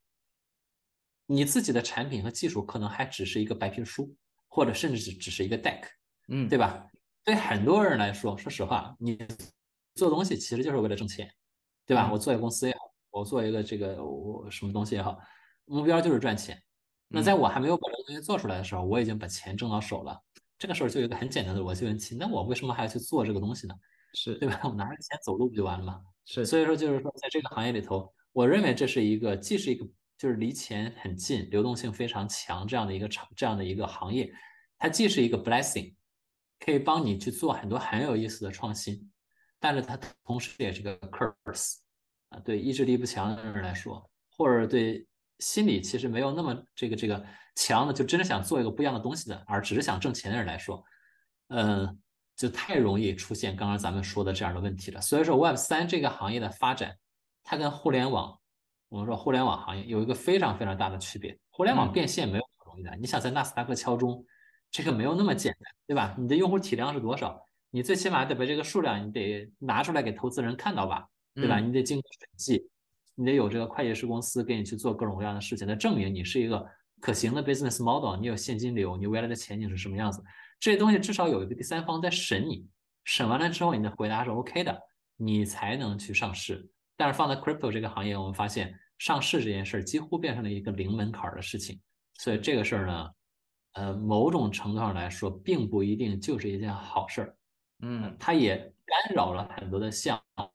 [1.33, 4.15] 你自己的产品和技术可能还只是一个白皮书，
[4.49, 5.81] 或者甚至只只是一个 deck，
[6.29, 6.87] 嗯，对吧？
[7.25, 9.19] 对很多人来说，说实话，你
[9.95, 11.33] 做东西其实就是为了挣钱，
[11.87, 12.11] 对吧？
[12.13, 12.81] 我做一个公司也好，
[13.13, 15.19] 我做一个这个我什么东西也好，
[15.65, 16.63] 目标就是赚钱。
[17.09, 20.19] 那在我还没有把这个东西做出来的时候，我已经把钱挣到手了。
[20.59, 23.75] 这个时候就有一个很简单的逻辑问题：那我为什么还要去做这个东西呢？
[24.15, 24.61] 是对吧？
[24.65, 26.01] 我拿着钱走路不就完了吗？
[26.27, 26.45] 是。
[26.45, 29.87] 所以说，就是说，在这个行业里头，我认为这是一个既是一个
[30.23, 34.33] 就是离钱很近、流动性非常强这样的一个厂这样的一个行业，
[34.79, 35.93] 它既是一个 blessing，
[36.61, 39.11] 可以帮你去做很多很有意思的创新，
[39.59, 41.79] 但是它同时也是个 curse
[42.29, 45.05] 啊，对意志力不强的人来说，或者对。
[45.39, 50.85] 心理其实没有那么这个这个强的，就真的想做一个不一样的东西的，而只是想挣钱的人来说，
[51.49, 52.01] 嗯，
[52.37, 55.01] 就太容易出现刚刚咱们说的这样的问题了。
[55.01, 56.97] 所以说，Web 三这个行业的发展，
[57.43, 58.39] 它跟互联网，
[58.93, 61.35] 我们说互联网行业有一个非常非常大的区别。
[61.49, 64.23] 互联网变现没有那么容易的，你想在纳斯达克敲钟，
[64.71, 66.15] 这个没有那么简单，对吧？
[66.19, 67.43] 你的用户体量是多少？
[67.71, 71.59] 你最起码得把这个数量你得拿出来给投资人看到吧，对吧？
[71.59, 72.69] 你得经过审计。
[73.15, 76.63] 你得有这个会计师公司给你去做各种各样的事情，来证明你是一个
[77.01, 80.23] 可行的 business model，你有现金流，你未来的前景是什么样子？
[80.61, 82.67] 这些东西至少有一个第三方在审你，
[83.05, 84.79] 审完了之后你的回答是 OK 的，
[85.17, 86.69] 你才能去上市。
[86.95, 91.81] 但是放在 crypto 这个行业，我们发现上市这件事儿几乎变成了一个零门槛的事情，
[92.21, 93.11] 所以这个事儿呢，
[93.73, 97.37] 呃，某种程度上来说，并不一定就是一件好事儿。
[97.81, 100.49] 嗯，它也干扰了很多的项目。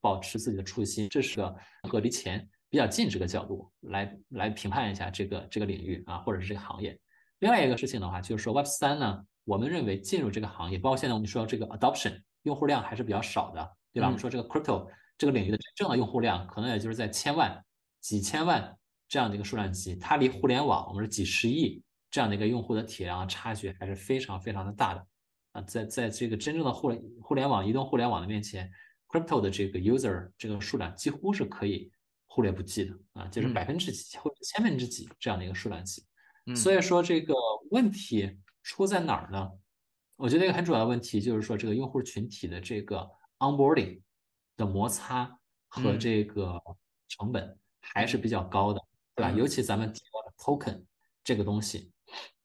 [0.00, 1.56] 保持自己的初心，这是个
[1.88, 6.98] 和离钱比较近这个角度来来评判一下这个这个领域啊，或者是这个行业。
[7.38, 14.08] 另外一个事情的话，就是说 Web 三呢，我们认为进入这个行业，包括现在我们说这个 adoption 用户量还是比较少的，对吧？
[14.08, 14.86] 我们说这个 crypto
[15.18, 17.62] 这个领域的真正的用户量，可能也就是在千万、
[18.04, 18.76] 几千万
[19.08, 25.06] 这样的一个数量级，它离互联网我们是几十亿这样的一个用户的体量差距还是非常非常的大的
[25.52, 28.70] 啊，在在这个真正的互联互联网、移动互联网的面前。
[29.06, 31.88] Crypto 的这个 user 这个数量几乎是可以
[32.26, 36.04] 忽略不计的啊，就是百分之几或者千分之几这样的一个数量级。
[36.56, 37.32] 所以说这个
[37.70, 39.48] 问题出在哪儿呢？
[40.16, 44.02] 我觉得一个很主要的问题就是说这个用户群体的这个 onboarding
[44.56, 45.38] 的摩擦
[45.68, 46.60] 和这个
[47.06, 47.56] 成本
[47.92, 48.80] 还是比较高的，
[49.14, 49.30] 对吧？
[49.32, 50.82] 尤其咱们提到的 token
[51.22, 51.90] 这个东西，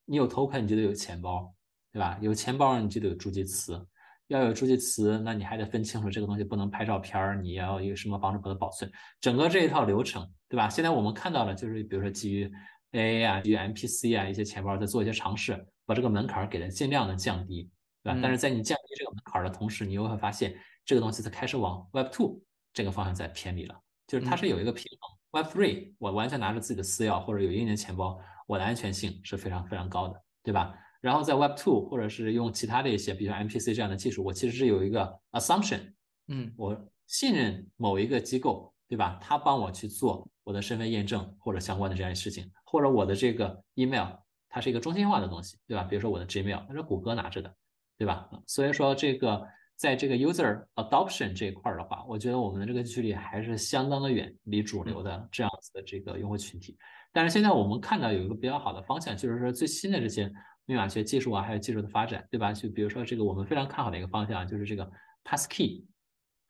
[0.06, 1.54] 你有 token 你就得有钱包，
[1.92, 2.18] 对吧？
[2.22, 3.86] 有钱包你就得有助记词。
[4.28, 10.70] 要有助记词，那你还得分清楚这个东西不能拍照片儿，你要有什么方式把它保存，整个这一套流程，对吧？
[10.70, 12.52] 现在我们看到了，就是比如说基于
[12.92, 17.68] AA 啊，基于 MPC 啊一些钱包在做一些尝试，把这个门槛给它尽量的降低，
[18.04, 18.20] 对吧？
[18.22, 22.40] 但是在你降低这个门槛的同时，你又会发现这个东西它开始往 Web Two
[22.72, 25.18] 这个方向在偏离了，就是它是有一个平衡。
[25.32, 30.74] Web Three 我完全拿着自己的私钥或者有硬件钱包，我的安全性是非常非常高的，对吧？
[31.02, 35.94] 然后在 Web Two 或者是用其他的一些，比如 MPC 这样的技术，我其实是有一个 assumption，
[36.28, 36.78] 嗯，我
[37.08, 39.18] 信任某一个机构，对吧？
[39.22, 44.08] 他帮我去做我的身份验证或者相关的这样事情，或者我的这个 email，
[44.50, 45.84] 它是一个中心化的东西，对吧？
[45.84, 47.56] 比如说我的 Gmail，它是谷歌拿着的，
[47.98, 48.30] 对吧？
[48.48, 49.48] 所以说这个
[49.80, 56.78] 在这个 user adoption 这一块的话，我觉得我们的这个距离还是相当的远，离主流的这样子的这个用户群体。
[57.14, 60.30] 但是现在我们看到有一个比较好的方向，就是说最新的这些。
[60.66, 62.54] 密码学技术啊，还有技术的发展，对吧？
[62.54, 64.88] 就比如说这个我们非常看好的一个方向，就是这个
[65.24, 65.84] Passkey，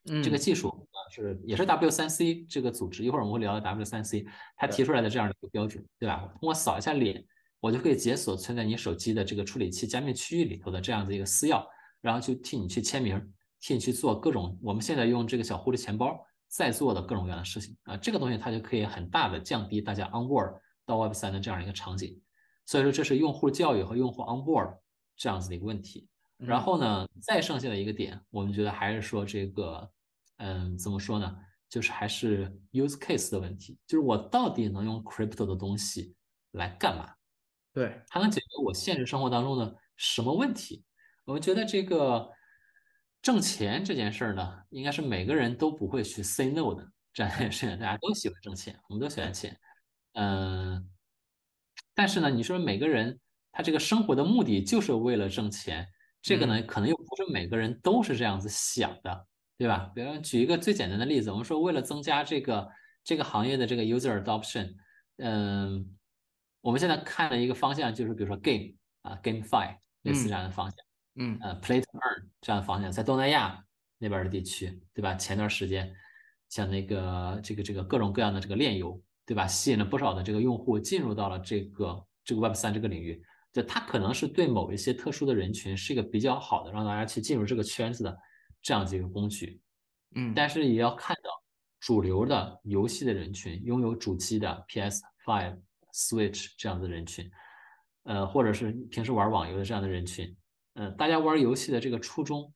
[0.09, 4.27] 嗯，这个技术啊是也是 W3C 这个组织，一会儿我们会聊到 W3C，
[4.57, 6.27] 他提出来的这样的一个标准，对吧？
[6.33, 7.23] 通过扫一下脸，
[7.61, 11.65] 我就可以解锁存在你手机的这个处理器加密区域里头的这样子一个私钥，
[12.01, 22.21] 然后去替你去签名，替你去做各种我们现在用这个小狐狸钱包在做的各种各样的事情啊，这个东西它就可以很大的降低大家 onboard 到 Web 三的这样一个场景。
[22.65, 24.77] 所以说这是用户教育和用户 onboard
[25.15, 26.07] 这样子的一个问题。
[26.37, 29.91] 然后呢，再剩下的一个点，我们觉得还是说这个，
[30.37, 31.35] 嗯，怎么说呢？
[31.67, 36.15] 就是还是 use case 的问题，就是我到底能用 crypto 的东西
[36.51, 37.13] 来干嘛？
[37.73, 40.83] 对，它能解决我现实生活当中的什么问题？
[41.29, 42.27] 我们觉得这个
[43.21, 47.77] 挣钱这件事儿呢，应该是每个人都不会去 say no 的这样一件事情。
[47.77, 49.55] 大家都喜欢挣钱，我们都喜欢钱，
[50.13, 50.89] 嗯，
[51.93, 53.19] 但是呢，你说每个人
[53.51, 55.87] 他这个生活的目的就是为了挣钱。
[56.19, 59.91] 这个呢，可能又不是每个人都是这样子想的，对吧？
[59.93, 62.67] 比如举一个最简单的例子，我们说为了增加这个
[63.03, 64.73] 这个行业的这个 user adoption，
[65.17, 65.95] 嗯，
[66.61, 68.73] 我们现在看的一个方向就是，比如说 game
[69.03, 70.88] 啊，gamify 类似这样的方向，嗯，
[71.41, 73.63] 呃，play to earn 这样的方向，在东南亚
[73.97, 75.15] 那边的地区，对吧？
[75.15, 75.93] 前段时间
[76.49, 79.45] 像那个这个这个各种各样的这个炼油，对吧？
[79.45, 83.21] 吸引了不少的这个用户进入到了这个这个 Web 三这个领域。
[83.51, 88.15] 就它可能是对某一些特殊的人群是一个比较好的让大家去进入这个圈子的
[88.61, 89.59] 这样子一个工具，
[90.13, 91.31] 嗯，但是也要看到
[91.79, 95.59] 主流的游戏的人群，拥有主机的 PS Five、
[95.91, 97.27] Switch 这样的人群，
[98.03, 100.31] 呃，或者是平时玩网游的这样的人群，
[100.79, 102.53] 嗯，大家玩游戏的这个初衷，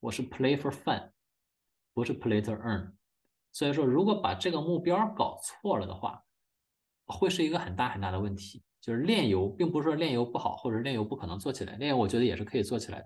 [0.00, 1.10] 我是 Play for fun，
[1.92, 2.92] 不是 Play to earn，
[3.52, 6.24] 所以说如果把这个目标搞错了的话，
[7.04, 8.64] 会是一个很大很大的问题。
[8.80, 11.76] 就是炼油，并不是说炼油不好，或者炼油不可能做起来。
[11.76, 13.04] 炼油我觉得也是可以做起来的。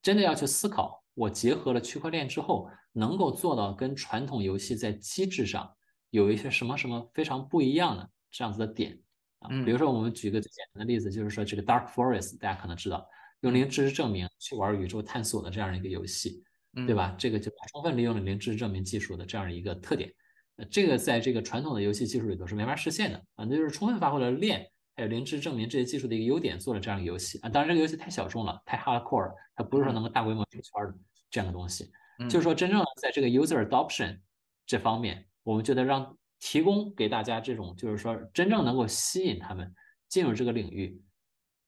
[0.00, 5.70] 真的要去思考，我结合了区块链之后，能够做到跟传统游戏在机制上
[6.08, 8.98] 有一些什么什么非常不一样的这样子的点
[9.40, 9.50] 啊。
[9.66, 13.06] 比如说，我们举个最简单的例子，就是说这个 Dark Forest，大家可能知道，
[13.40, 16.42] 用零知识证明去玩宇宙探索的这样一个游戏，
[16.86, 17.14] 对吧？
[17.18, 20.12] 这个就充分利用了零知识证明技术的这样一个特点。
[20.56, 24.68] 呃，这个在这个传统的游戏技术里头是没法实现的啊，那就是充分发挥了链。
[24.96, 27.48] 还有零知识证明这些技术的一个优点，做了这样一个游戏啊。
[27.48, 30.98] 当然，这个游戏太小众了，太 hardcore，它不是说能够大规模出圈的
[31.30, 31.88] 这样的东西。
[32.28, 34.18] 就是说，真正的在这个 user adoption
[34.66, 39.72] 这方面，我们觉得让提供给大家这种，就是说真正能够吸引他们
[40.08, 41.00] 进入这个领域，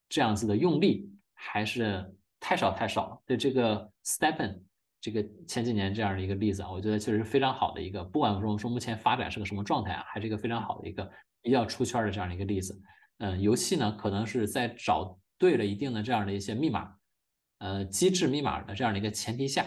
[0.09, 1.09] 这样子的用力
[1.43, 2.05] 还是
[2.39, 3.23] 太少太少了。
[3.25, 4.61] 对这个 Stepen
[5.01, 11.11] 这个前几年这样的一个例子啊，我觉得确实是非常好的一个，不管说我们说目前发展是个什么状态啊，还是一个非常好的一个
[11.41, 12.79] 比较出圈的这样的一个例子。
[13.19, 16.95] 嗯，游戏呢可能是在找对了一定的这样的一些密码，
[17.59, 19.65] 呃，机制密码的这样的一个前提下，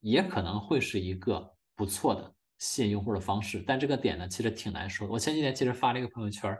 [0.00, 3.64] 也可能会是一个不错的吸引用户的方式。
[3.66, 5.08] 但这个点呢，其实挺难说。
[5.08, 6.56] 我前几天其实发了一个朋友圈，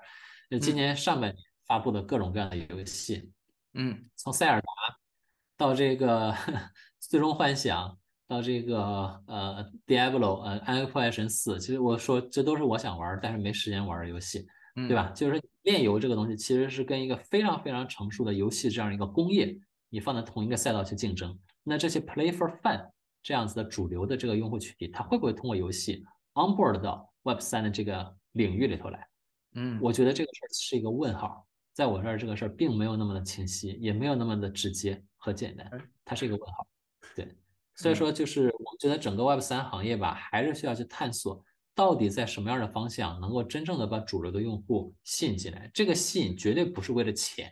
[0.51, 1.37] 就今年上半年
[1.67, 3.31] 发布的各种各样的游戏，
[3.75, 4.69] 嗯，从塞尔达
[5.57, 6.35] 到这个
[7.01, 14.47] 最终幻想，到这个呃 Diablo，呃暗黑破坏神四，其实我说这都是我想玩但是没时间玩的游戏。
[14.89, 15.11] 对吧？
[15.11, 19.55] 就是炼油这个东西，其实是跟一个非常非常成熟的游戏这样一个工业，
[19.91, 21.37] 你放在同一个赛道去竞争。
[21.65, 22.89] 那这些 play for fun
[23.21, 26.03] 这样子的主流的这个用户群体，他会不会通过游戏
[26.35, 29.07] onboard 到 Web 三的这个领域里头来？
[29.57, 35.71] 嗯，我觉得这个事儿是一个问号，在我这儿这个事儿并没有那么的清晰，也没有那么的直接和简单，
[36.05, 36.67] 它是一个问号。
[37.15, 37.37] 对，
[37.77, 41.45] 所以说就是我觉得整个 Web 三行业吧，还是需要去探索。
[41.73, 45.71] 到底在什么样的方向能够真正的把主流的用户吸引进来？
[45.73, 47.51] 这个吸引绝对不是为了钱，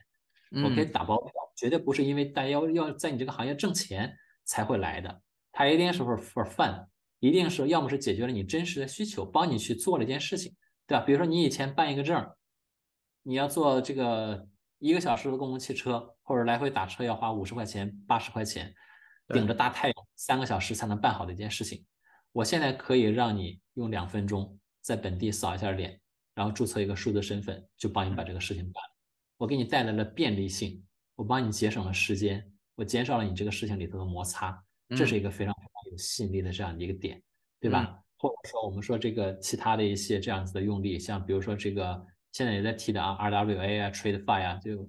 [0.63, 4.15] 我可以打包票，绝对不是因为大家要要在你这个行业挣钱
[4.45, 6.87] 才会来的，它一定是 for for fun，
[7.21, 10.55] 一定是要么是解决了你真实的需求，帮你去做了一件事情，
[10.87, 11.05] 对吧？
[11.05, 12.29] 比如说你以前办一个证，
[13.29, 14.49] 你要坐这个
[14.79, 18.73] 一个小时的公共汽车或者来回打车要花五十块钱、八十块钱，
[19.35, 21.85] 顶着大太阳三个小时才能办好的一件事情。
[22.33, 26.01] 我现在可以让你用两分钟在本地扫一下脸，
[26.35, 28.97] 然后注册一个数字身份，就帮你把这个事情办了。
[29.37, 30.83] 我给你带来了便利性，
[31.15, 34.59] 我帮你节省了时间，我减少了你这个事情里头的摩擦，
[34.97, 37.23] 这是一个非常非常有吸引力的这样的一个点，
[37.61, 38.03] 对吧？
[38.17, 42.07] 或者说我们说这个其他的一些这样子的用力，像比如说这个
[42.39, 44.89] 现在也在提的啊，RWA 啊，TradeFi 啊，就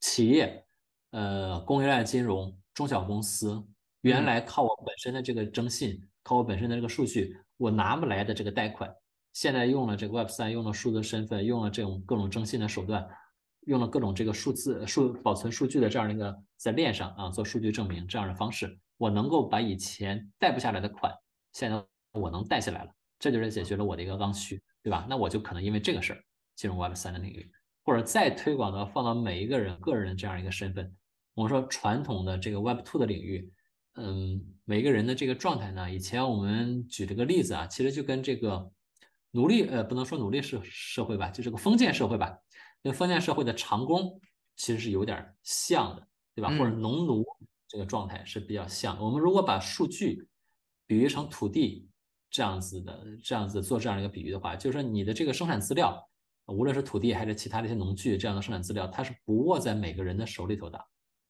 [0.00, 0.66] 企业，
[1.12, 3.64] 呃，供应链金融、中小公司，
[4.00, 6.02] 原来靠我本身的这个征信。
[6.24, 8.92] 靠我本身的这个数据，我拿不来的这个贷款，
[9.32, 13.08] 现在用了这个 Web 三，用了数字身份，用了这种各种征信的手段，
[13.66, 21.12] 用了各种这个数字数保存数据的这样的一个在链上啊做数据证明这样的方式，我能够把以前贷不下来的款，
[21.52, 21.80] 现在
[22.12, 25.06] 我能贷下来了，这就是解决了我的一个刚需，对吧？
[25.08, 26.24] 那我就可能因为这个事儿
[26.54, 27.50] 进入 Web 三的领域，
[27.82, 30.94] 或者再推广到放到每一个人个人的这样一个身份，
[31.34, 33.52] 我们说传统的这个 Web Two 的领域，
[33.94, 38.70] 嗯，每个人的这个状态呢，以前我们举这个例子啊，其实就跟这个
[39.30, 42.38] 奴隶，呃，不能说奴隶社社会吧，就这个封建社会吧，
[42.82, 44.20] 跟封建社会的长工
[44.56, 46.50] 其实是有点像的，对吧？
[46.50, 47.24] 或者农奴
[47.66, 49.02] 这个状态是比较像。
[49.02, 50.28] 我们如果把数据
[50.86, 51.88] 比喻成土地
[52.30, 56.06] 这样子的，这样子做这样一个比喻的话，就是说你的这个生产资料，
[56.46, 60.78] 无论是土地还是其他的一些农具这样的生产资料，它是不握在每个人的手里头的。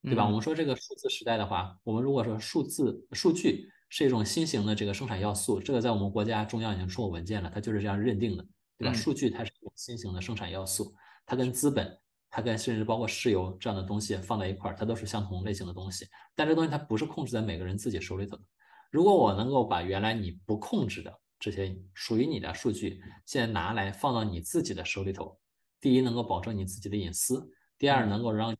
[0.05, 0.25] 对吧？
[0.25, 8.45] 我们说这个数字时代的话，我们如果说数字数据是一种新型的这个生产要素，这个在我们国家中央已经出过文件了，它就是这样认定的，
[8.77, 8.93] 对吧？
[8.93, 10.93] 数据它是一种新型的生产要素，
[11.25, 11.97] 它跟资本，
[12.29, 16.05] 它跟甚至包括石油这样的东西放在一块儿，它都是相同类型的东西。
[16.35, 18.43] 但这东西它不是控制在每个人自己手里头的。
[18.91, 21.17] 如果我能够把原来你不控制的
[21.51, 25.37] 这些属于你的数据，现在拿来放到你自己的手里头，
[25.81, 28.55] 第一能够保证你自己的隐私，第二能够让。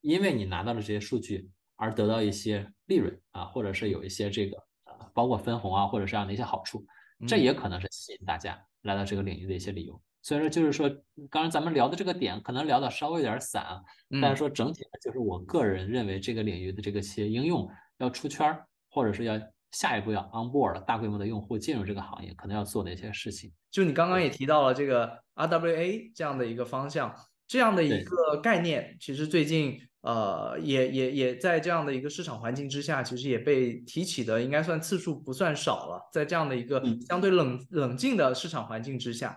[0.00, 6.86] 因为你拿到了这些数据而得到一些利润啊，或者是有一些这个呃，包括分红啊，或者这样的一些好处，
[7.26, 10.00] 这也可能是吸引大家来到这个领域的一些理由。
[10.22, 10.88] 所以说，就是说，
[11.30, 13.82] 刚才咱们聊的这个点可能聊的稍微有点散啊，
[14.22, 19.34] 但是说整体就是我个人认为这个领域的这个企业应用要出圈儿，或者是要
[19.72, 23.52] 下一步要 on board 大规模的用户进入这个行业，可能要做的一些事情。
[23.70, 27.14] 就你刚刚也提到了这个 RWA 这样的一个方向，
[27.46, 29.80] 这样的一个概念，其实最近。
[30.02, 36.00] 呃，也也也在这样的一个市场环境之下，其实也被提起的应该算次数不算少了。
[36.12, 39.36] 在这样的一个相对冷冷静的市场环境之下，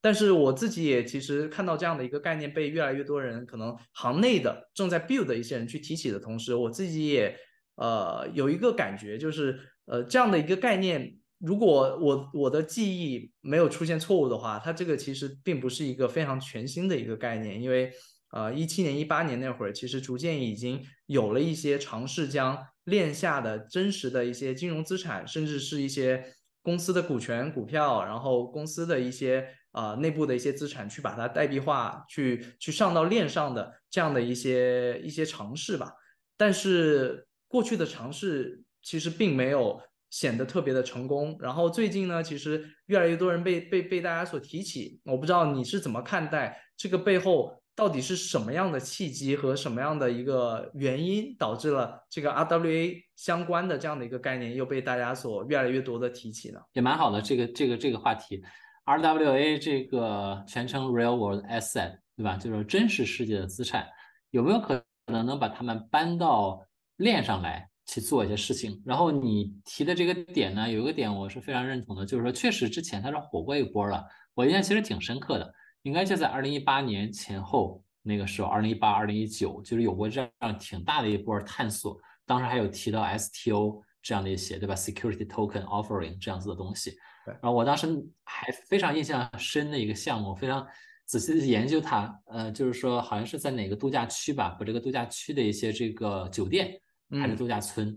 [0.00, 7.36] 但是我自己也其实看到这样的一个概念被越来越多人可能行内的正在 build 的一些人去提起的同时，我自己也
[7.78, 17.90] 呃有一个感觉，就是呃这样的一个概念，如果我我的记忆没有出现错误的话，它这个其实并不是一个非常全新的一个概念，因为。
[18.30, 26.22] 呃，一七年、一八年那会儿，其实逐渐已经有了一些尝试将链下的真实的一些金融资产，甚至是一些
[26.60, 35.90] 公司的股权、股票，然后公司的一些呃内部的一些资产，去把它代币化，去去上到链上的这样的一些一些尝试吧。
[36.36, 39.80] 但是过去的尝试其实并没有
[40.10, 41.36] 显得特别的成功。
[41.40, 45.00] 然后最近呢，其实越来越多人被被被大家所提起。
[45.04, 47.60] 我不知道你是怎么看待这个背后。
[47.78, 56.58] 到底是什么样的契机和什么样的一个原因导致了这个 RWA 相关的这样的一个概念又被大家所越来越多的提起呢？
[56.72, 58.42] 也蛮好的，这个这个这个话题
[58.84, 62.36] ，RWA 这个全称 Real World Asset，对吧？
[62.36, 63.86] 就是真实世界的资产，
[64.30, 66.60] 有没有可能能把它们搬到
[66.98, 68.80] 链上来去做一些事情？
[68.84, 75.52] 然后你提的这个点呢，有一个点我是非常认同的，就是说确实之前它是火过一波了，我印象其实挺深刻的。
[75.82, 81.98] 应该就在二零一八年前后那个时候，二零一八、二零一九，就是有过这样挺大的一波探索。
[82.26, 86.94] 当时还有提到 STO 这样的一些，对吧？Security Token Offering 这样子的东西。
[87.24, 87.86] 然后我当时
[88.24, 90.66] 还非常印象深的一个项目，非常
[91.06, 92.14] 仔细的研究它。
[92.26, 96.78] 呃，就是说好像是在哪个度假区吧，把这个度假区的一些这个酒店
[97.10, 97.88] 还是度假村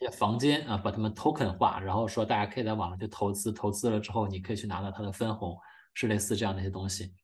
[0.00, 5.56] 一些房间啊，把它们 Token 化，然后说大家可以在网上去投资，投资了之后你可以去拿到它的分红。
[5.96, 7.14] 是类似这样的一些东西，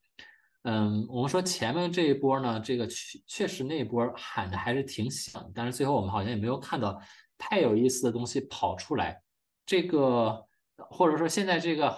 [0.63, 6.97] 嗯，我们说前面这一波呢，这个确确实那一波喊的还是挺响，但是最后我们好像也没有看到
[7.37, 9.21] 太有意思的东西跑出来。
[9.65, 11.93] 这个或者说现在这个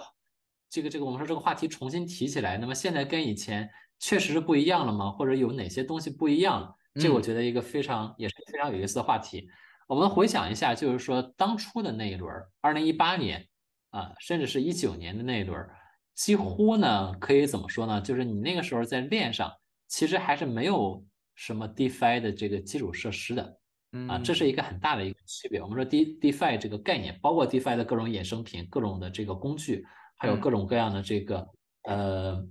[0.68, 3.70] 这个这个我们说这个话题重新提起来，那么现在跟以前
[4.00, 5.12] 确实是不一样了吗？
[5.12, 6.74] 或者有哪些东西不一样了？
[7.00, 9.48] 这我觉得一个非常也是非常有意思的话题。
[9.86, 13.46] 我们回想一下，就是说当初的那一轮，二零一八年
[13.90, 15.68] 啊，甚至是一九年的那一轮。
[16.14, 18.00] 几乎呢，可以怎么说呢？
[18.00, 19.52] 就是你那个时候在链上，
[19.88, 23.58] 其实还是没有什么 DeFi 的这个基础设施的，
[24.08, 25.60] 啊，这是一个很大的一个区别。
[25.60, 29.84] 我们说 De DeFi 这个概念，包括 DeFi 的各种衍生品、各种的这个工具，
[30.16, 31.48] 还有各种各样的这个
[31.82, 32.46] 呃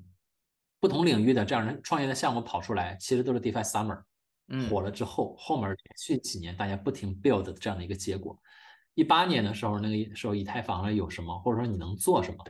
[0.82, 4.04] 不同领域的这样的创业的项目跑出来，其实都是 DeFi Summer
[4.70, 8.40] 火了之后，后面连续几年大家不停 build 的这样的一个结果。
[8.94, 12.44] 一八年的时候，那个时候以太坊上有什么，或者说你能做什么？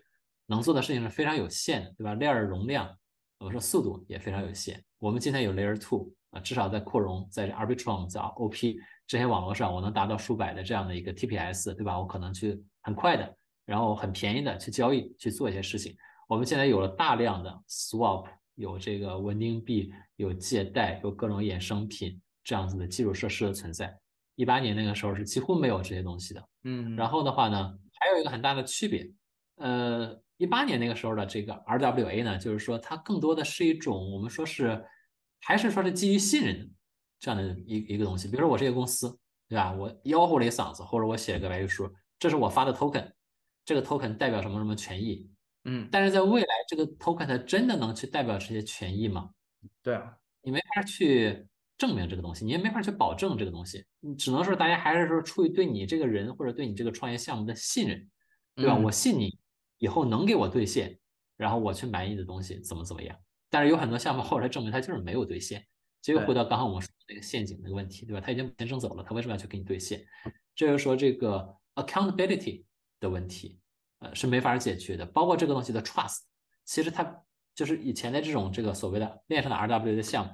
[0.45, 2.13] 能做的事情是非常有限的，对吧？
[2.15, 2.89] 链容量，
[3.39, 4.83] 我说速度也非常有限。
[4.99, 8.77] 我们今天有 Layer Two 啊，至少在扩容，在 Arbitrum、在 OP
[9.07, 11.97] 这些网络上，我能达到数百的这样的一个 TPS，对吧？
[11.97, 15.95] 我可能去很快的，然后很便宜的去交易去做一些事情。
[16.27, 23.95] 我们现在有了大量的 Swap，有这个稳定币，有借贷，有各种衍生品这样子的基础设施的存在。
[24.35, 26.95] 一八年那个时候是几乎没有这些东西的，嗯。
[26.95, 29.11] 然后的话呢，还有一个很大的区别，
[29.55, 30.19] 呃。
[30.37, 34.83] 一八年那个时候的这个 RWA 呢，就是说它更多的是一种我们说是
[35.39, 36.67] 还是说是基于信任的
[37.19, 38.27] 这样的一一个东西。
[38.27, 39.71] 比如说我这个公司，对吧？
[39.71, 41.89] 我吆喝了一嗓子，或者我写了个白皮书，
[42.19, 43.09] 这是我发的 token，
[43.63, 45.29] 这个 token 代表什么什么权益。
[45.65, 49.29] 嗯，但是在未来，这个 token 它真的能去代表这些权益吗？
[49.81, 51.45] 对啊，你没法去
[51.77, 58.09] 证明这个东西，你也没法去保证这个东西，你只能说大家还是说出于对你这个人或者对你这个创业项目的信任，
[58.55, 58.75] 对吧？
[58.77, 59.37] 嗯我信你
[59.77, 60.99] 以后能给我兑现，
[61.37, 63.15] 然后我去买你的东西怎么怎么样。
[63.49, 65.65] 但是有很多项目后来证明它就是没有兑现，
[66.01, 68.19] 这又对回到刚刚我们说的那个陷阱那个问题，对吧？
[68.19, 70.03] 他已经把钱挣走了，他为什么要去给你兑现？
[70.55, 72.65] 这就是说这个 accountability
[72.99, 73.59] 的问题，
[74.03, 75.05] 呃，是没法解决的。
[75.05, 76.19] 包括这个东西的 trust，
[76.65, 77.23] 其实它
[77.55, 80.31] 就是以前的这种这个所谓的链上的 RWA 的项目，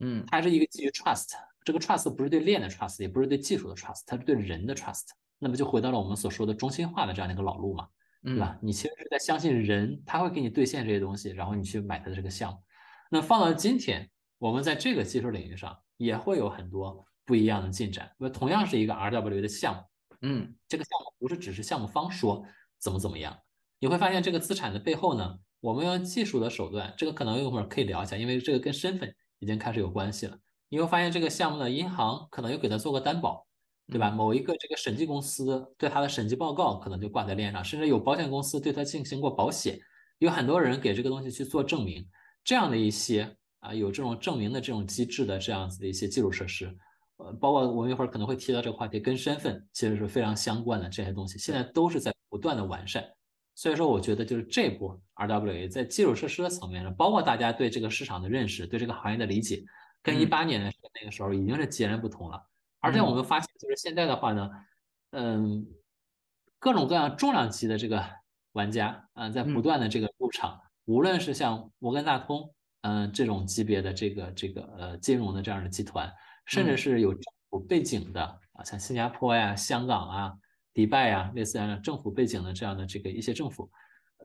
[0.00, 1.28] 嗯它是一个基于 trust，
[1.64, 5.04] 这个 trust 不是对链的 trust，也不是对技术的 trust，它是对人的 trust。
[5.38, 7.88] 那么就回到了我们所说的中心化的这样的一个老路嘛，
[8.22, 8.58] 对嗯吧？
[8.60, 12.58] 你其实是在相信人，他会给你兑现这些东西，然后你去买他的这个项目。
[13.10, 14.08] 那放到今天，
[14.38, 18.10] 我们在这个技术领域上也会有很多不一样的进展。
[18.18, 19.80] 那同样是一个 RWA 的项目，
[20.20, 22.44] 嗯这个项目不是只是项目方说
[22.80, 23.38] 怎么怎么样，
[23.78, 30.38] 你会发现这个资产的背后呢，我们用技术的手段，这个可能一会儿可以聊一下，因为这个跟身份已经开始有关系了。
[30.68, 33.46] 你会发现这个项目的银行可能又给他做个担保，
[33.88, 34.10] 对吧？
[34.10, 39.78] 某一个这个审计公司对他的审计报告可能就挂在链上，甚至有保险公司对他进行过保险，
[40.18, 42.06] 有很多人给这个东西去做证明，
[42.44, 46.72] 这样的一些啊有这种证明的这种机制的这样子的一些基础设施，
[47.16, 53.04] 呃，包括我们一会儿可能会提到这个话题，跟身份其实是非常相关的这些东西，现在都是在不断的完善。
[53.54, 59.62] 所以说，我觉得就是这波 RWA 在基础设施的层面上，包括大家对这个市场的认识、对这个行业的理解，
[60.02, 62.42] 跟嗯一八年的那个时候已经是截然不同了。
[62.78, 64.50] 而且我们发现，就是现在的话呢，
[65.10, 65.66] 嗯，
[66.58, 68.02] 各种各样重量级的这个
[68.52, 76.10] 玩家啊、在不嗯断的这个入场，无论是像摩根大通，嗯、这种级别的这个这个呃金融的这样的集团，
[76.46, 78.22] 甚至嗯是有政府背景的
[78.52, 80.32] 啊，像新加坡呀、香港啊、
[80.72, 83.70] 迪拜呀，类似这样的政府背景的这样的这个一些政府，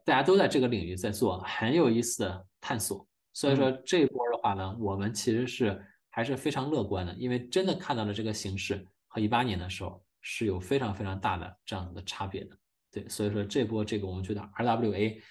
[0.03, 3.07] 大家都在这个领域在做很有意思的探索。
[3.33, 12.57] 所以说这一波的话呢，我们其实是还是非常乐观的，因为真的看到了这个形势和一八年的时候是有非常非常大的这样子的差别的。
[12.91, 15.21] 对，所以说这波这个我们觉得 RWA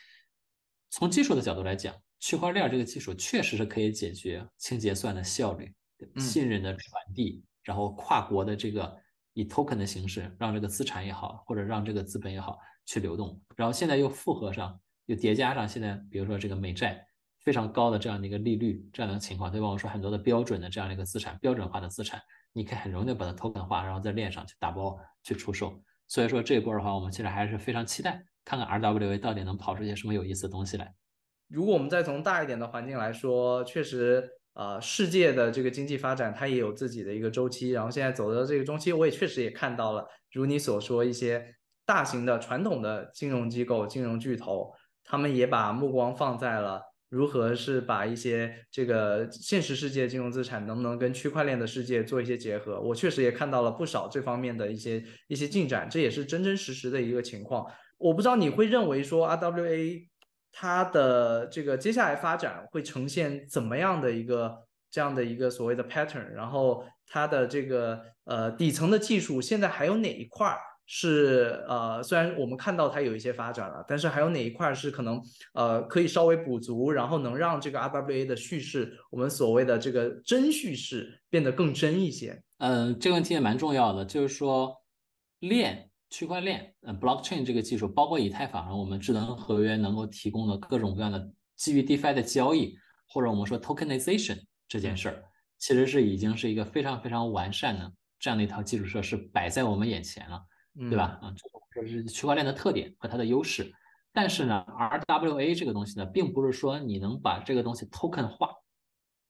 [0.90, 5.72] 从技术的角度来讲，区块链这个技术确实是可以解决清结算的效率、
[6.14, 8.94] 嗯信任的传递，然后跨国的这个
[9.34, 17.06] 以 token 的形式让这个资产也好，或者让这个资本也好去流动，然后现在又复合上，又叠加上现在比如说这个美债
[17.40, 19.68] 非常高的这样的一个利率这样的情况，对吧？
[19.68, 22.20] 我说很多的标准的这样的一个资产，标准化的资产，
[22.52, 25.78] 你可以很容易的把它 token 化，然后在链上去打包去出售。
[26.06, 30.94] 所以说这一波的话，我们其实还是非常期待看看 RWA 到底能跑出些什么有意思的东西来。
[31.48, 44.72] 如果我们再从大一点的环境来说，确实，呃，世界的这个经济发展它也有自己的一个周期，然后现在走的这个中期，我也确实也看到了，如你所说，一些大型的传统的金融机构、金融巨头，
[45.04, 52.80] 他们也把目光放在了如何是把一些这个现实世界金融资产能不能跟区块链的世界做一些结合。
[52.80, 57.66] 我确实也看到了不少这方面的一些一些进展，这也是真真实实的一个情况。
[57.98, 60.08] 我不知道你会认为说 RWA
[60.56, 64.56] 它的这个接下来发展会呈现怎么样的一个
[64.88, 70.56] 这样的一个所谓的 pattern，然后它的这个呃底层的技术现在还有哪一块
[70.86, 75.20] 是呃虽然我们看到它有一些发展了，但是还有哪一块是可能
[75.54, 82.40] 呃可以稍微补足，然后能让这个 RWA 的叙事，我们所谓的这个真叙事变得更真一些？
[82.58, 84.76] 嗯，这个问题也蛮重要的，就是说
[85.40, 92.78] 链、区块链、嗯 blockchain 这个技术，包括以太坊上我们智能合约能够提供的各种各样的基于 DeFi 的交易，
[93.08, 95.24] 或者我们说 tokenization 这件事儿，
[95.58, 100.40] 其实是已经是一个非常非常完善的这样的一套基础设施摆在我们眼前了。
[100.76, 101.20] 对吧？
[101.22, 101.32] 啊，
[101.72, 103.72] 这是区块链的特点和它的优势。
[104.12, 108.50] 但是呢，RWA 这个东西呢，并不是说你能把这个东西 token 化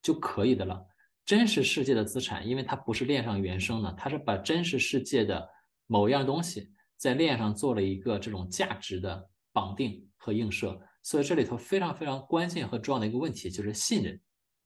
[0.01, 0.83] 就可以的了。
[1.27, 5.47] 真实世界的资产，因为它不是链上原生的，它是把真实世界的
[5.87, 10.81] 某一样东西在链上做了一个这种价值的绑定和映射。
[11.03, 14.19] 所以这里头非常非常关键和重要的一个问题就是信任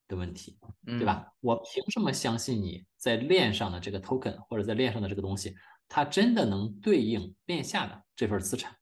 [0.06, 1.26] 的问题，对吧？
[1.40, 5.54] 我凭什么相信你在链上的这个 token 或者在链上的这个东西？
[5.88, 8.72] 它真的能对应链下的这份资产。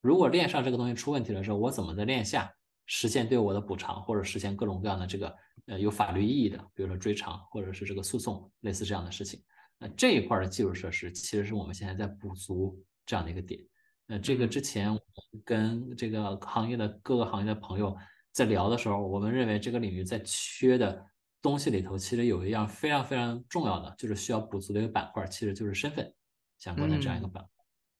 [0.00, 2.50] 如果链上这个东西出问题的时候，我怎么在链下
[2.86, 5.34] 实现对我的补偿，或者实现各种各样的这个
[5.66, 9.42] 呃有法律意义的，比如说追偿或者是这个诉讼，类似这样的事情。
[9.78, 12.78] 那这一块的基础设施，其实是我们现在在补足
[13.10, 13.60] 这样的一个点。
[14.06, 14.96] 那这个之前
[15.44, 17.96] 跟这个行业的各个行业的朋友
[18.30, 21.04] 在聊的时候，我们认为这个领域在缺的
[21.42, 26.14] 东西里头，其实有一样非常非常重要的，就是需要补足的一个板块，其实就是身份
[26.58, 27.50] 相关的这样一个板块。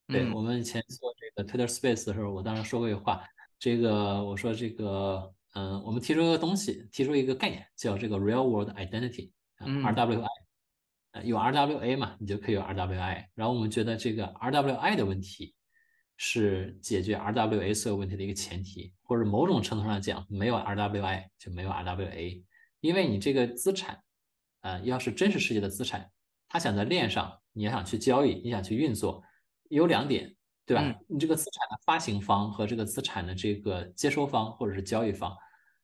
[0.07, 3.24] 对我们以前做这个 Twitter Space 的时候，我当时说过一句话，
[3.59, 10.28] 这个我说这个，嗯，我们提出一个东西，提出一个概念，叫这个 Real World Identity，嗯，RWI，呃，
[11.24, 13.27] 有 RWA 嘛，你就可以有 RWI。
[13.35, 15.55] 然后我们觉得这个 RWI 的问题
[16.16, 22.43] 是解决 RWA 所有问题的一个前提，或者某种程度上讲，没有 RWI 就没有 RWA，
[22.81, 24.01] 因为你这个资产，
[24.61, 26.11] 呃，要是真实世界的资产，
[26.49, 29.23] 它想在链上，你要想去交易，你想去运作。
[29.69, 30.35] 有两点，
[30.66, 30.95] 对吧？
[31.09, 35.35] 你这个资产的发行方和这个资产的这个接收方或者是交易方，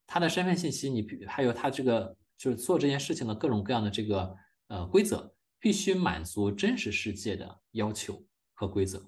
[0.07, 4.36] 他的身份信息，你还有他这个就是做这件事情的各种各样的这个
[4.68, 8.22] 呃规则，必须满足真实世界的要求
[8.55, 9.02] 和规则。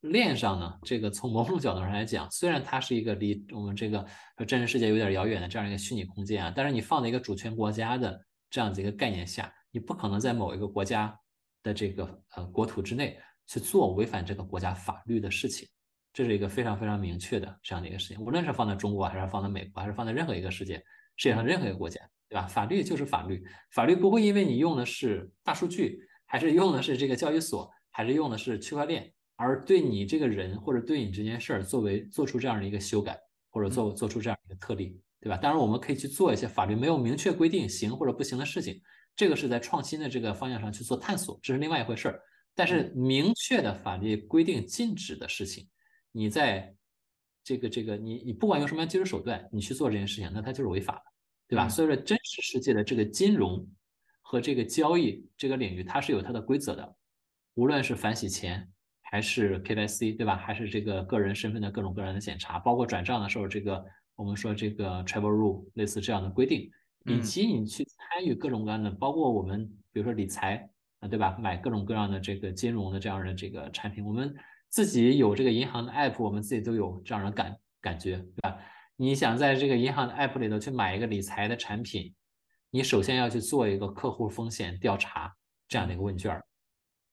[0.00, 4.06] 链上呢，这个从某种角度上来讲，虽然它是一个离我们这个
[4.46, 8.20] 真实世界有点遥远的这样一个虚拟空间啊，但是你放在一个主权国家的
[8.50, 11.18] 这样子一个概念下，你不可能在某一个国家
[11.62, 13.18] 的这个呃国土之内。
[13.50, 15.66] 去做违反这个国家法律的事情，
[16.12, 18.22] 这是一个非常非常明确的这样的一个事情。
[18.22, 20.74] 无论是放在中国，还是放在美国，还是放在任何一个世界
[21.16, 21.98] 世界上任何一个国家，
[22.28, 22.46] 对吧？
[22.46, 33.18] 法律就是法律，法律不会因为你用的是大数据，还是用的是这个交易所，还是用的是区块链，而对你这个人或者对你这件事儿作为做出这样的一个修改，
[33.50, 35.36] 或者做做出这样一个特例，对吧？
[35.36, 38.80] 当然，我们可以去做一些法律没有明确规定行或者不行的事情，
[39.16, 42.20] 这个是在创新的这个方向上去做探索，这是另外一回事儿。
[42.54, 45.68] 但是明确的法律规定禁止的事情，
[46.12, 46.74] 你在
[47.42, 51.02] 这个这个你你不管用什么样技术手段，你去做这件事情，那它就是违法的，
[51.48, 51.68] 对吧？
[51.68, 53.66] 所以说真实世界的这个金融
[54.20, 56.96] 和这个交易这个领域，它是有它的规则的，
[57.54, 58.70] 无论是反洗钱
[59.02, 60.36] 还是 KYC，对吧？
[60.36, 63.84] 还是这个个人身份的各种各样的检查，包括转账的时候，这个
[64.14, 66.70] 我们说这个 travel rule 类似这样的规定，
[67.06, 70.68] 以及你去参与各种各样的，包括我们比如说理财。
[71.00, 71.38] 啊，对吧？
[71.40, 74.34] 买各种各样的这个金融的这样的这个产品，我们
[74.68, 78.58] 自己有这个银行的 app，我们自己都有这样的感感觉，对吧？
[79.00, 82.12] 你想在这个银行的 app 里头去买一个理财的产品，
[82.68, 85.32] 你首先要去做一个客户风险调查
[85.68, 86.42] 这样的一个问卷，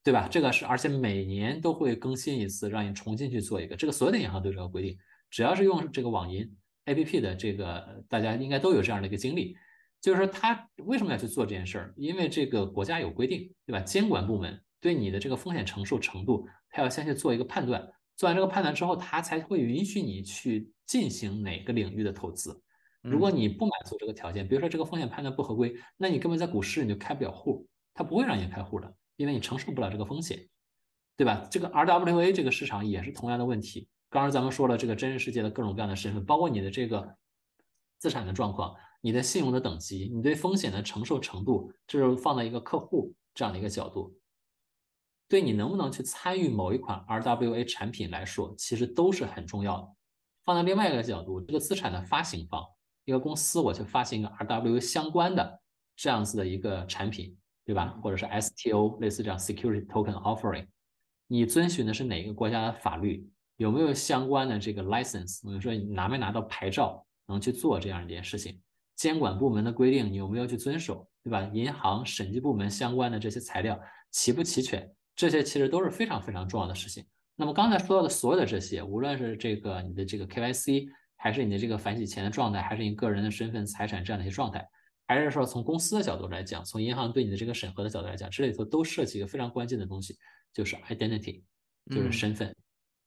[0.04, 0.28] 对吧？
[0.28, 3.76] 这个是而且每年都会更新一次，让你重新去做一个。
[3.76, 4.98] 这个所有的银行都有这个规定，
[5.30, 6.52] 只要是用这个网银
[6.86, 9.56] app 的这个，大家应该都有这样的一个经历。
[10.02, 11.94] 就是说，他为什么要去做这件事儿？
[11.98, 13.80] 因为这个国家有规定，对吧？
[13.82, 17.88] 监管部门对你的这个风险承受程度，他要先去做一个判断。
[18.16, 22.62] 做完这个判断之后，他才会允许你去进行哪个领域的投资。
[23.02, 30.40] 如果你不满足这个条件，比如说这个风险判断不合规，那你根本在股市你就开不了户，他不会让你开户的，因为你承受不了这个风险，
[31.16, 31.48] 对吧？
[31.52, 33.88] 这个 RWA 这个市场也是同样的问题。
[34.10, 37.16] 刚刚咱们说了，这个真实世界的各种各样的身份，包括你的这个
[38.00, 38.76] 资产的状况。
[39.02, 44.18] 你的信用的等级，你对风险的承受程度，这是放在一个客户这样的一个角度，
[45.28, 49.88] 对你能不能去参与某一款 RWA 产品来说，其实都是很重要的。
[50.44, 52.64] 放在另外一个角度，这个资产的发行方，
[53.06, 55.60] 一个公司我去发行一个 RWA 相关的
[55.96, 57.36] 这样子的一个产品，
[57.66, 57.98] 对吧？
[58.04, 60.68] 或者是 STO 类似这样 Security Token Offering，
[61.28, 63.28] 你遵循的是哪个国家的法律？
[63.58, 65.40] 有没有相关的这个 license？
[65.44, 68.62] 我们说你拿没拿到牌照，能去做这样一件事情？
[68.96, 71.42] 监管部门的规定，你有没有去遵守，对吧？
[71.54, 73.80] 银行审计部门相关的这些材料
[74.12, 74.94] 齐不齐全？
[75.16, 77.06] 这些其实都是非常非常重要的事情。
[77.36, 84.68] 那么刚才说到的所有的这些，无论是这个你的这个 KYC，还是你的这个反洗钱的状态，还是你个人的身份、财产这样的一些状态，
[85.08, 90.16] 还是说从公司的角度来讲，从银行对你的这个审核的角度来讲，这里头都涉及一个非常关键的东西，
[90.54, 91.44] 就是 identity，
[91.90, 92.56] 就是身份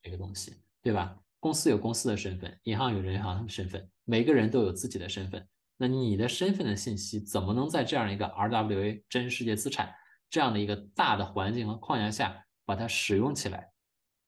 [0.01, 1.17] 这个东西，对吧？
[1.39, 5.47] 公司有公司的身份，银行有银行的身份，每个人都有自己的身份。
[5.77, 9.93] 那你的身份的信息怎么能在这样一个 RWA 真实世界资产
[10.29, 13.69] 这样的一个大的环境和框架下把它使用起来，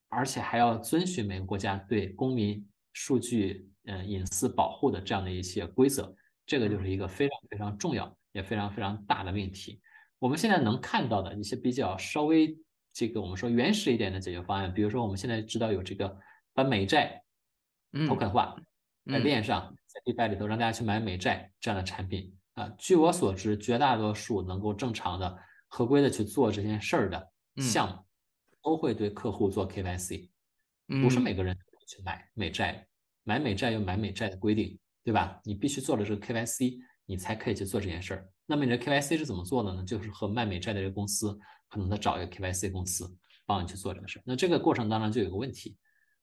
[0.08, 6.14] 而且还要遵循每个国家对公民数据嗯隐私保护的这样的一些规则，
[6.44, 9.80] 这个就是一个非常非常重要也非常非常大的命题。
[10.18, 12.56] 我们现在能看到的一些比较稍微
[12.92, 16.16] 这个我们说原始一点的解决方案，比如说我们现在知道有这个
[16.52, 17.22] 把美债
[17.92, 18.56] token 化。
[19.10, 22.72] 在链上，在 DeFi 里头，让大家去买美债这样的产品啊。
[22.78, 25.38] 据我所知，绝大多数能够正常的、
[25.74, 28.04] 合规的去做这件事儿的项目，
[28.62, 30.28] 都会对客户做 KYC。
[31.02, 31.56] 不是每个人
[31.88, 32.86] 去买美债，
[33.24, 35.40] 买美债有买美债的规定，对吧？
[35.44, 38.28] 你必须做了这个 KYC，你才可以去做这件事儿。
[38.44, 39.82] 那么你的 KYC 是怎么做的呢？
[39.82, 41.38] 就是和卖美债的这个公司，
[41.70, 43.10] 可能他找一个 KYC 公司
[43.46, 44.22] 帮你去做这个事儿。
[44.26, 45.76] 那这个过程当中就有个问题。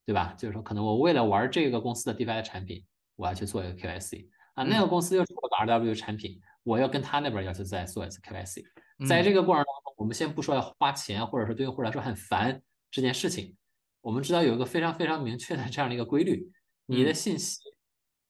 [0.05, 0.33] 对吧？
[0.39, 2.83] 就是说，可能我为了玩这个公司的 DeFi 的产品，
[3.15, 4.63] 我要去做一个 KYC 啊。
[4.63, 8.63] 那个公司又出了个 RW 产品，我要跟他那边要求再做一次 KYC。
[9.07, 12.61] 在这个过程当中，我们先不说要花钱，或者说对用户来说很烦
[12.91, 13.55] 这件事情，
[14.01, 16.51] 我们知道有一个非常非常明确的这样的一个规律：
[16.85, 17.59] 你的信息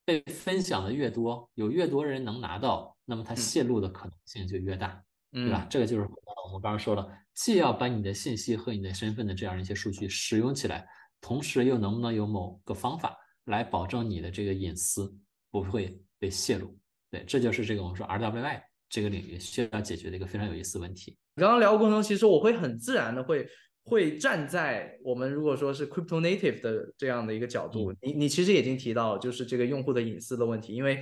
[0.05, 5.65] 被分享的越多，有越多人能拿到，那么它泄露的可能性就越大，对吧？
[5.69, 10.87] 这个就是我们刚刚说了，既要把你的信息和你的身份的这样一些数据使用起来，
[11.21, 15.15] 同时又能不能有某个方法来保证你的这个隐私
[15.51, 16.77] 不会被泄露？
[17.11, 18.61] 对，这就是这个我们说 RWI。
[18.89, 21.15] 这个领域需要解决的一个非常有意思问题。
[21.35, 23.47] 刚刚聊的过程中，其实我会很自然的会
[23.83, 31.01] 会站在我们如果说是 crypto native 的这样的一个角度，你你其实已经提到就是这个用户的隐私的问题，因为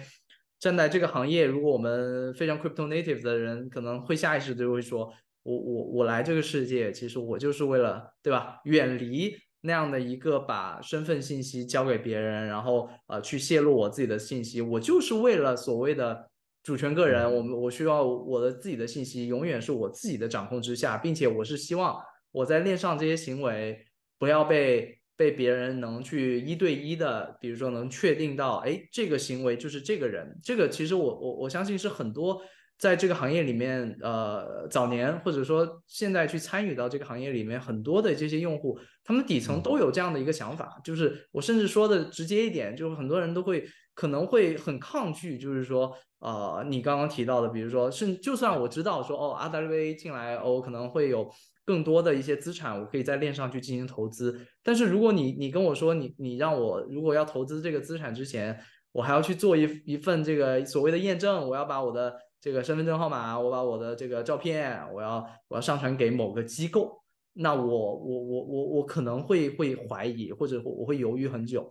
[0.59, 5.11] 站在这个行业，如果我们非常 crypto native 的人，可能会下意识就会说，
[5.43, 16.29] 我我我来这个世界，其实我就是为了对吧，远离那样的一个把身份信息交给别人，然后呃去泄露我自己的信息，我就是为了所谓的。
[16.67, 21.97] 主权个人，我们我需要我的自己的信息永远是我自己的掌控之下，并且我是希望
[22.29, 23.85] 我在链上这些行为
[24.19, 30.37] 不要被被别人能去一对一的，比如说能确定到，哎，这个行为就是这个人。
[30.43, 32.41] 这个其实我我我相信是很多
[32.77, 43.65] 在这个行业里面，呃，早年或者说现在去参与到这个行业里面很多的这些用户，他们底层都有这样的一个想法，就是我甚至说的直接一点，就是很多人都会
[43.97, 45.91] 可能会很抗拒，就是说。
[46.19, 51.31] 呃，你刚刚提到的，比如说，是就算我知道说，哦，RWA 进来，哦，可能会有
[51.63, 54.35] 更多的一些资产，我可以在链上去进行投资。
[54.63, 58.59] 但是如果你你跟我说，你你让我如果要投资这个资产之前，
[58.93, 66.99] 我还要去做一一份这个所谓的验证，我要把我的这个身份证号码，我把我的这个照片，我要我要上传给某个机构，
[67.33, 71.69] 那我我我我我可能会会怀疑，或者我会犹豫很久。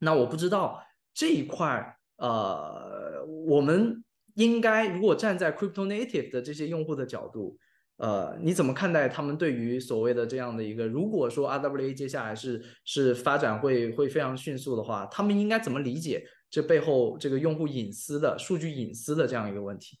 [0.00, 0.82] 那我不知道
[1.14, 4.02] 这一块呃，我们
[4.34, 7.58] 应该如果站在 crypto native 的这些用户的角度，
[7.96, 19.98] 呃，你怎么看待他们对于所谓的这样的一个，如果说 RWA 接下来是是发展会会非常迅速的话，他们应该怎么理解这背后这个用户隐私的数据隐私的这样一个问题？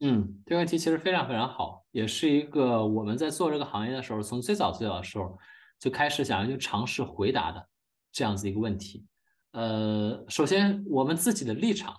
[0.00, 5.38] 嗯，这个问题其实非常非常好，也是一个我们在做这个行业的时候，从最早最早的时候
[5.78, 7.66] 就开始想要去尝试回答的
[8.12, 9.06] 这样子一个问题。
[9.56, 11.94] 呃，首先我们自己的立场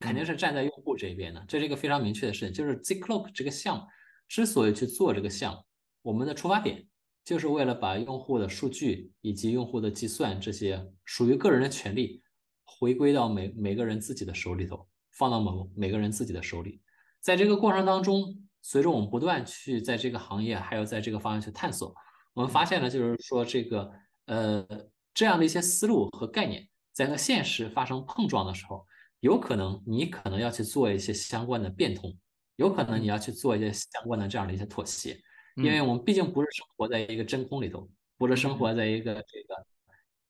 [0.00, 2.52] 肯定是站在用户这边的，这是一个非常明确的事情。
[2.52, 3.84] 就是 Zcloak 这个项目
[4.28, 5.60] 之所以去做这个项目，
[6.02, 6.86] 我们的出发点
[7.24, 12.22] 就是为了把用户的数据以及用户的计算这些属于个人的权利
[12.66, 16.82] 回归到每每个人自己的手里头，放到某每个人自己的手里。
[17.22, 21.94] 在这个过程当中，随着我们不断去在这个行业还有在这个方向去探索，
[22.34, 23.90] 我们发现呢就是说这个
[24.26, 24.66] 呃
[25.14, 26.68] 这样的一些思路和概念。
[26.98, 28.84] 在和现实发生碰撞的时候，
[29.20, 32.12] 有可能你可能要去做一些相关的变通，
[32.56, 35.16] 有可能你要去做一些相关的这样的一些妥协，
[35.54, 38.74] 因为我们毕竟不是生活在一个真空里头，不是生活。
[38.74, 39.66] 在一个这个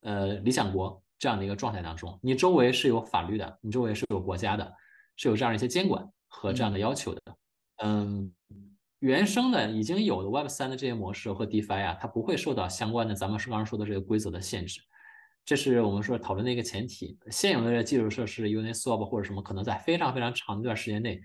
[0.02, 4.70] 呃理想国这样的一个状态当中，你周围是有法律的，你周围是有国家的，
[5.16, 7.22] 是有这样一些监管和这样的要求的。
[7.76, 8.30] 嗯，
[8.98, 14.82] 原生的已经有的 Web 三的这些模式和 DeFi 啊，它不会受到相关的咱们刚刚说的这个规则的限制。
[15.48, 17.18] 这是我们说讨论的一个前提。
[17.30, 21.18] 现有的这基础设施，Uniswap 或者什么，可能在非常非常长一段时间内，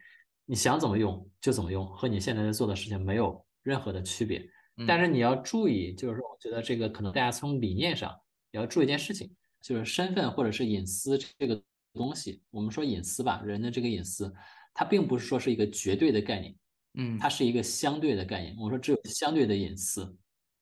[0.45, 4.41] 你想怎么用就怎么用，和你现在在做的事情没有任何的区别。
[4.87, 8.17] 但是你要注意，就是说，我觉得这个可能大家从理念上
[8.51, 9.29] 也要注意一件事情，
[9.61, 11.61] 就是身份或者是隐私这个
[11.93, 12.41] 东西。
[12.49, 14.33] 我们说隐私吧，人的这个隐私，
[14.73, 16.55] 它并不是说是一个绝对的概念，
[16.93, 18.55] 嗯，它是一个相对的概念。
[18.57, 20.17] 我说只有相对的隐私，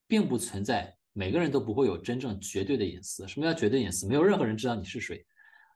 [0.08, 0.98] 并不存在。
[1.14, 3.28] 每个人都不会有真正绝对的隐私。
[3.28, 4.08] 什么叫绝对隐私？
[4.08, 5.26] 没有任何人知道你是谁，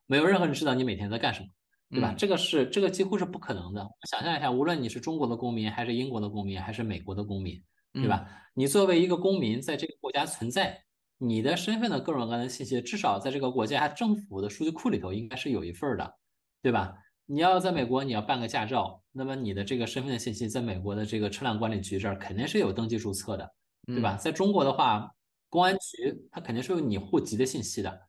[0.05, 1.47] 没有任何人知道你每天在干什么，
[1.91, 2.13] 对吧？
[2.17, 3.85] 这个是这个几乎是不可能的。
[4.09, 7.61] 想象一下，无论你是中国的公民，还是英国的公民，还是美国的公民，
[7.93, 8.27] 对吧？
[8.53, 10.81] 你作为一个公民，在这个国家存在，
[11.17, 16.13] 你的身份的各种各样的信息，至少在这个国家政府的数据库里头应该是有一份的，
[16.61, 16.95] 对吧？
[17.25, 23.51] 你要在美国，你要办个驾照，那么你的这个身份的信息在美国的这个车辆管理局这儿肯定是有登记注册的，
[23.87, 24.15] 对吧？
[24.15, 25.11] 在中国的话。
[25.55, 28.01] 公安局它肯定是有你户籍的信息的，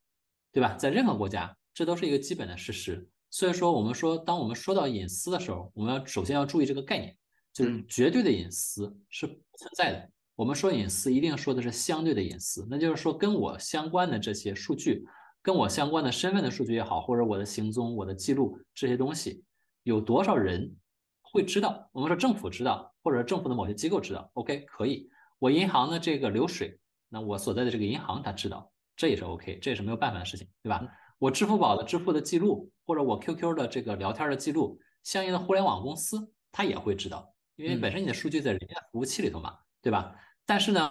[0.50, 0.74] 对吧？
[0.74, 3.08] 在任何国家，这都是一个基本的事实。
[3.30, 7.16] 所以说，我们说，当我们说到隐私的时候，我们要首先要注意这个概念，
[7.52, 10.10] 就是绝对的隐私是不存在的。
[10.34, 15.06] 我们说隐私，一定说的是相对的隐私，那就是说跟我相关的这些数据，
[15.40, 19.44] 跟我相关的身份的数据也好，或者我的行踪、我的记录这些东西，
[19.84, 20.74] 有多少人
[21.22, 21.88] 会知道？
[21.92, 25.08] 我们说政府知道，或者政府的某些机构知道，OK，可以。
[25.38, 26.76] 我银行的这个流水。
[27.16, 30.86] 那我所在的这个银行他知道，这也是 OK，这也是没有办法的事情，对吧？
[31.18, 40.14] 我支付宝的支付的记录，或者我 QQ 的这个聊天的记录，相应的互联网公司他也会知道，因为本身你的数据在人家服务器里头嘛，对吧？
[40.44, 40.90] 但是呢，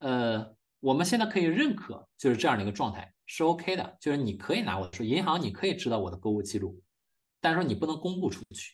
[0.00, 6.82] 呃，我们现在可以认可就是这样的一个状态是 OK 的，就是你可以拿我的数，银行你可以知道我的购物记录，
[7.40, 8.72] 但是说你不能公布出去，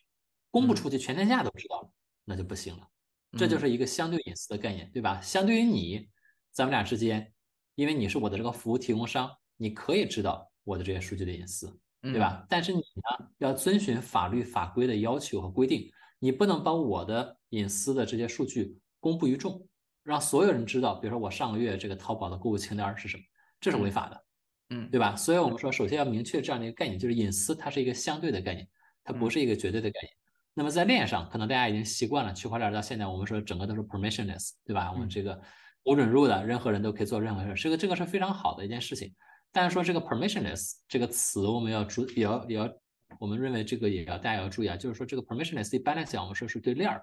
[0.51, 1.91] 公布出去全天下都知道了，
[2.25, 2.89] 那就不行了。
[3.37, 5.21] 这就是一个相对隐私的概念，对吧？
[5.21, 6.09] 相对于你，
[6.53, 7.33] 咱们俩之间，
[7.75, 11.67] 因为你是我的这个服务提供商，你可以知道我的这些数据的隐私，
[12.03, 12.45] 对吧？
[12.49, 19.67] 但是你呢，要遵循法律法规的要求和规定，你不能把我的隐私的这些数据公布于众，
[20.03, 20.95] 让所有人知道。
[20.97, 23.23] 比如说我上个月这个淘宝的购物清单是什么，
[23.61, 24.25] 这是违法的，
[24.71, 25.15] 嗯，对吧？
[25.15, 28.69] 所以我们说，首先要明确这样的一个概念，就是隐私它是一个相对的概念，
[29.05, 30.13] 它不是一个绝对的概念。
[30.55, 34.91] 那么在链上，可能大家已经习惯了区块链到现在，我们说整个都是 permissionless，对吧？
[34.93, 35.41] 我们这个
[35.89, 39.11] 无准入的，任何人都可以做任何事，这个这个是非常好的一件事情。
[39.51, 42.71] 但是说这个 permissionless 这个词，我们要注也要也要，
[43.19, 47.03] 我们认为这个也要大家要注意啊，就是说这个 permissionless 一般来讲，我们说是对链儿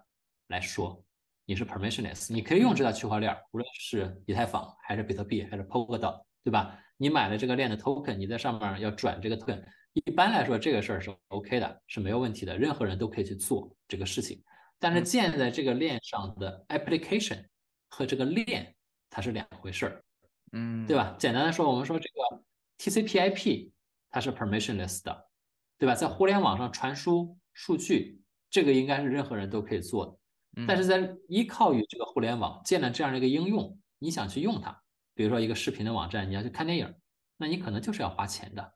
[0.49, 1.03] 来说，
[1.45, 6.79] 你是 permissionless，你可以用这套区块链，无论是以太坊还是比特币还是 Polkadot，对吧？
[6.97, 9.63] 你买了这个链的 token，你在上面要转这个 token。
[9.93, 14.43] 一般来说，这个事儿是 OK 的，是没有问题的，任何人都可以去做这个事情。
[14.77, 17.43] 但是建在这个链上的 application
[17.87, 18.74] 和这个链
[19.15, 20.03] 它是两回事儿，
[20.51, 21.15] 嗯，对吧？
[21.17, 22.43] 简单的说，我们说这个
[22.77, 23.71] TCP/IP
[24.09, 25.29] 它是 permissionless 的，
[25.77, 25.95] 对吧？
[25.95, 30.65] 在互联网上传输数据，这个应该是任何人都可以做的。
[30.67, 34.83] 但是在依靠于这个互联网建了这样的一个应用，你想去用它，
[35.13, 36.93] 比如说一个视频的网站，你要去看电影，
[37.37, 38.73] 那你可能就是要花钱的，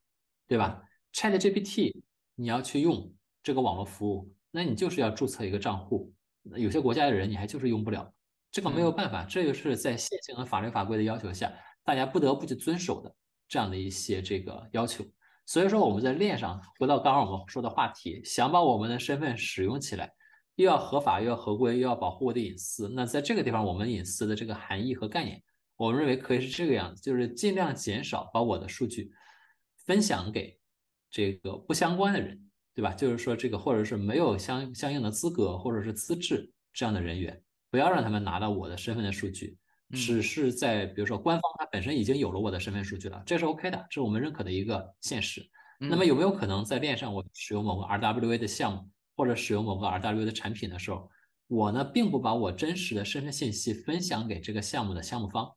[0.47, 2.01] 对吧？ChatGPT，
[2.35, 3.13] 你要去用
[3.43, 6.13] 这个网络服务，那你就是要注册一个账户。
[6.55, 8.13] 有些国家的人你还就是用不了，
[8.51, 11.51] 这个没有办法，这个是在现行的法律法规的要求下，
[11.83, 13.15] 大家不得不去遵守的
[13.47, 15.05] 这样的一些这个要求。
[15.45, 20.11] 所以说我们在链上，回到刚刚我们说的话题，想把我们的身份使用起来，
[20.55, 25.41] 又要合法又要合规又要保护我的隐私，那在这个地方，我们隐私的这个含义和概念，
[25.75, 29.11] 我们认为可以是这个样子，就是尽量减少把我的数据
[29.85, 30.57] 分享给。
[31.11, 32.39] 这个不相关的人，
[32.75, 32.93] 对吧？
[32.93, 39.57] 就是说这个，或者是没有相相应的资格或者是资质这样的人员，不要让他们拿到我的身份的数据，
[39.91, 45.41] 只是在比如说官方它本身已经有了我的身份数据了，这是 OK 的，这是我们认可的一个现实。
[45.79, 51.09] 那么有没有可能在链上我使用某个 RWA 的项目或者使用某个 RWA 的产品的时候，
[51.47, 55.49] 我呢并不把我真实的身份信息分享给这个项目的项目方，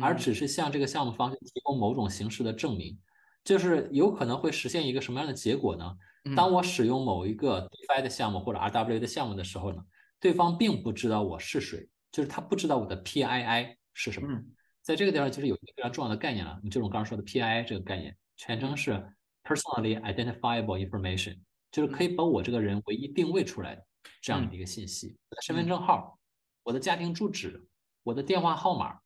[0.00, 2.98] 而只是向这个项目方提供某种形式的证明。
[3.44, 5.96] 就是有可能会实现一个什么样的结果呢？
[6.36, 9.82] 当我使用某一个 DeFi 的项目或者 RWA 的项目的时候呢，
[10.22, 14.28] 对方并不知道我是谁，就是他不知道我的 PII 是什么。
[14.80, 18.92] 在这个地方，其实有一个非常重要的概念了，就是我刚刚说的 PII 这个概念，全称是
[19.42, 21.40] Personally Identifiable Information，
[21.72, 23.84] 就是可以把我这个人唯一定位出来的
[24.20, 26.16] 这样的一个信息：我的身份证号、
[26.62, 27.66] 我的家庭住址、
[28.04, 28.96] 我的电话号码。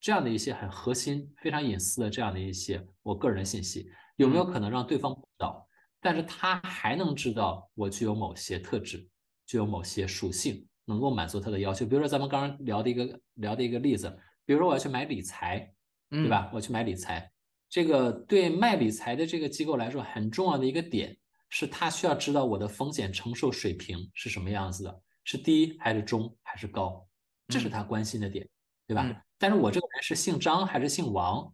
[0.00, 5.68] 这样的一些很核心、非常隐私的这样的一些我个人的信息，有没有可能让对方不知道？
[6.00, 9.08] 但是他还能知道我具有某些特质，
[9.48, 11.86] 具有某些属性，能够满足他的要求。
[11.86, 15.72] 比如说咱们刚刚聊的一个聊的一个例子，比如说我要去买理财，
[16.10, 16.50] 对吧？
[16.52, 17.32] 我去买理财，
[17.68, 21.16] 这个对卖理财的这个机构来说很重要的一个点
[21.48, 27.08] 是，他需要知道我的风险承受水平是什么样子的，是低还是中还是高，
[27.48, 28.46] 这是他关心的点，
[28.86, 29.24] 对吧？
[29.38, 31.50] 但是我这个人是姓张还是姓王，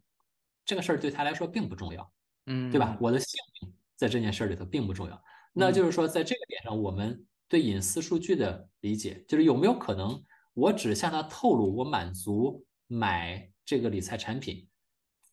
[0.64, 2.12] 这个事儿对他来说并不重要，
[2.46, 2.98] 嗯，对吧？
[3.00, 5.22] 我的姓名在这件事里头并不重要。
[5.52, 10.22] 那就是说，在这个点上，我们对隐私数据的理解，就是有没有可能，
[10.54, 14.66] 我只向他透露我满足买这个理财产品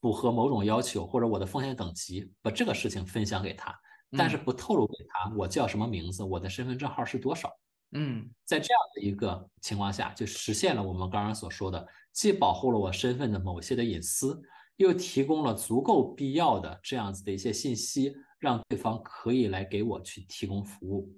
[0.01, 3.73] 符合某种要求，或者我的风险等级，把这个事情分享给他，
[4.17, 7.51] 但是不透露给他我叫什么名字，我的身份证号是多少。
[7.93, 14.41] 嗯，在这样的一个情况下，就实现了我们刚刚所说的，既保护了我身份的某些的隐私，
[14.77, 21.13] 又提供了足够必要的这样子的一些信息，让对方可以来给我去提供服务。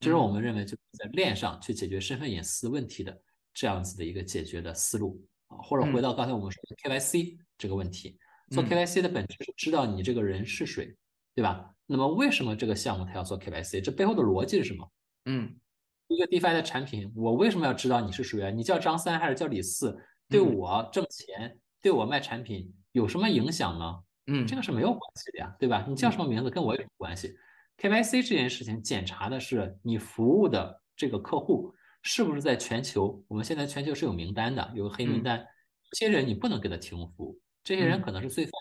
[0.00, 3.20] 这是我们认为就是在链上去解决身份隐私问题的
[3.52, 5.58] 这样子的一个解决的思路啊。
[5.58, 8.18] 或者回到刚才我们说的 KYC 这个问题，
[8.50, 10.96] 做 KYC 的本质是知道你这个人是谁，
[11.34, 11.74] 对吧？
[11.86, 13.80] 那么为什么这个项目它要做 KYC？
[13.82, 14.90] 这背后的逻辑是什么？
[15.24, 15.56] 嗯。
[16.06, 18.50] 一个 DeFi 的产品，我为什么要知道你是谁啊？
[18.50, 19.94] 你叫张三还是叫李四？
[20.26, 24.00] 对我挣钱，对我卖产品有什么影响呢？
[24.26, 25.84] 嗯，这个是没有关系的呀，对吧？
[25.86, 27.36] 你叫什么名字跟我有什么关系
[27.78, 31.72] ？KYC 这件事情检查的是你服务的这个客户
[32.02, 33.24] 是不是在全球？
[33.28, 35.46] 我们现在全球是有名单的，有个黑名单，
[35.90, 38.52] 这些人你不能给他提供服务，这些人可能是罪犯，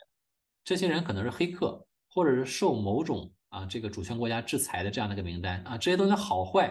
[0.64, 3.32] 这些人可能是黑客，或者是受某种。
[3.50, 6.70] 啊，这个主权国家制裁的这样的一个名单啊，这些东西好坏，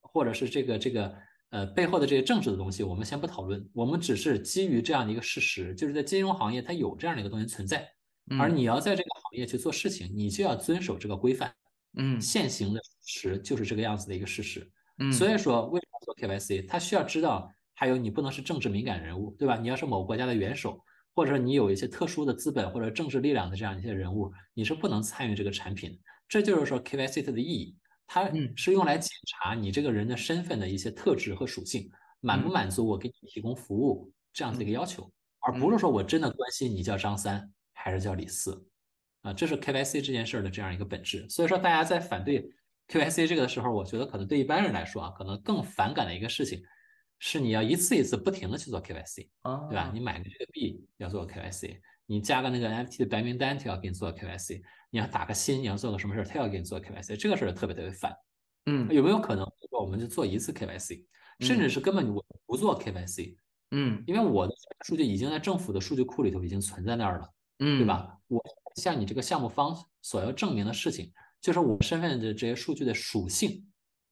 [0.00, 1.12] 或者是这个这个
[1.50, 7.84] 呃背后的这些政治的东西，我们先不讨论，我们只是基于这样的一个事实，就是在金融行业它有这样的一个东西存在，
[8.38, 11.52] 而你要在这个行业去做事情，你就要遵守这个规范。
[11.96, 14.70] 嗯，现行的事实就是这个样子的一个事实。
[14.98, 19.56] 嗯，所以说为什么做 KYC，他需要知道，还有你不能是政治敏感人物，对吧？
[19.56, 20.78] 你要是某国家的元首，
[21.14, 25.98] 或者你有一些特殊的资本或者政治力量的这样一些人物，你是不能参与这个产品。
[26.28, 27.76] 这就是说 KYC 它的意义，
[28.06, 31.90] 它是用来检查你这个人的身份的一些特质和属性，
[32.20, 35.10] 满不满足我给你提供服务这样子的一个要求，
[35.40, 38.66] 而不是说我真的关心你叫张三还是叫李四。
[39.24, 41.26] 啊，这是 KYC 这件事儿的这样一个本质。
[41.30, 42.46] 所以说，大家在反对
[42.88, 46.62] KYC 这个的时候，我觉得可能对一般人来说啊，可能更反感的一个事情
[47.18, 49.28] 是你要一次一次不停的去做 KYC，
[49.70, 49.90] 对吧？
[49.94, 54.60] 你买个这个币要做 KYC，你加个那个 NFT 的白名单，他要给你做 KYC，
[54.90, 58.14] 你要打个新，你要做个什么事儿，他要给你做 KYC，这个事儿特别特别烦。
[58.66, 61.02] 嗯，有没有可能说我们就做一次 KYC，
[61.40, 63.36] 甚至是根本我不做 KYC？
[63.70, 64.52] 嗯，因为我的
[64.84, 67.28] 数据已经在政府的数据库里头已经存在那儿了，
[67.60, 68.18] 嗯，对吧？
[68.28, 68.44] 我。
[68.74, 73.66] 向你这个项目方所要证明的事情，就是我身份的这些数据的属性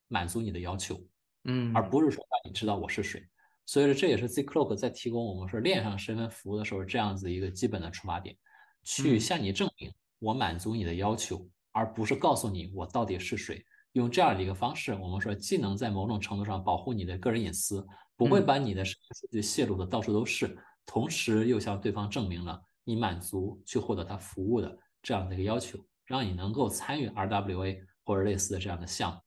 [0.09, 1.01] 满足你的要求，
[1.44, 3.26] 嗯，而不是说让你知道我是谁。
[3.64, 8.36] 所以说这也是 Zcloak 在提供我们说链上身份服务的时候这样子一个基本的出发点，
[8.82, 13.64] 去向你证明我满足你的要求，而不是告诉你我到底是谁。
[13.93, 17.86] 用这样的一个方式，我们说既能在某种程度上保护你的个人隐私，
[18.16, 18.97] 不会把你的数
[19.30, 20.56] 据泄露的到处都是，
[20.86, 22.60] 同时又向对方证明了。
[22.84, 29.18] 你满足去获得他服务的这样的一个要求，让你能够参与 RWA 或者类似的这样的项目，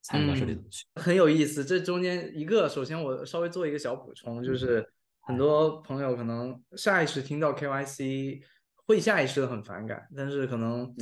[0.00, 1.64] 参与到这里头去，很有意思。
[1.64, 4.86] 这中间一个，首先我稍微做一个小补充，就是
[5.20, 8.42] 很多朋友可能下意识听到 KYC
[8.86, 10.94] 会下意识的很反感，但是可能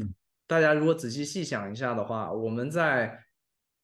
[0.46, 3.06] 大家如果仔细细想一下的话，我们在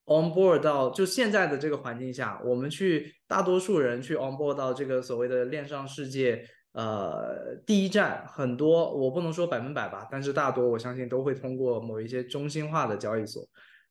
[0.06, 6.44] on board 到就现在的这个环境下，我们去大多数人去 on board 到这个所谓的链上世界。
[6.76, 13.42] 呃，第一站很多，我不能说百分百吧，但是大多我相信都会通过某一些中心化的交易所。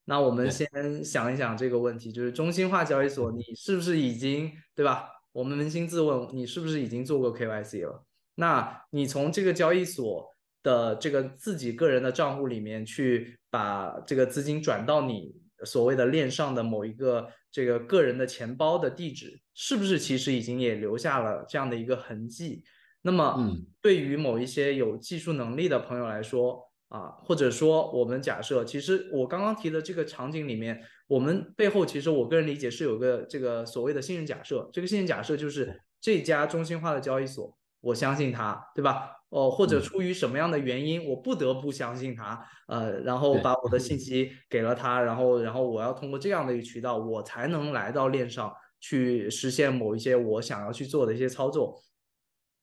[0.03, 0.69] 那我们先
[1.03, 5.09] 想一想这个问题，就是中心化交易所，你是不是已经对吧？
[5.31, 8.05] 我们扪心自问，你是不是已经做过 KYC 了？
[8.35, 10.29] 那你从这个交易所
[10.61, 15.35] 的这个自己个人的账户里面去把这个资金转到你
[15.65, 22.63] 所谓的链上的某一个这个个人的钱包的地址，是不是其实已经也留下了这样的一个痕迹？
[23.01, 23.37] 那么，
[23.81, 39.11] 对于某一些有技术能力的朋友来说，啊，或者说我们假设，其实我刚刚提的这个场景里面，我们背后其实我个人理解是有个这个所谓的信任假设，这个信任假设就是这家中心化的交易所，我相信它，对吧？
[39.35, 43.79] 哦，或者出于什么样的原因，我不得不相信他，呃，然后把我的。
[43.85, 51.79] 信息给了他，然后，然后我要通过这样的一个渠道，我才能来到链上去实现某一些我想要去做的一些操作。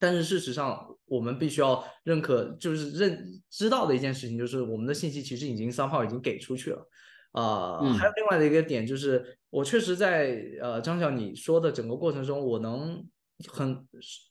[0.00, 6.88] 但是事实上，我们必须要认可，就是认知道的一件事情，就是我们的信息其实已经三号已经给出去了，
[7.32, 13.06] 啊，还有另外的一个点就是，我确实在呃张晓你说的整个过程中，我能
[13.46, 13.86] 很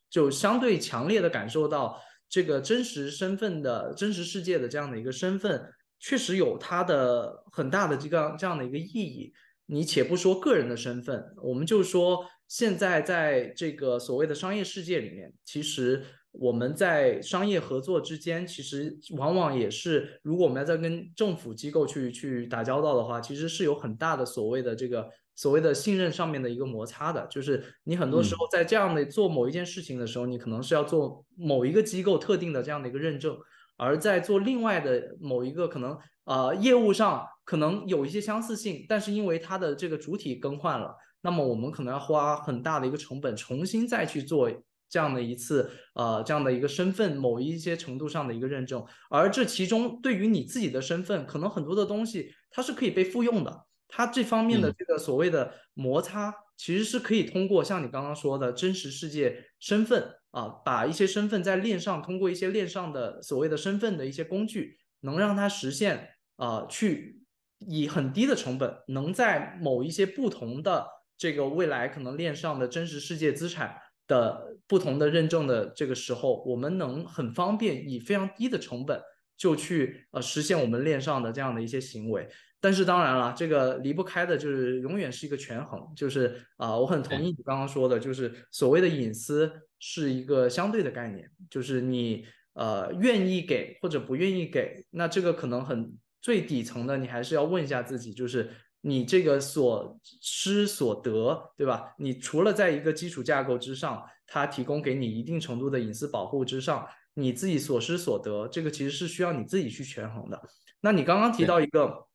[0.09, 1.97] 就相对强烈的感受到
[2.31, 9.31] 这个真实身份的真实世界的这样的一个身份，确实有它的很大的这个这样的一个意义。
[9.67, 12.25] 你且不说个人的身份，我们就说。
[12.47, 16.03] 现在在这个所谓的商业世界里面，其实
[16.33, 25.09] 我们在商业合作之间，其实往往也是，如果我们要在跟政府机构去去打交道的话，其实是有很大的所谓的这个
[25.41, 27.25] 所谓的信任上面的一个摩擦的。
[27.31, 33.35] 就是你很多时候在这样的做某一件事情的时候，你可能是要做某一个机构特定的这样的一个认证，
[33.75, 40.95] 而在做另外的某一个可能呃业务上可能有一些相似性，但是因为它的这个主体更换了。
[41.23, 44.51] 那么我们可能要花很大的一个成本，重新再去做
[44.89, 67.21] 这样的一次呃这样的一个身份某一些程度上的一个认证，而这其中对于你自己的身份，可能很多的东西它是可以被复用的，它这方面的这个所谓的摩擦，其实是可以通过像你刚刚说的真实世界身份啊，把一些身份在链上通过一些链上的所谓的身份的一些工具，能让它实现啊去
[67.59, 70.87] 以很低的成本，能在某一些不同的。
[71.17, 73.77] 这个未来可能链上的真实世界资产
[74.07, 78.99] 的不同的认证的这个时候，我们能很方便以非常低的成本
[79.37, 82.27] 就去呃实现我们链上的这样的一些行为。
[82.61, 92.23] 但是当然了，这个离不开的就是永远是一个权衡，就是啊，我很同意你刚刚说的，就是所谓的隐私是一个相对的概念，就是你
[92.53, 98.47] 呃愿意给或者不愿意给，那这个可能很最底层的，你还是要问一下自己，就是
[98.81, 101.95] 你这个所失所得，对吧？
[101.97, 110.39] 你除了在一个基础架构之上，它提供给你一定程度的隐私保护之上，你自己所失所得，这个其实是需要你自己去权衡的。
[110.79, 112.07] 那你刚刚提到一个，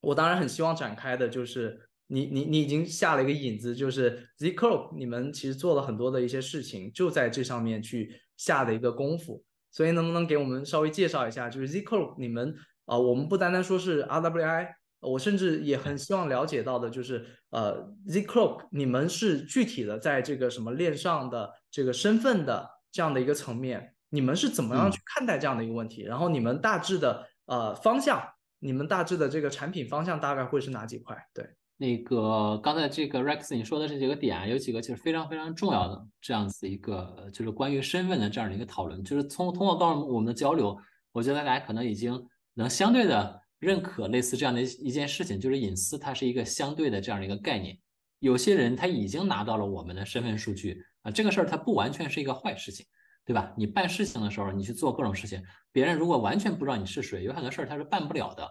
[0.00, 9.44] 我当然很希望展开的，就是你你你已经下了一个引子，就是 Zcloak，你们其实做了很多的一些事情，就在这上面去下的一个功夫。
[9.72, 12.54] 所以能不能给我们稍微介绍一下，就是 Zcloak 你们
[12.86, 14.68] 啊，我们不单单说是 RWI，
[15.00, 26.04] 我甚至也很希望了解到的，就是呃 Zcloak 你们是具体的在这个什么链上的这个身份的这样的一个层面，你们是怎么样去看待这样的一个问题？
[26.04, 28.22] 然后你们大致的呃方向，
[28.66, 31.16] 你们大致的这个产品方向大概会是哪几块？
[31.32, 31.48] 对。
[31.76, 39.04] 那个刚才这个 Rex 你说的这几个点，有几个其实非常非常重要的这样子一个，就是关于身份的这样的一个讨论。
[39.04, 40.76] 就是从通过刚我们的交流，
[41.12, 42.20] 我觉得大家可能已经
[42.54, 47.78] 能相对的认可类似这样的一件事情，就是隐私它是一个相对的这样的一个概念。
[48.18, 52.84] 有些人他已经拿到了我们的身份数据啊，这个事儿它不完全是一个坏事情，
[53.26, 53.52] 对吧？
[53.58, 58.48] 你办事情的时候，你去做各种事情，别人如果完全不知道你是谁，有很多事儿他是办不了的。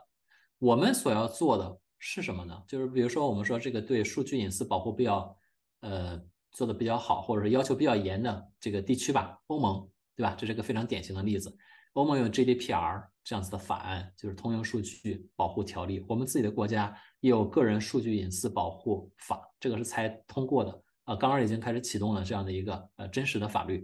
[0.59, 1.79] 我们所要做的。
[1.97, 2.61] 是什么呢？
[2.67, 5.35] 就是比如说，我们说这个对数据隐私保护比较，
[5.79, 6.21] 呃，
[6.51, 10.35] 做的比较好，或者是要求比较严的这个地区吧，欧盟，对吧？
[10.37, 11.57] 这是个非常典型的例子。
[11.93, 16.05] 欧盟有 GDPR 这样子的法案，就是通用数据保护条例。
[16.07, 20.71] 我们自己的国家也有个人数据隐私保护法，这个是才通过的
[21.05, 23.83] 啊，刚刚已经开始启动了这样的一个呃真实的法律。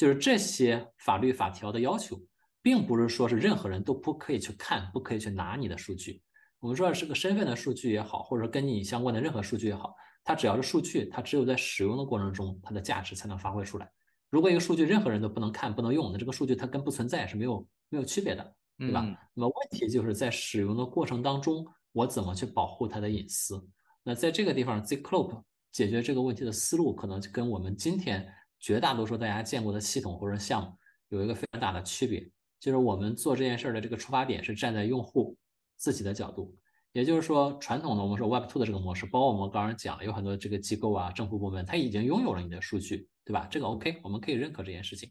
[0.00, 2.18] 就是这些法律法条的要求，
[2.62, 6.22] 并不是说是任何人都不可以去看，不可以去拿你的数据。
[6.58, 9.94] 我们说是个身份的数据也好，或者说跟你相关的任何数据也好，
[10.24, 13.92] 它只要是数据，它只有在使用的过程中，它的价值才能发挥出来。
[14.30, 19.02] 如果一个数据任何人都不能看、不能用，那这个数据它跟不存在是没有没有区别的，对吧？
[19.34, 21.62] 那么问题就是在使用的过程当中，
[21.92, 23.62] 我怎么去保护它的隐私？
[24.02, 28.26] 那在这个地方，Zclope 解决这个问题的思路，可能就跟我们今天
[28.60, 30.72] 绝大多数大家见过的系统或者项目
[31.08, 32.30] 有一个非常大的区别，
[32.60, 35.36] 就是我们做这件事儿的这个出发点是站在用户。
[35.82, 36.54] 自己的角度，
[36.92, 43.48] 也就是说，传统的我们说 Web Two 的这个模式，包括我们刚刚讲，有很多这个机构啊、政府部门，它已经拥有了你的数据，对吧？
[43.50, 45.10] 这个 OK，我们可以认可这件事情。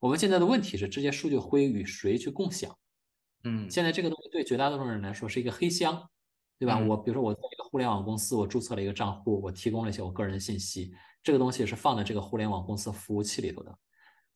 [0.00, 2.74] 我们现在的问题是，这些数据会与谁去共享？
[3.44, 6.02] 嗯，现在这个东西对绝大多数人来说是一个黑箱，
[6.58, 6.78] 对吧？
[6.78, 10.94] 我比如说我在一个互联网公司，我注册了一个账户，我提供了一些我个人的信息，
[11.26, 13.76] 这个东西是放在这个互联网公司服务器里头的，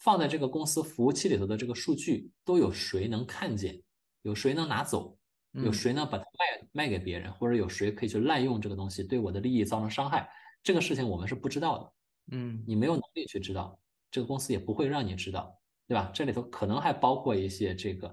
[0.01, 3.81] 放在这个公司服务器里头的这个数据都有谁能看见？
[4.23, 5.17] 有谁能拿走？
[5.53, 6.05] 有谁能？
[6.05, 10.29] 把它卖卖给别人，或者有谁可以去滥用这个东西，对我的利益造成伤害？
[10.65, 11.93] 这个事情我们是不知道的。
[12.33, 13.79] 嗯，你没有能力去知道，
[14.11, 15.57] 这个公司也不会让你知道，
[15.87, 16.11] 对吧？
[16.12, 18.12] 这里头可能还包括一些这个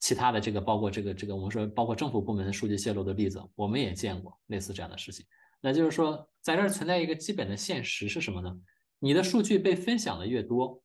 [0.00, 5.24] 其他的这个，包括这个这个，我们说包括政府部门的数据泄露的例子，我们也见过类似这样的事情。
[5.66, 8.56] 那就是说，在这儿存在一个基本的现实是什么呢？
[9.00, 10.80] 你的数据被分享的越多，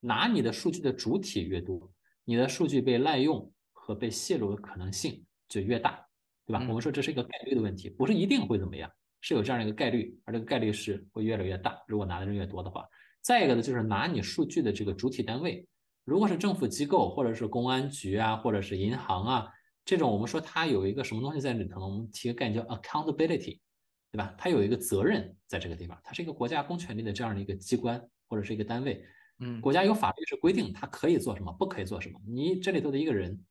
[0.00, 1.88] 拿你的数据的主体越多，
[2.24, 5.24] 你的数据被滥用和被泄露的可能性。
[5.46, 6.04] 就越大，
[6.46, 6.58] 对吧？
[6.68, 8.90] 我们说这是一个概率的问题，不是一定会怎么样，
[9.20, 11.78] 是有这样的一个概率，而这个概率是会越来越大。
[11.86, 12.84] 如果拿的人越多的话，
[13.20, 15.64] 再一个呢，就是拿你数据的这个主体单位，
[16.04, 19.48] 如果是政府机构或者是公安局啊，或者是银行啊，
[19.84, 23.60] 这种我们说它有一个什么东西在里头呢，我们提个概念叫 accountability，
[24.14, 24.32] 对吧？
[24.38, 29.04] 它有一个责任在这个地方，它是一个国家公权力的这样的一个机关或者是一个单位，
[29.40, 32.20] 嗯，国家有法律是规定它可以做什么，不可以做什么。
[32.24, 33.42] 你这里头的一个人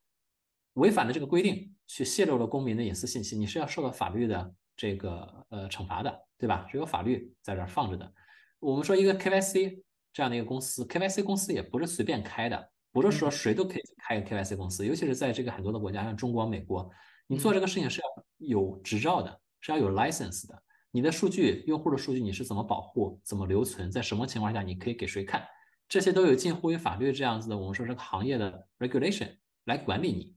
[0.76, 1.69] 违反了这个规定。
[1.85, 6.65] 去泄露了公民的隐私信息，你是要受到法律的这个呃惩罚的，对吧？
[6.72, 8.11] 是有法律在这儿放着的。
[8.60, 9.84] 我们说一个 KYC
[10.14, 16.90] 这样的一个公司，KYC 公司也不是随便开的，不是说谁都可以开 KYC 公司，尤其是在这个很多的国家，像中国、美国，
[17.27, 20.61] 你做这个事情是要有执照的，是要有 license 的。
[20.91, 25.41] 你的数据、用户的数据你是怎么保护、怎么留存，在什么情况下你可以给谁看，
[25.88, 30.35] 这些都有近乎于法律这样子的，我们说这个行业的 regulation 来管理你。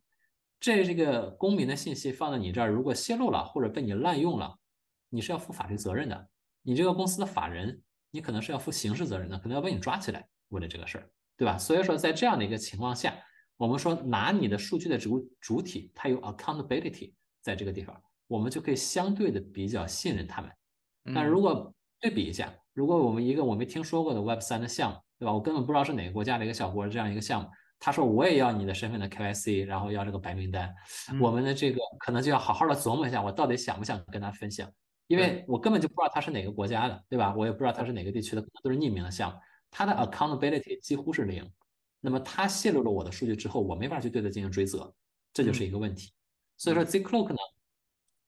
[0.61, 4.57] 这这个公民的信息放在你这儿，如果泄露了或者被你滥用了，
[5.11, 6.29] 你是要负法律责任的。
[6.63, 11.59] 你这个公司的法人，你可能是要负刑事责任的，可能要被你抓起来为了这个事儿，对吧？
[11.59, 13.15] 所以说，在这样的一个情况下，
[13.59, 17.13] 我们说拿你的数据的主主体，它有 accountability
[17.43, 20.51] 在这个地方，我们就可以相对的比较信任他们。
[21.15, 25.33] 但如果对比一下，如果我们一个我没听说过的 Web 三的项目，对吧？
[25.33, 27.49] 我根本不知道是哪个国家的一个小国这样一个项目。
[27.79, 30.75] 他说我也要你的身份的 KYC，然后要这个白名单，
[31.21, 34.71] 我们的这个可能就要好好的琢磨一下，我到底想不想跟他分享，
[35.07, 37.35] 因为我根本就不知道他是哪个国家的，对吧？
[37.37, 39.39] 我也不知道他是哪个地区的，可能都是匿名的项目，
[39.71, 41.49] 他的 accountability 几乎是零。
[42.01, 44.93] 那么他泄露了我的数据之后，我没法去对他进行追责，
[45.33, 46.13] 这就是一个问题。
[46.57, 47.37] 所以说 Zcloak 呢，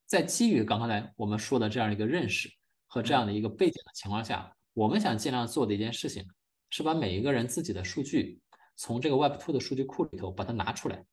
[0.08, 2.50] 在基于刚才我们说的这样一个认识
[2.86, 6.26] 和这样的一个背景的情况下，我们想尽量做的一件事情
[6.70, 8.40] 是把每一个人自己的数据
[8.74, 11.04] 从这个 Web2 的数据库里头把它拿出来，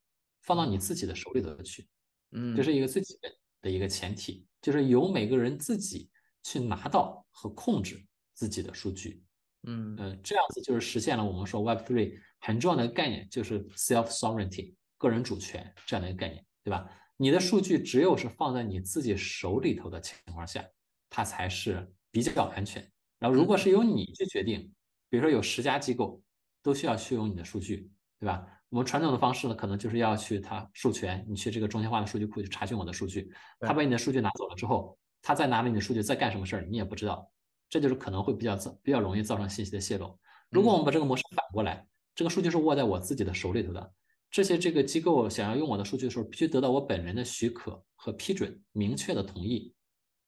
[0.44, 1.86] 放到你自己的手里头去。
[2.32, 3.30] 嗯，这是一个最基本
[3.62, 6.10] 的一个前提，就是由每个人自己
[6.44, 8.02] 去拿到和控制
[8.34, 9.22] 自己的数据。
[9.64, 16.90] 嗯嗯，这样子就是实现了我们说 Web3 很重要的概念，就是 self sovereignty 个人主权这样的一个概念，对吧？
[17.18, 20.64] 你的数据只有是放在你自己手里头的情况下，
[21.10, 22.82] 它才是比较安全。
[23.20, 24.72] 然后，如果是由你去决定，
[25.10, 26.22] 比如说有十家机构
[26.62, 27.90] 都需要去用你的数据，
[28.20, 28.46] 对吧？
[28.70, 33.32] 我们传统的方式呢，可能就是要去他授权，你去这个中心化的数据库去查询我的数据，
[33.62, 37.32] 他把你的数据拿走了之后，他再拿了你的数据再干什么事儿，你也不知道。
[37.70, 40.20] 这就是可能会比较造比较容易造成信息的泄露。
[40.50, 43.94] 如果我们把这个模式反过来，这个数据是握在我自己的手里头的，
[44.36, 49.74] 这些这个机构想要用我的数据的时候，必须得到我本人的许可和批准，明确的同意，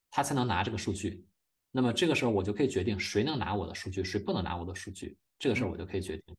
[0.09, 1.27] 他才能拿这个数据。
[1.73, 6.38] 那么这个时候我就可以决定谁能拿我的数据，谁不能拿我的数据，这个事儿我就可以决定。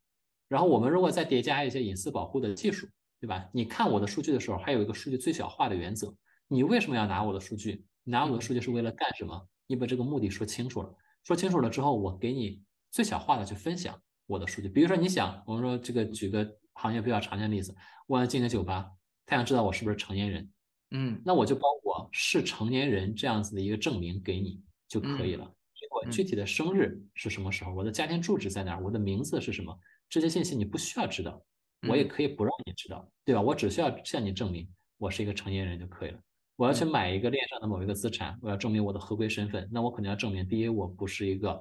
[0.49, 2.89] 然后我们如果再叠加一些隐私保护的技术，
[3.21, 3.47] 对吧？
[3.53, 6.17] 你看我的数据的时候，还有一个数据最小化的原则。
[6.47, 7.85] 你为什么要拿我的数据？
[8.03, 9.47] 拿我的数据是为了干什么？
[9.67, 10.91] 你把这个目的说清楚了，
[11.23, 14.71] 说清楚了之后，我给你最小化的去分享我的数据。
[14.71, 17.75] 比如说，你想，我们说这个举个行业比较常见的例子，
[18.07, 18.89] 我要进个酒吧，
[19.27, 20.51] 他想知道我是不是成年人，
[20.93, 25.53] 嗯，那我就包我是成年人这样子的一个证明给你就可以了。
[25.91, 27.73] 我具体的生日是什么时候？
[27.73, 28.83] 我的家庭住址在哪儿？
[28.83, 29.77] 我的名字是什么？
[30.09, 31.43] 这些信息你不需要知道，
[31.89, 33.41] 我也可以不让你知道，对吧？
[33.41, 34.69] 我只需要向你证明
[34.99, 36.21] 我是一个成年人就可以了。
[36.57, 41.61] 我要去买一个链上的某一个资产，我要证明我的合规身份，那我肯定要证明，第一，我不是一个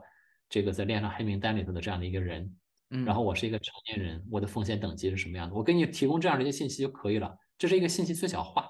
[0.50, 2.56] 这个在链上黑名单里头的这样的一个人，
[3.06, 5.56] 然后我是一个成年人，我的风险等级是什么样的？
[5.56, 7.38] 我给你提供这样的一些信息就可以了。
[7.58, 8.68] 这是一个信息最小化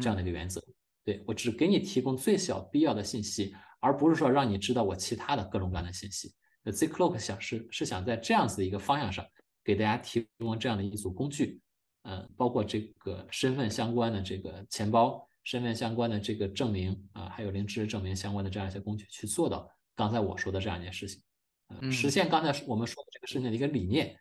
[0.00, 0.62] 这样的一个原则。
[1.04, 6.32] 对我只给你提供最小必要的信息，而不是说让你知道我其他的各种各样的信息。
[6.64, 9.24] Zcloak 想是是想在这样子的一个方向上
[9.64, 11.60] 给大家提供这样的一组工具，
[12.02, 15.26] 嗯，包括这个身份相关的这个钱包。
[15.44, 19.66] 身份相关的这个证明啊，还有零知识证明相关的这样一些工具，去做到
[19.96, 21.22] 刚才我说的这样一件事情，
[21.68, 24.16] 啊，实现刚才我们说事情的一个理念，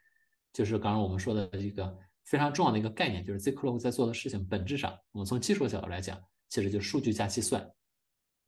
[0.53, 7.67] 就是刚刚我们说的一个非常重要的一个概念，就是 Zcloak 在做的事情本质上，我们从技术的角度来讲，其实就是数据加计算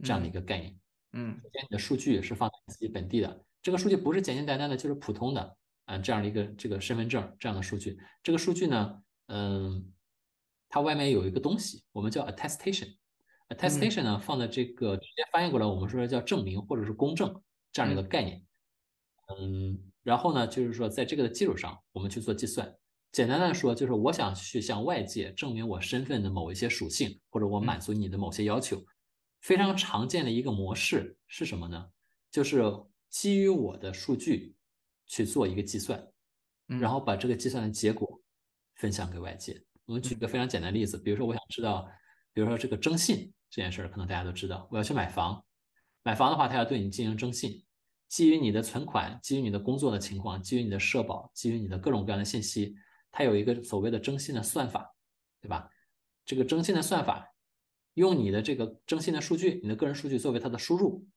[0.04, 0.78] 这样的一个概念。
[1.14, 9.94] 嗯，首先你的数据是放在自己本地的，这个数据不是简简单单的就是普通的啊这样的一个这个身份证这样的数据，这个数据呢，嗯。
[10.72, 12.96] 它外面有一个东西，我们叫 attestation。
[13.48, 17.42] attestation 呢，放在这个直接翻译过来，我们说叫证明或者是公证
[17.72, 18.46] 这样的一个概念。
[19.36, 22.74] 嗯，然后呢，就是说在这个的基础上，我们去做计算。
[23.12, 28.80] 简单的说，就是我想去向外界证明我身份的某一些属性，或者我满足你的某些要求。
[29.42, 31.88] 非常常见的一个模式是什么呢？
[32.30, 32.62] 就是
[33.10, 34.56] 基于我的数据
[35.08, 36.08] 去做一个计算，
[36.68, 38.22] 然后把这个计算的结果
[38.76, 39.60] 分享给外界。
[39.86, 41.90] 我们举个非常简单的例子，比如说我想知道，
[42.32, 45.44] 比如说这个征信这件事儿，可能大家都知道，我要去买房，
[46.04, 47.64] 买房的话，他要对你进行征信，
[48.10, 52.76] 基于你的存款，基于你的工作的情况，基于你的社保，基于你的各种各样的信息，
[53.12, 54.94] 它有一个所谓的征信的算法，
[55.40, 55.70] 对吧？
[56.26, 57.26] 这个征信的算法，
[57.94, 61.08] 用你的这个征信的数据，你的个人数据作为它的输入，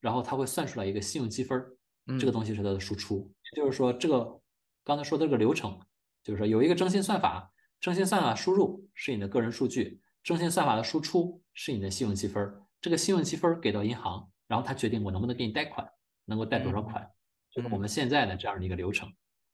[0.00, 1.76] 然后它会算出来一个信用积分儿，
[2.18, 3.30] 这个东西是它的输出。
[3.52, 4.40] 也就是说，这个
[4.84, 5.78] 刚才说的这个流程，
[6.22, 7.52] 就是说有一个征信算法。
[7.78, 12.50] 征信算法输入是你的个人数据，征信算法的输出是你的信用积分。
[12.80, 15.86] 这个信用积分给到银行，然后他决定我能不能给你贷款，
[16.26, 17.08] 能够贷多少款，
[17.50, 19.10] 就是我们现在的这样的一个流程。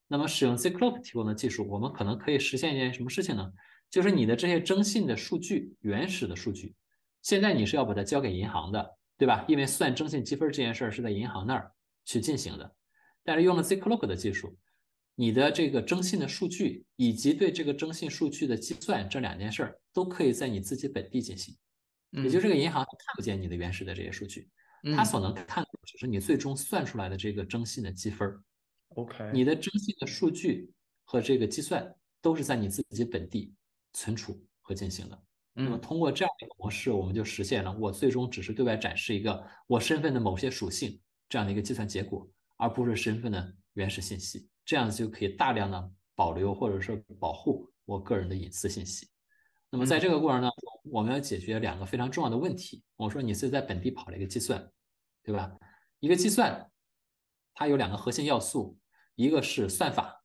[0.09, 3.53] 那么使用 Zcloak 提供的技术，我们可能可以实现一件什么事情呢？
[3.89, 6.75] 就是你的这些征信的数据，原始的数据，
[7.23, 9.45] 现在你是要把它交给银行的，对吧？
[9.47, 11.71] 因为算征信积分这件事儿是在银行那儿
[12.05, 12.75] 去进行的。
[13.23, 14.59] 但是用了 Zcloak 的技术。
[15.15, 21.55] 你的这个征信的数据以及对这个征信数据的计算，这两件事儿都可以在你自己本地进行，
[22.13, 24.49] 也就是这个银行看不见你的原始的这些数据，
[24.97, 28.37] 他所能看的只是你最终算出来的这个征信的积分。
[28.91, 30.71] OK，你的征信的数据
[31.05, 33.55] 和这个计算都是在你自己本地
[33.93, 35.23] 存储和进行的。
[35.55, 40.99] 那么通过这样的一个模式，我们就实现了我最终只是对外展示一个我身份的某些属性
[41.29, 42.27] 这样的一个计算结果，
[42.57, 44.49] 而不是身份的原始信息。
[44.65, 49.09] 这样子就可以大量的保留或者说保护我个人的隐私信息。
[49.69, 50.62] 那么在这个过程当中，
[50.93, 52.83] 我们要解决两个非常重要的问题。
[52.97, 54.71] 我说你是在本地跑了一个计算，
[55.23, 55.51] 对吧？
[56.01, 56.71] 一个计算
[57.55, 58.77] 它有两个核心要素，
[59.15, 60.23] 一个是算法，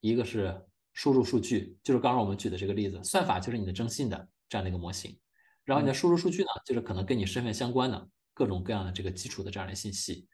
[0.00, 1.78] 一个是输入数据。
[1.82, 5.18] 就是刚刚我们举的这个例子，算法就是你的征信的这样的一个模型。
[5.64, 10.28] 然后你的输入数据呢，就是可能跟你身份相关的各种各样的这个基础的这样的信息。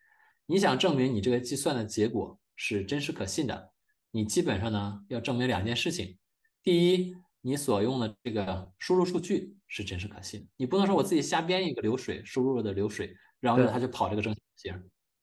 [0.46, 3.70] 你想证明你这个计算的结果是真实可信的，
[4.10, 6.18] 你基本上呢要证明两件事情。
[6.64, 14.74] 第一，你所用的这个输入数据是真实可信的，你不能说我自己瞎编一个流水输入的流水，然后呢它就跑这个正型，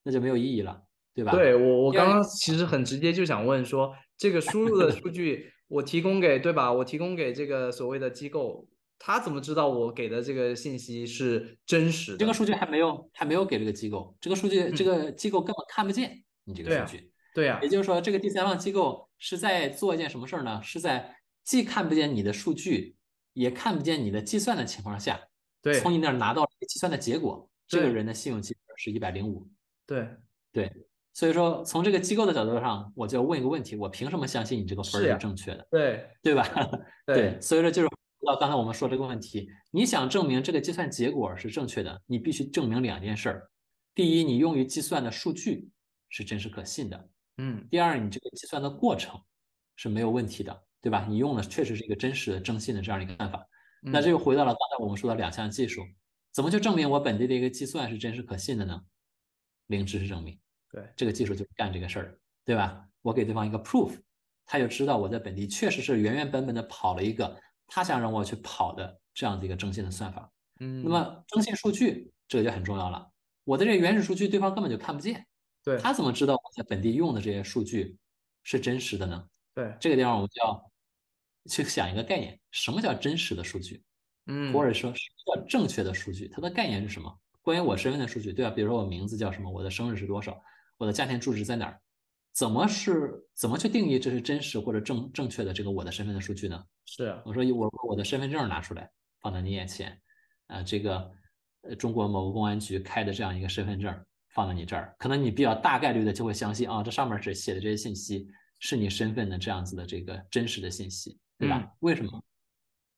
[0.03, 0.81] 那就没有意义了，
[1.13, 1.31] 对吧？
[1.31, 6.71] 对我我刚刚其实很直接就想问说，这个输入的数据我提供给对吧？
[6.71, 8.67] 我提供给这个所谓的机构。
[9.05, 12.17] 他怎么知道我给的这个信息是真实的？
[12.19, 17.11] 这个数据还没有还没有给这个机构，这个数据这个机构根本看不见你这个数据。
[17.33, 20.61] 对呀，也就是说，这个第三方机构是在做一件什么事儿呢？
[20.63, 21.13] 是在
[21.43, 22.95] 既看不见你的数据，
[23.33, 25.19] 也看不见你的计算的情况下，
[25.61, 29.47] 对，从你那儿拿到计算的结果，这个人的信用基准是一百零五。
[29.85, 30.07] 对
[30.51, 30.71] 对，
[31.13, 35.67] 所以说从这个机构的角度上，我就要问一个问题：我凭什么相信你这个分是正确的？
[35.69, 36.47] 对对吧？
[37.05, 37.89] 对，所以说就是。
[38.25, 43.51] 到刚才我们说这个问题，你想证明这个计算结果是正确的，你必须证明两件事儿：
[43.93, 45.67] 第一，你用于计算的数据
[46.07, 46.97] 是真实可信的；
[47.39, 49.19] 嗯，第二，你这个计算的过程
[49.75, 51.07] 是没有问题的，对吧？
[51.09, 53.43] 你用的确实是一个真实的、征信的这样一个办法。
[53.81, 55.81] 那这又回到了刚才我们说的两项技术，
[56.33, 58.81] 怎么去证明我本地的一个计算是真实可信的呢？
[59.67, 60.37] 零知识证明。
[60.69, 62.85] 对，这个技术就干这个事儿，对吧？
[63.01, 63.97] 我给对方一个 proof，
[64.45, 67.39] 他就知道我在本地确实是原原本本的跑了一个。
[67.65, 70.29] 他想让我去跑的这样的一个征信的算法，
[70.59, 73.09] 嗯，那么征信数据这个就很重要了。
[73.45, 75.25] 我的这个原始数据对方根本就看不见，
[75.63, 77.97] 对，他怎么知道我在本地用的这些数据
[78.43, 79.25] 是真实的呢？
[79.55, 80.71] 对，这个地方我们就要
[81.49, 83.83] 去想一个概念，什么叫真实的数据？
[84.27, 86.27] 嗯，或者说什么叫正确的数据？
[86.27, 87.13] 它的概念是什么？
[87.41, 88.51] 关于我身份的数据，对吧？
[88.51, 90.41] 比如说我名字叫什么，我的生日是多少，
[90.77, 91.79] 我的家庭住址在哪儿？
[92.33, 96.63] 怎么是怎么去定义这是真实或者正正确的这个我的身份的数据呢？
[96.85, 98.89] 是我说我我的身份证拿出来
[99.19, 100.01] 放在你眼前，
[100.47, 101.11] 啊，这个
[101.61, 103.93] 呃中国某个公安局开的这样一个身份证
[104.29, 108.27] 放在你这儿，可能你比较大概率的就会相信啊，这上面是写的这些信息
[108.59, 111.75] 是你身份的这样子的这个真实的信息，对吧？
[111.79, 112.23] 为什么？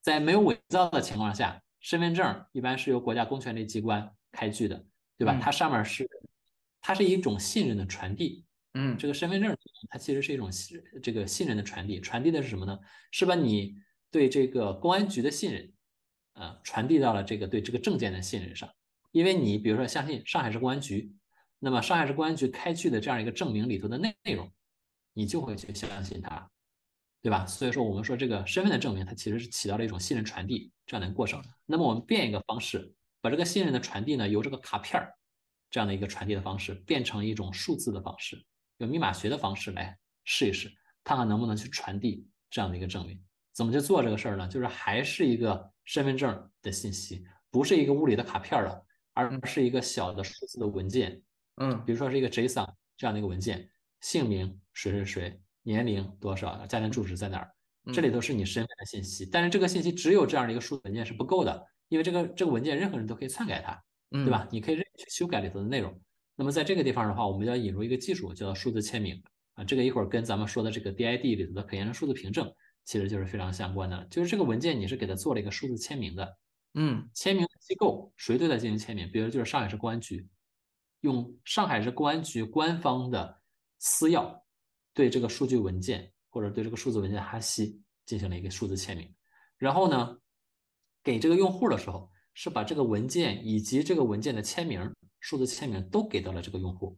[0.02, 4.86] 在没有伪造的情况下，身份证一般是由国家公权力机关开具的，
[5.18, 5.40] 对吧？
[5.42, 6.08] 它上面是
[6.82, 8.46] 它是一种信任的传递。
[8.74, 9.58] 嗯，这个身份证
[9.90, 12.78] 它其实是一种信这个信任的传递，传递的是什么呢？
[13.12, 13.76] 是把你
[14.12, 15.74] 对这个公安局的信任，
[16.34, 18.70] 啊，传递到了这个对这个证件的信任上。
[19.12, 21.16] 因为你比如说相信上海市公安局，
[21.58, 24.52] 那么上海市公安局开具的这样一个证明里头的内容，
[25.14, 26.52] 你就会去相信它，
[27.26, 27.44] 对吧？
[27.44, 31.44] 所以说我们说这个身份的证明，它其实是起到了一种信任传递这样的一个过程。
[31.66, 35.12] 那么我们变一个方式，把这个信任的传递呢，由这个卡片儿
[35.72, 38.40] 这样的一个传递的方式，变成一种数字的方式。
[38.78, 40.72] 用密码学的方式来试一试，
[41.04, 43.20] 看看能不能去传递这样的一个证明。
[43.54, 44.48] 怎么去做这个事儿呢？
[44.48, 51.20] 就是还是一个身份证的信息，不是一个物理的卡片了，而是一个小的数字的文件。
[51.56, 53.68] 嗯，比如说是一个 JSON 这样的一个文件，
[54.02, 57.52] 姓名谁谁谁，年龄多少，家庭住址在哪儿，
[57.92, 59.26] 这里都是你身份的信息。
[59.26, 64.48] 但是这个信息只有这样的一个数字文件是不够的，因为这个这个文件任何人都可以篡改它，对吧？
[64.52, 66.00] 你可以任意去修改里头的内容。
[66.36, 69.22] 那么在这个地方的话，我们要引入一个技术，叫数字签名
[69.56, 69.64] 啊。
[69.64, 74.06] 这个一会儿跟咱们说的这个 DID 里头的可验证数字凭证，其实就是非常相关的。
[74.10, 76.38] 就是这个文件你是给它做了一个数字签名的，
[76.76, 79.10] 嗯，签名机构谁对它进行签名？
[79.12, 80.28] 比如就是上海市公安局，
[81.02, 83.42] 用上海市公安局官方的
[83.80, 84.38] 私钥
[84.96, 89.14] 对这个数据文件或者对这个数字文件哈希进行了一个数字签名，
[89.60, 90.18] 然后呢，
[91.04, 94.92] 给这个用户的时候是把这个文件以及这个文件的签名。
[95.22, 96.96] 数字签名都给到了这个用户，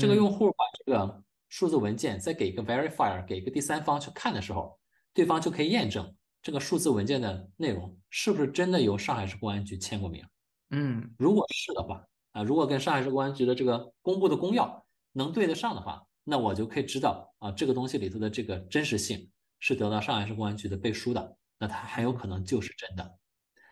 [0.00, 4.76] 这个用户把这个数字文件再给一个 verifier，给一个第三方去看的时候，
[5.14, 10.26] 对方就可以验证这个数字文件的内容是不是真的由上海市公安局签过名。
[10.70, 14.82] 嗯，如果是的话，啊，如果跟上海市公安局的这个公布的公钥
[15.12, 19.30] 能对得上的话，那我就可以知道啊，这个东西里头的这个真实性
[19.60, 23.18] 是得到上海市公安局的背书的，那它很有可能就是真的。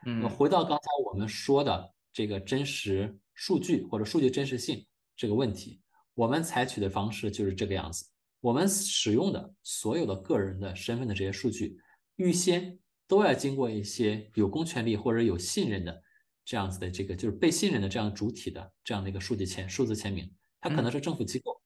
[0.06, 3.18] 嗯，回到刚才我们说的这个真实。
[3.32, 4.86] 数据或者数据真实性
[5.16, 5.81] 这个问题，
[6.12, 8.05] 我们采取的方式就是这个样子。
[8.43, 11.78] 我们使用的所有的个人的身份的这些数据，
[12.16, 12.78] 预先
[13.09, 16.02] 都要经过一些有公权力或者有信任的
[16.44, 20.31] 这样子的这个就是被信任的这样主体的这样的一个数据签数字签名。
[20.60, 21.60] 它可能是政府机构，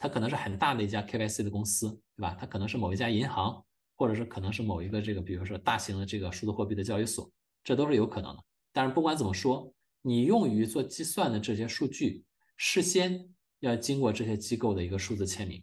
[0.00, 2.36] 它可能是很大的一家 KYC 的公司，对吧？
[2.40, 3.64] 它可能是某一家银行，
[3.94, 7.30] 或者是可能是某一个这个比如说大型的这个数字货币的交易所，
[7.62, 8.42] 这都是有可能的。
[8.72, 9.72] 但是不管怎么说。
[10.02, 12.24] 你用于做计算的这些数据，
[12.56, 13.28] 事先
[13.58, 15.62] 要经过这些机构的一个数字签名，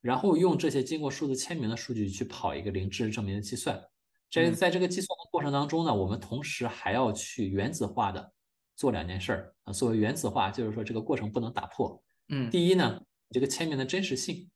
[0.00, 3.80] 然后用这些经过数字签名的数据去跑一个零知识证明的计算，
[4.28, 8.32] 这在这个计算的过程当中呢，我们同时还要去原子化的
[8.74, 9.72] 做两件事儿啊。
[9.72, 12.02] 所谓原子化，就是说这个过程不能打破。
[12.30, 13.00] 嗯，第一呢，
[13.30, 14.48] 这个签名的真实性，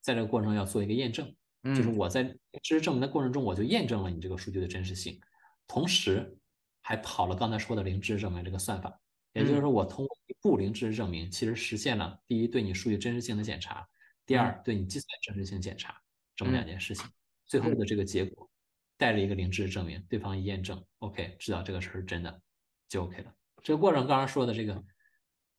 [0.00, 1.34] 在这个过程要做一个验证，
[1.64, 2.24] 就是我在
[2.62, 5.20] 知识证明的过程中，我就验证了你这个数据的真实性，
[5.66, 6.36] 同时
[6.80, 9.00] 还跑了刚才说的零知识证明这个算法。
[9.32, 13.86] 也就是说，我通过一步零知识证明，其实实现了第一对你数据真实性的检查，
[14.24, 16.00] 第二对你计算真实性检查
[16.34, 17.06] 这么两件事情。
[17.44, 18.48] 最后的这个结果
[18.96, 22.40] 带着一个零知识证明，对方一验证，OK，知道这个事儿是真的，
[22.88, 23.34] 就 OK 了。
[23.62, 24.82] 这个过程刚刚说的这个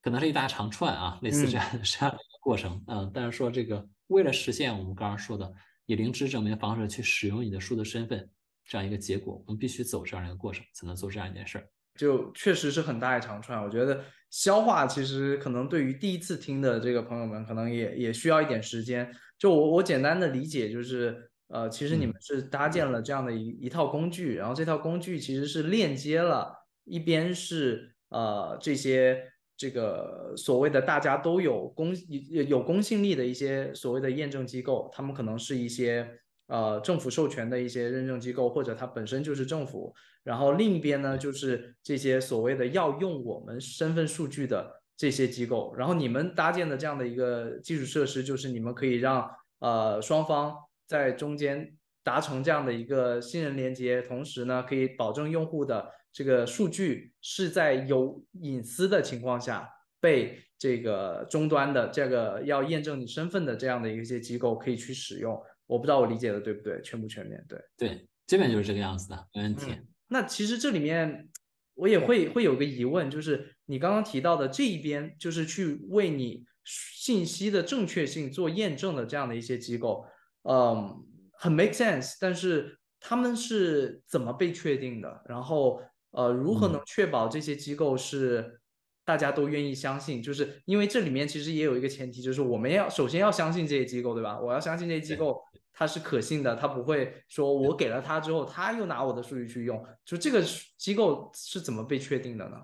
[0.08, 5.52] 可能是一大长串啊，类似这样这样的一个过程，嗯，但是说这个为了实现我们刚刚说的
[5.86, 8.26] 以零知识证明方式去使用你的数字身份
[8.66, 11.68] 这样一个结果，我们必须走这样一个过程，才能做这样一件事儿。
[12.00, 19.14] 就确实是很大一长串，我觉得消化其实可能对于第一次听的这个朋友们，可能也也需要一点时间。
[19.38, 26.54] 就我我简单的理解就是，呃，其实你们是搭建了这样的一一套工具，然后这套工具其实是链接了
[26.86, 29.22] 一边是呃这些
[29.58, 31.94] 这个所谓的大家都有公
[32.30, 36.08] 有有公信力的一些所谓的验证机构，他们可能是一些。
[36.50, 39.94] 呃，政府授权的一些认证机构，或者它本身就是政府。
[40.24, 45.76] 然后另一边呢，就是这些所谓的要用我们身份数据的这些机构。
[45.76, 49.30] 然后你们搭建的这样的一个基础设施，就是你们可以让
[49.60, 50.56] 呃双方
[50.86, 59.70] 在中间达成这样的一个信任连接，同时呢，可以保证用户的这个数据是在有隐私的情况下
[60.00, 65.40] 被这个终端的这个要验证你身份的这样的一些机构可以去使用。
[65.68, 67.46] 我不知道我理解的对不对，全不全面？
[67.48, 69.72] 对对，基本就是这个样子的，没问题。
[70.08, 71.30] 那其实这里面
[71.76, 80.04] 我也会会有个疑问，就是你刚刚提到的这一边，就是去为你信息的正确性做验证的这样的一些机构，
[80.50, 82.16] 嗯，很 make sense。
[82.20, 85.22] 但是他们是怎么被确定的？
[85.30, 85.80] 然后
[86.12, 88.60] 呃，如何能确保这些机构是？
[89.08, 94.38] 大家都愿意相信，就是因为这里面其实也有一个前提，就是我们要首先要相信这些机构，对吧？
[94.38, 99.82] 我要相信这些机构它是可信的，它不会说我给了他之后，他又拿我的数据去用。
[100.04, 100.44] 就这个
[100.78, 102.58] 机构是怎么被确定的呢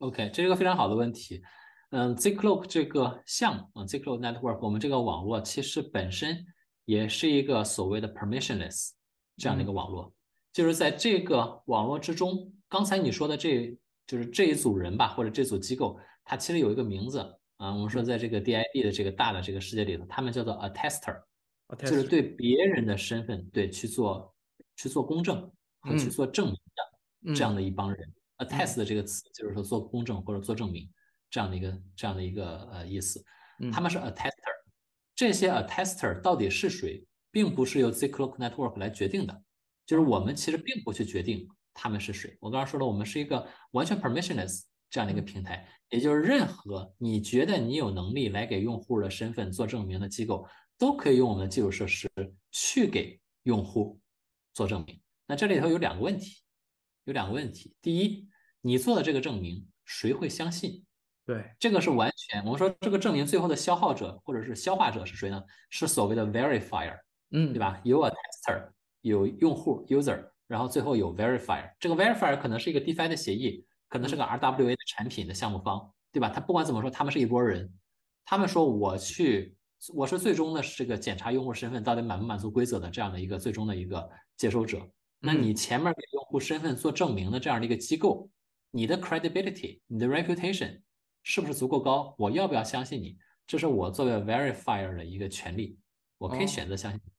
[0.00, 1.42] ？OK，这是个非常好的问题。
[1.92, 6.44] 嗯，Zcloak 这个项目啊，Zcloak Network，我们这个网络其实本身
[6.84, 8.90] 也是一个所谓的 permissionless
[9.38, 10.12] 这样的一个网络，
[10.52, 13.78] 就是在这个网络之中，刚才你说的这。
[14.08, 17.18] 就是这一组人吧，或者这组机构，它其实有一个名字
[17.58, 17.74] 啊。
[17.74, 21.20] 我们说，在这个 DID 的这个大的这个世界里头，他们叫做 attester，
[21.80, 24.34] 就是对别人的身份对去做
[24.76, 28.10] 去做公证和去做证明的这样的一帮人。
[28.38, 30.88] attest 的这个词就是说做公证或者做证明
[31.28, 33.22] 这样的一个这样的一个呃意思。
[33.70, 34.32] 他们是 attester，
[35.14, 39.42] 这些 attester 到底是谁，并不是由 Zcloak Network 来决定的，
[39.88, 41.48] 就是我们其实并不去决定。
[41.80, 42.36] 他们是谁？
[42.40, 50.44] 我刚刚说了，我们是一个完全 permissionless 这样的一个平台，也就是任何你觉得你有能力来给用户的身份做证明的机构，
[50.76, 52.10] 都可以用我们的基础设施
[52.50, 54.00] 去给用户
[54.52, 55.00] 做证明。
[55.24, 56.42] 那这里头有两个问题，
[57.04, 57.76] 有两个问题。
[57.80, 58.28] 第一，
[58.60, 60.84] 你做的这个证明谁会相信？
[61.24, 65.40] 对，这个是完全我们说这个证明最后的消耗者或者是消化者是谁呢？
[65.70, 66.98] 是所谓的 verifier，
[67.30, 67.80] 嗯，对吧？
[67.84, 68.68] 有 attester，
[69.02, 70.28] 有用户 user。
[70.46, 76.30] 然后最后有 verifier，这个 verifier 可能是一个 DeFi 的协议，可能是个 RWA 的产品的项目方，对吧？
[76.30, 77.70] 他不管怎么说，他们是一拨人，
[78.24, 79.54] 他们说我去，
[79.92, 84.08] 我是最终的这个检查用户身份到底满不满足规则的这样的一个最终的一个
[84.38, 84.80] 接收者。
[85.20, 88.30] 那你前面给用户身份做证明的这样的一个机构，
[88.70, 90.80] 你的 credibility，你的 reputation
[91.22, 92.14] 是不是足够高？
[92.16, 93.18] 我要不要相信你？
[93.46, 95.78] 这是我作为 verifier 的一个权利，
[96.16, 97.12] 我可以选择相信你，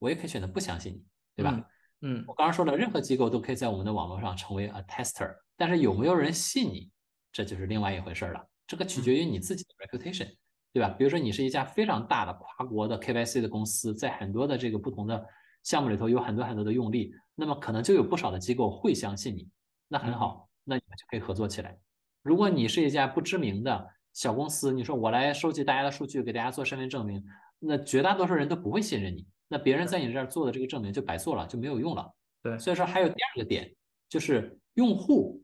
[0.00, 1.04] 我也可以选择不相信你，
[1.34, 1.60] 对吧？
[2.00, 6.90] 嗯，我刚刚说了，任何机构都可以在我们的网络上成为 attester，但是有没有人信你，
[7.32, 8.46] 这就是另外一回事了。
[8.66, 10.28] 这个取决于你自己的 reputation，
[10.72, 10.88] 对吧？
[10.90, 15.24] 比如说你是一家非常大的跨国的 KYC 的公司，在很多的这个不同的
[15.62, 19.48] 项目里头有很多很多的用力，那么可能就有不少的机构会相信你。
[19.88, 21.78] 那很好，那你们就可以合作起来。
[22.22, 27.24] 如果你是一家不知名的小公司，你说我来收集大家的数据，给大家做身份证明，
[27.58, 29.26] 那绝大多数人都不会信任你。
[29.48, 32.12] 那别人在你这儿做的这个证明就白做了，就没有用了。
[32.42, 33.74] 对，所以说还有第二个点，
[34.08, 35.42] 就是用户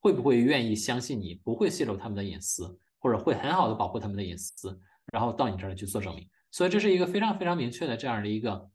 [0.00, 4.78] 会不会愿意相信你不会泄露他们的隐私，或者会很好的保护他们的隐私，
[5.12, 6.28] 然后到你这儿去做证明。
[6.50, 8.70] 所以这是一个非常非常明确的这样的一个，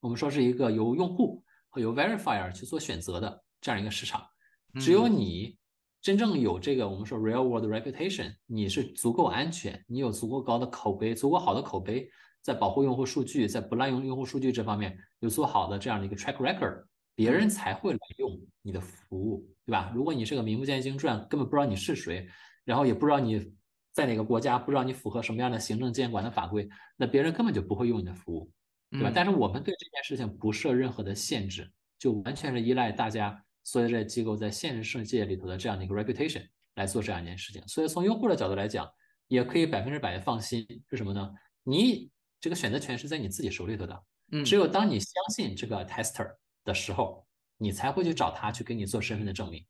[0.00, 4.26] 我们说是一个由用户和由 verifier 去做选择的这样一个市场。
[4.74, 5.56] 只有你
[6.02, 12.10] 真正有这个我们说 real world reputation，你是足够安全，你有足够高的口碑，足够好的口碑。
[12.42, 16.84] 在保护用户数据，在不滥用用户数据这方面有做好的这样的一个 track record，
[17.14, 19.92] 别人才会来用你的服务，对吧？
[19.94, 22.26] 如果你是个名不见经传，根本不知道你是谁，
[22.64, 23.52] 然后也不知道你
[23.92, 28.50] 在哪个国家，不知道你符合什么样的行政监管的法规，那别人根本就不会用你的服务，
[28.90, 29.10] 对吧？
[29.14, 36.46] 但是我们对这件事情不设任何的限制，就完全是依赖大家所有这些机构在现实世界里头的这样的一个 reputation
[36.76, 37.60] 来做这样一件事情。
[37.66, 38.88] 所以从用户的角度来讲，
[39.26, 41.30] 也可以百分之百的放心，是什么呢？
[41.64, 42.08] 你
[42.40, 46.34] 这个选择权是在你自己手里头的，嗯只有当你相信这个 tester。
[46.64, 49.64] 的时候，你才会去找他去给你做身份的证明。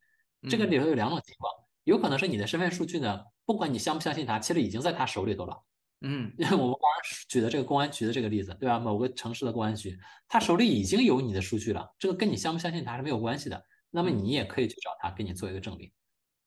[0.50, 1.52] 这个里头有两种情况，
[1.84, 5.62] 有可能是你的身份数据呢，不管你相不相信他，其实已经在他手里头了。
[6.00, 6.90] 嗯，因为我们刚刚
[7.28, 8.80] 举的这个公安局的这个例子，对吧？
[8.80, 9.96] 某个城市的公安局，
[10.26, 13.64] 他手里已经有你的数据了，这个跟你相不相信他是没有关系的。
[13.90, 15.88] 那么你也可以去找他给你做一个证明，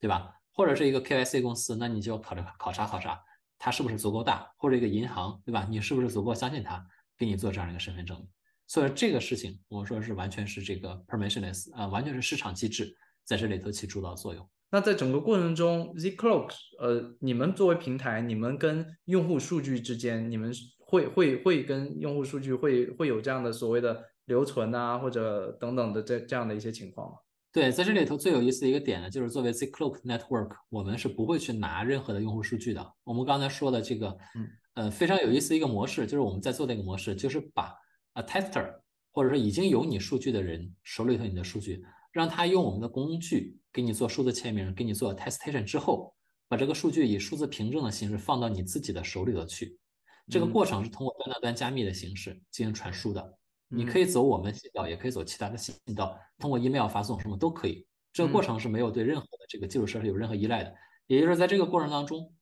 [0.01, 0.35] 对吧？
[0.51, 3.23] 或者是一个 KYC 公司，那你就考察考察考察
[3.63, 5.67] 他是不是足够大，或者一个银行，对吧？
[5.69, 6.83] 你是不是足够相信他
[7.15, 8.27] 给你做这样一个身份证明？
[8.65, 12.91] 所以这个事情，我说是完全是这个 permissionless 啊，完全是市场机制
[13.23, 14.49] 在这里头起主导作用。
[14.71, 27.17] 那在整个过程中，Zcloak，呃，你们作为平台，你们跟用户数据之间，你们会会会跟用户数据会会有这样的所谓的留存啊，或者等等的这这样的一些情况吗？
[27.51, 32.93] 对，在这里头最有意思的一个点呢，就是作为 Zcloak Network，我们是不会去拿任何的用户数据的。
[33.03, 37.75] 我们刚才说的这个，嗯，呃，非常有意思的一个模式，就是我们在做的一个模式，就是把。
[38.13, 38.69] 啊，tester，
[39.13, 46.13] 或者说已经有你数据的人手里头你的数据，让他用我们的工具给你做数字签名，给你做 testation 之后，
[46.49, 49.79] 把这个数据以数字凭证的形式放到你自己的手里头去。
[50.27, 53.37] 这个过程是通过端到端加密的形式进行传输的。
[53.71, 57.87] 你可以走我们信道，也可以走其他的信道，通过 email 发送什么都可以。
[58.11, 60.75] 这个过程是没有对任何的这个基础设施有任何依赖的。
[61.07, 62.33] 也就是在这个过程当中，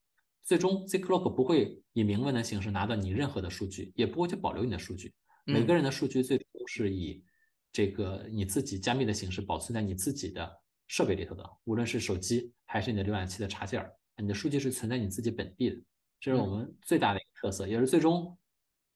[0.43, 5.13] 最终 z c l o c k 不会以明文的形式拿到你任何的数据，也不会去保留你的数据。
[5.45, 7.23] 每个人的数据最终是以
[7.71, 10.51] 这个你自己加密的形式保存在你自己的
[10.87, 15.75] 设备里头的，无论是手机还是你的浏览器的插件儿，你的数据是存在你自己本地的，
[16.19, 18.37] 这是我们最大的一个特色，也是最终，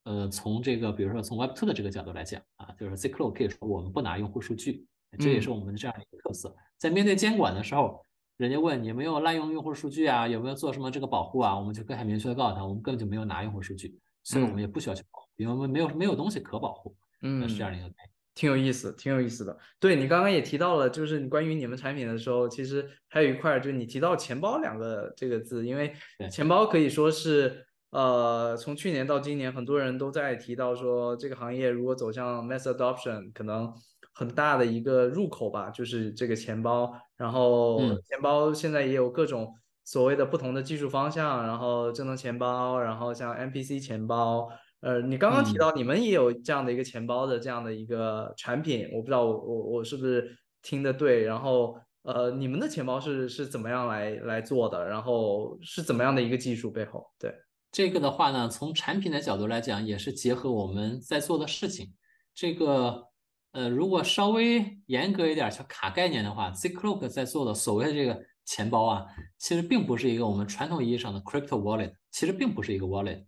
[0.03, 4.85] 呃，从这个比如说从 Web2 的这个角度来讲啊，就是 Zcloak 可以说我们不拿用户数据，
[5.17, 6.53] 这也是我们的这样一个特色。
[6.77, 8.03] 在面对监管的时候，
[8.37, 15.29] 人家问你有没有滥用用户数据啊，有没有做什么这个保护啊，我们就更很明确的告诉他，我们根本就没有拿用户数据，所以我们也不需要去保护。
[15.37, 19.57] 因为我们没有没有东西可保护，嗯，是这样的一个概念，挺有意思，挺有意思的。
[19.79, 25.93] 对你刚刚也提到了，就是你关于你们产品的时候，其实还有一块，就是你提到钱包两个这个字，因为
[26.29, 33.73] 钱包可以说是，呃，从去年到今年，很多人都在提到说，这个行业如果走向 mass adoption，可能
[34.13, 36.91] 很大的一个入口吧，就是这个钱包。
[37.15, 39.53] 然后钱包现在也有各种。
[39.85, 44.47] 所谓的不同的技术方向，然后智能钱包，然后像 MPC 钱包，
[44.79, 57.05] 呃，你刚刚提到你们也有这样的一个钱包的这样的一个产品，我不知道我我我是不是听的对，然后呃，你们的钱包是是怎么样来来做的，然后是怎么样的一个技术背后？
[57.19, 57.35] 对
[57.73, 61.93] 这个的话呢，从产品的角度来讲，也是结合我们在做的事情。
[62.33, 63.09] 这个
[63.51, 68.23] 呃，如果稍微严格一点去卡概念的话，Zcloak 在做的所谓的这个。
[68.45, 69.05] 钱包啊，
[69.37, 73.23] 其实并不是一个我们传统意义上的 crypto wallet，其实并不是一个 wallet。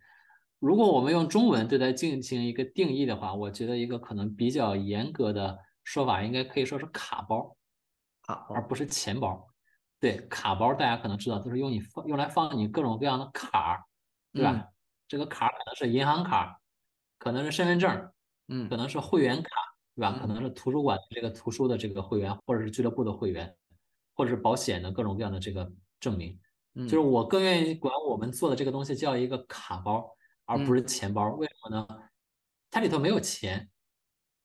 [0.59, 7.55] 如果我们用中文对它进行一个定义的话，我觉得一个可能比较严格的说法，应该可以说是卡包，
[8.23, 9.47] 卡而不是钱包。
[10.01, 13.87] 对，卡包大家可能知道，都是用你放用来放你各种各样的卡，
[14.35, 14.67] 对吧？
[15.07, 16.59] 这个卡可能是银行卡，
[17.17, 18.11] 可能是身份证，
[18.49, 19.49] 嗯，可能是会员卡，
[19.95, 20.19] 对吧？
[20.21, 23.51] 可能是图书馆这个图书的这个会员，或者是俱乐部的会员。
[24.17, 26.39] 或者是保险的各种各样的这个证明，
[26.73, 30.09] 就是我更愿意管我们做的这个东西叫一个卡包，
[30.45, 31.31] 而不是钱包。
[31.31, 31.85] 为什么呢？
[32.71, 33.69] 它里头没有钱，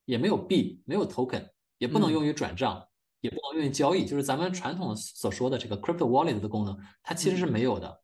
[0.06, 1.48] 也没有币，没有 token，
[1.78, 2.84] 也不能用于转账，
[3.20, 4.04] 也不能用于交易。
[4.04, 8.02] 就是咱们传统所说的这个 crypto wallet 的功能，它其实是没有的。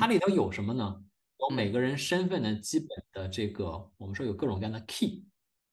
[0.00, 1.04] 它里头有什么呢？
[1.42, 5.24] 有每个人身份的基本的这个，我们说有各种各样的 key。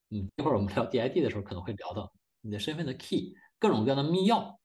[0.10, 4.56] 嗯，一会儿我们聊 DID 的时候可能会聊到你的身份的 key，各种各样的密钥。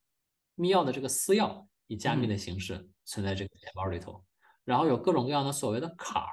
[0.55, 4.25] 密钥的这个私钥以加密的形式存在这个钱包里头，
[4.65, 6.33] 然后有各种各样的所谓的卡儿。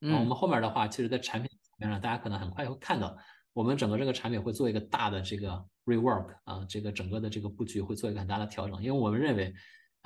[0.00, 3.16] 嗯，我们后面的话，其实在产品层面上，大家可能很快会看到，
[3.52, 9.54] 我们整个这个产品会做一个大的这个 rework 啊，这个整个的这个布局会做一个很大的调整，因为我们认为，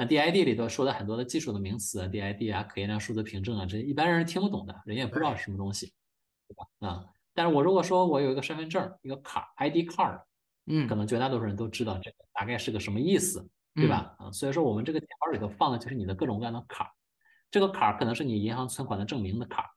[0.02, 5.92] 啊 DID 里头说的很多的技术的名词，DID 啊，可验量数字凭证啊，这一般人是听不懂的，人也不知道是什么东西，
[6.48, 6.88] 对吧？
[6.88, 7.04] 啊，
[7.34, 10.22] 但是我如果说我有一个身份证，一个卡，ID card。
[10.66, 14.14] 嗯，可能绝大多数人都知道这个大概是个什么意思，对吧？
[14.16, 16.94] 啊，所以说我们这个钱包里头放的就是你的各种各样的卡，
[17.50, 19.68] 这个卡可能是你银行存款的证明的卡，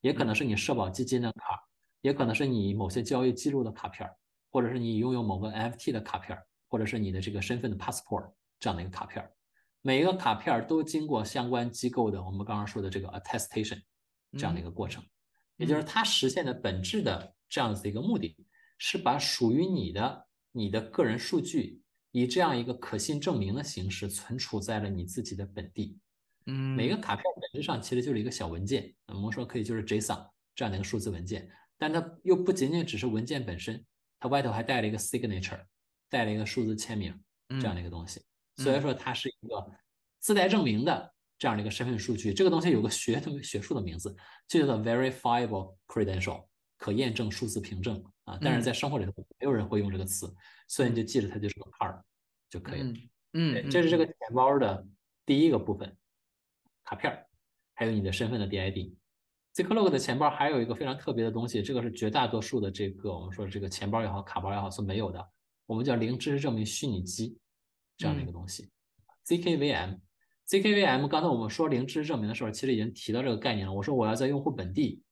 [0.00, 1.60] 也可能是你社保基金的卡，
[2.00, 4.08] 也可能是你某些交易记录的卡片，
[4.50, 6.38] 或者是你拥有某个 NFT 的卡片，
[6.70, 9.30] 或者是你的这个身份的 passport 这样的一个卡片，
[9.82, 13.80] 每一个卡片都经过相关机构的我们刚刚说的这个 attestation
[14.32, 15.04] 这样的一个过程，
[15.56, 18.36] 也就是它实现的本质的这样子的一个目的，
[18.78, 21.80] 是把属于你的你的个人数据
[22.10, 25.98] 以这样一个可信证明的形式存储在了你自己的本地。
[26.46, 31.48] 嗯，每个卡片本质上其实就是一个小文件，我们说可以就是 JSON 这样的一个数字文件，
[31.78, 33.84] 但它又不仅仅只是文件本身，
[34.18, 35.64] 它外头还带了一个 signature，
[36.08, 38.22] 带了一个数字签名这样的一个东西，
[38.62, 39.70] 所以说它是一个
[40.18, 42.32] 自带证明的这样的一个身份数据。
[42.34, 44.14] 这个东西有个学的学术的名字，
[44.46, 46.46] 就叫做 verifiable credential，
[46.76, 48.38] 可验证数字凭证啊。
[48.40, 50.32] 但是在生活里头没有人会用这个词，
[50.68, 52.00] 所以你就记着它就是个 card
[52.48, 52.94] 就可以了。
[53.32, 54.86] 嗯，这是这个钱包的
[55.24, 55.96] 第一个部分。
[56.84, 57.24] 卡片
[57.74, 58.92] 还有你的身份的 DID。
[59.54, 65.28] Zcloak 的钱包还有一个非常特别的东西，这个是绝大多数的这个我们说这个钱包也好，卡包也好所没有的，
[65.66, 67.36] 我们叫零知识证明虚拟机
[68.00, 68.70] 这样的一个东西。
[69.26, 73.72] ZKVM，ZKVM，刚才我们说零知识证明的时候，其实已经提到这个概念了。
[73.74, 75.02] 我说我要在用户本地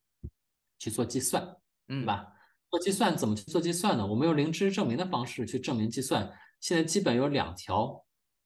[0.78, 1.46] 去做计算，
[1.86, 2.26] 对吧？
[2.70, 4.06] 做计算怎么去做计算呢？
[4.06, 6.32] 我们用零知识证明的方式去证明计算。
[6.60, 8.02] 现在基本有两条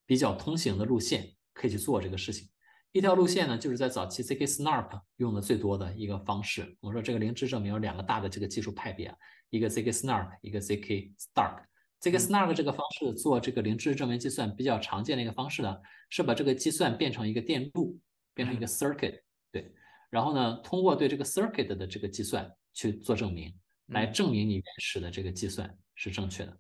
[0.07, 2.49] 比较通行的路线可以去做这个事情。
[2.91, 6.77] 一条路线呢，就是在早期 ZK Snark 用的最多的一个方式。
[6.81, 9.15] 我们说这个零知证明有两个大的这个技术派别，
[9.51, 11.15] 一个 ZK Snark，一个 ZK
[12.03, 12.13] Stark。
[12.13, 15.77] ZK Snark 这个方式做这个零知识证明计算比较常见的一个方式呢，
[16.11, 17.99] 是把这个计算变成一个电路，
[18.35, 19.21] 变成一个 circuit，
[19.53, 19.73] 对。
[20.11, 23.55] 然后呢，通过对这个 circuit 的这个计算去做证明，
[23.87, 26.59] 来证明你原始的这个计算是正确的。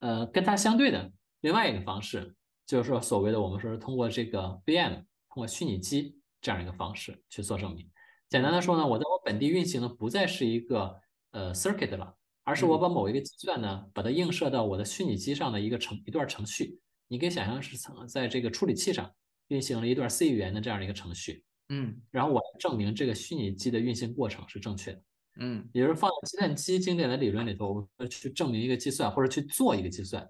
[0.00, 2.34] 呃，跟它相对的另外一个方式，
[2.66, 5.04] 就是说所谓的我们说是通过这个 VM。
[5.30, 7.88] 通过虚拟机这样一个方式去做证明。
[8.28, 10.98] 简单的说呢，我在我本地运行的不再是一个
[11.30, 12.16] 呃 circuit 了，
[12.48, 16.80] 而是我把某一个计算呢，把它映射到我的虚拟机上的一个程一段程序。
[17.06, 19.14] 你可以想象是曾在这个处理器上
[19.48, 21.44] 运行了一段 C 语言的这样的一个程序。
[21.68, 25.02] 嗯，然后我证明这个虚拟机的运行过程是正确的。
[25.40, 30.26] 嗯，也就是放在计算机经典的理论里头，我们去证明一个计算或者去做一个计算，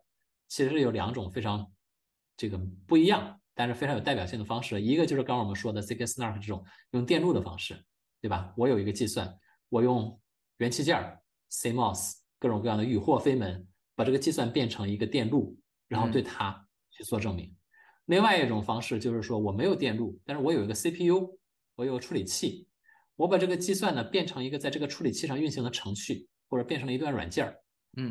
[0.49, 1.71] 其实有两种非常
[2.37, 3.41] 这个不一样。
[3.55, 7.85] 但是非常有代表性的方式，一个就是刚刚我们说的 ZK Snark 这种用电路的方式，
[8.21, 8.53] 对吧？
[8.57, 9.37] 我有一个计算，
[9.69, 10.21] 我用
[10.59, 11.18] 元器件、
[11.51, 15.59] CMOS 各种各样的与货飞门，把这个计算变成一个电路，
[15.89, 17.55] 然后对它去做证明。
[18.07, 21.39] 另外一种方式就是说，我没有电路，但是我有一个 CPU，
[21.75, 22.67] 我有个处理器，
[23.17, 27.61] 我把这个计算呢变成一个在这个处理器上运行的程序，或者变成了一段软件儿。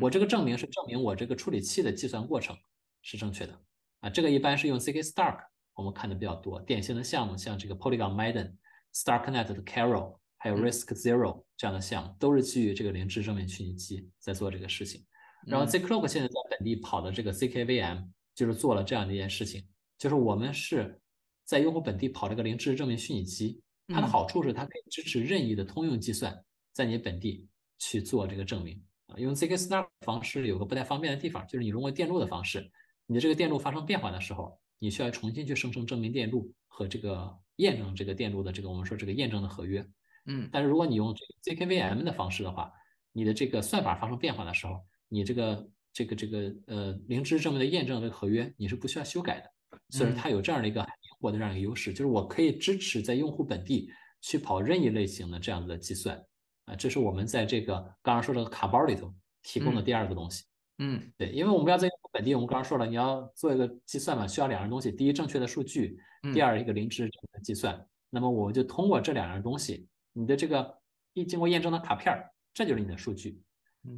[0.00, 2.54] 我这个证明是证明我这个处理器的计算过程
[3.00, 3.58] 是正确的。
[4.00, 5.38] 啊，这个一般是用 ZK Stark，
[5.74, 6.60] 我们看的比较多。
[6.60, 8.52] 典型的项目像这个 Polygon Maiden、
[8.94, 15.04] Starknet 的 Carol，还有 Risk Zero 这样的项目，都是基于这个零知证明虚拟机在做这个事情。
[15.46, 19.64] 然后 Zcloak 现在在本地跑的这个 ZKVM，就是做了这样的一件事情，
[19.98, 21.00] 就是我们是
[21.44, 23.60] 在用户本地跑这个零知证明虚拟机。
[23.88, 27.48] 它的好处是它可以支持任意的通用计算，在你本地
[27.78, 28.82] 去做这个证明。
[29.06, 32.70] 啊，用 ZK Stark 方式有个不太方便的地方，就是你用电路的方式。
[33.06, 39.82] 你的这个电路发生变化的时候，你需要重新去生成证明电路和这个验证这个电路的这个我们说这个验证的合约。
[40.28, 42.72] 嗯，但是如果你用这个 ZKVM 的方式的话，
[43.12, 49.50] 你的这个算法发生变化的时候，你这个这个这个呃零知证明的验证这个合约你是不需要修改的。
[49.90, 50.90] 所以它有这样的一个灵
[51.20, 53.90] 活的这样一个优势，就是我可以支持在用户本地
[54.20, 56.22] 去跑任意类型的这样子的计算。
[56.66, 60.44] 啊，这是我们在这个刚刚说这个卡包里头提供的第二个东西。
[60.78, 65.96] 嗯，对，因为我们要在本地，我们刚刚说了，你要做一个计算嘛，需要两样东西：第一，正确的数据；
[66.32, 67.86] 第二，一个零知识的计算。
[68.10, 69.88] 那么我们就通过这两样东西，
[70.18, 70.76] 你的这个
[71.12, 73.40] 一经过验证的卡片儿，这就是你的数据。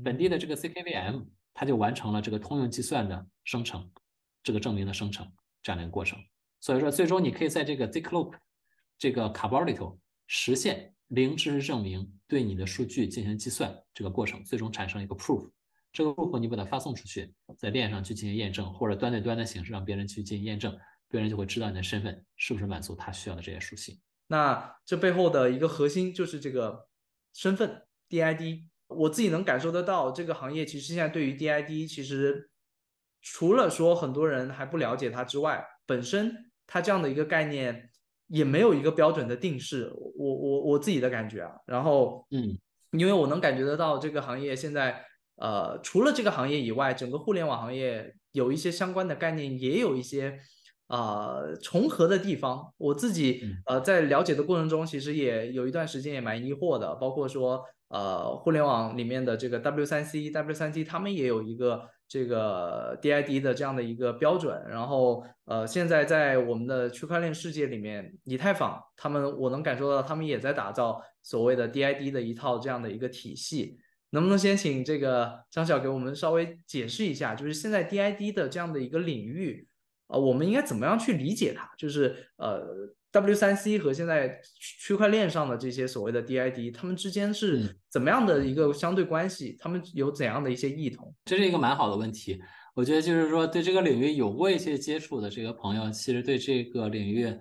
[0.04, 1.24] 本地的这个 CKVM，
[1.54, 3.90] 它就完成了这个通用计算的生成，
[4.42, 5.26] 这个证明的生成
[5.62, 6.18] 这样的一个过程。
[6.60, 8.34] 所以说，最终你可以在这个 Zcloak
[8.98, 15.50] 这个卡包里头实现零知识证明对你的数据进行计算这个过程，最终产生一个 proof。
[15.90, 20.78] 这个 proof 你把它发送出去，在链上去进行验证，或者端对端的形式让别人去进行验证，
[21.08, 23.98] 别人就会知道你的身份是不是满足他需要的这些属性。
[24.30, 26.86] 那这背后的一个核心就是这个
[27.34, 28.64] 身份 DID。
[28.86, 32.50] 我自己能感受得到，这个行业其实现在对于 DID，其实
[33.20, 37.90] 除了说很多人还不了解它之外，本身它这样的一个概念
[38.28, 39.92] 也没有一个标准的定式。
[39.94, 42.58] 我我我自己的感觉啊，然后嗯，
[42.92, 45.04] 因为我能感觉得到这个行业现在。
[45.36, 50.38] 呃，除了这个行业以外，整个互联网行业有一些相关的概念，也有一些
[50.90, 52.74] 呃重合的地方。
[52.76, 64.62] 我自己呃在了解的过程中，其实也有一段时间也蛮疑惑的，包括说呃互联网里面的这个 W3C、W3C，他们也有一个这个 DID 的这样的一个标准。
[64.68, 73.78] 然后呃，现在在我们的区块链世界里面，以太坊他们我能感受到他们也在打造所谓的 DID 的一套这样的一个体系。
[74.12, 79.68] 能不能先请这个张晓给我们稍微解释一下，就是现在 DID 的这样的一个领域，
[80.10, 81.70] 呃，我们应该怎么样去理解它？
[81.78, 82.62] 就是呃
[83.12, 89.56] ，W3C 和现在区块链上的这些所谓的 DID，它们之间是怎么样的一个相对关系？
[89.58, 91.14] 他们有怎样的一些异同？
[91.24, 92.40] 这是一个蛮好的问题。
[92.74, 97.36] 我觉得就是说，对这个领域有过一些接触的这个朋友，其实对这个领域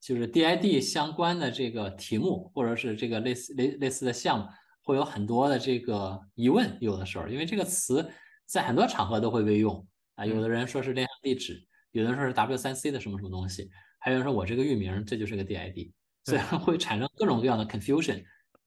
[0.00, 4.46] 就是 DID 相关的这个题目，或者是这个类似类类似的项目。
[4.84, 8.04] 会有很多的这个疑问，有的时候，因为这个词
[8.46, 9.86] 在很多场合都会被用
[10.16, 10.26] 啊。
[10.26, 15.92] 有的人说是链上地址，有的人说是 W 三 C 的什么什么东西，还有人说我这个域名这就是个 DID，
[16.24, 18.22] 所以会产生各种各样的 confusion。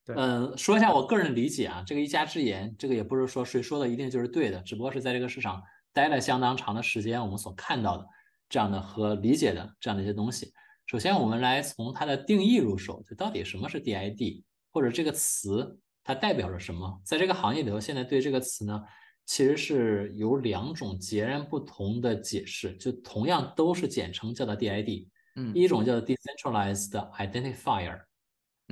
[0.08, 5.62] 嗯，说一下我个人理解啊，这个一家之言，这个也不是说谁说的一定就是对的，只不过是在这个市场
[5.92, 8.08] 待了相当长的时间，我们所看到的
[8.48, 10.54] 这样的和理解的这样的一些东西。
[10.86, 15.80] 首先，我们来从它的定义入手，就到底什么是 DID，或者这个词。
[16.08, 17.02] 它代表着什么？
[17.04, 18.80] 在这个行业里头，现在对这个词呢，
[19.26, 28.02] 其实是有两种截然不同的解释，就同样都是简称叫做 DID，嗯，一种叫做 Decentralized Identifier，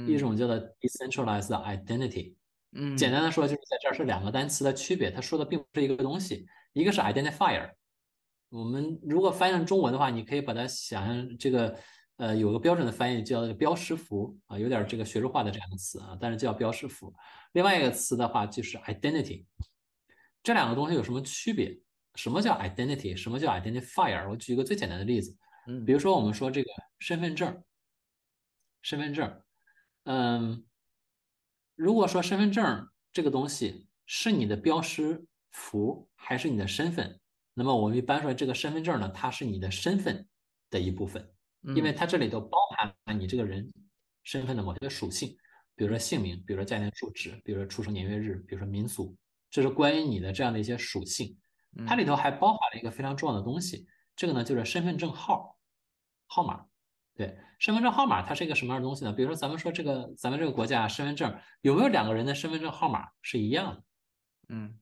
[0.07, 2.35] 一种叫做 Decentralized Identity，
[2.71, 7.71] 嗯，简单的说就是在这儿是两个单词的区别，它说的并不是一个东西，一个是 Identifier，
[8.49, 11.75] 我们如果翻译成中文的话，你可以把它想象这个。
[12.17, 17.11] 呃，有个标准的翻译叫标识符啊，有点这个学术化的这样的词啊，但是叫标识符。
[17.53, 19.43] 另外一个词的话就是 identity，
[20.43, 21.79] 这两个东西有什么区别？
[22.15, 23.15] 什么叫 identity？
[23.15, 24.29] 什么叫 identifier？
[24.29, 25.35] 我举一个最简单的例子，
[25.67, 27.63] 嗯，比如说我们说这个身份证，
[28.81, 29.41] 身份证，
[30.03, 30.63] 嗯，
[31.75, 37.19] 如果说身份证这个东西是你的标识符还是你的身份，
[37.53, 40.27] 那么我们一般说这个身份证呢，它是你的身份
[40.69, 41.27] 的一部分。
[41.77, 43.71] 因为它这里头包含了你这个人
[44.23, 45.29] 身份的某些属性，
[45.75, 49.15] 比如说姓名，比如说家庭住址，比如说出生年月日，比如说民族，
[49.53, 51.37] 这是关于你的这样的一些属性。
[51.85, 53.85] 它里头还包含了一个非常重要的东西，
[54.15, 55.59] 这个呢就是身份证号
[56.25, 56.65] 号码。
[57.15, 59.13] 对，身份证号码它是一个什么样的东西呢？
[59.13, 63.83] 比如说咱们说这个咱们这个国家身份证有没有两个人的身份证号码是一样的？
[64.49, 64.75] 嗯，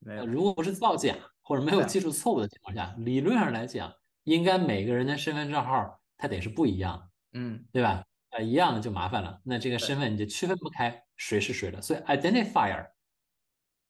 [0.00, 0.26] 没有。
[0.26, 3.92] 如果不是造假或者没有技术错误的情况下，理论上来讲，
[4.24, 5.94] 应该每个人的身份证号。
[6.20, 8.04] 它得是不一样的，嗯，对吧？
[8.30, 11.80] 呃，一样的就麻烦了，那这个身份你就区分不开谁是谁了。
[11.80, 12.84] 所以 identifier，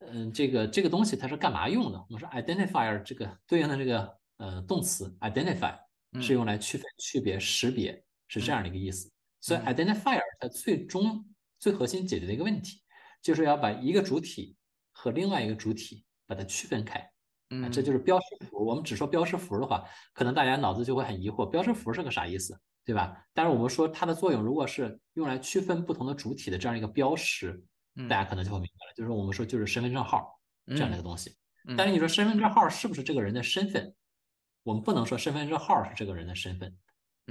[0.01, 1.99] 嗯，这个这个东西它是干嘛用的？
[1.99, 5.77] 我们说 identifier 这个对应的这个呃动词 identify
[6.21, 9.11] 是用来区分、区别、识别，是这样的一个意思。
[9.41, 11.25] 所以 identifier 它最终
[11.59, 12.81] 最核心解决的一个问题，
[13.21, 14.57] 就是要把一个主体
[14.93, 17.11] 和另外一个主体把它区分开。
[17.51, 18.65] 嗯，这就是标识符。
[18.65, 23.17] 我们只说标识符的话，可能大家脑子就会很疑惑，标识符是个啥意思，对吧？
[23.33, 27.59] 但是我们说它的作用，如果是用来区分不同的主体的这样一个标识，
[28.07, 28.93] 大家可能就会明白了。
[28.97, 31.37] 就是我们说就是身份证号这样的一个东西。
[31.77, 33.95] 但是你说身份证号是不是这个人的身份？
[34.63, 36.77] 我们不能说身份证号是这个人的身份，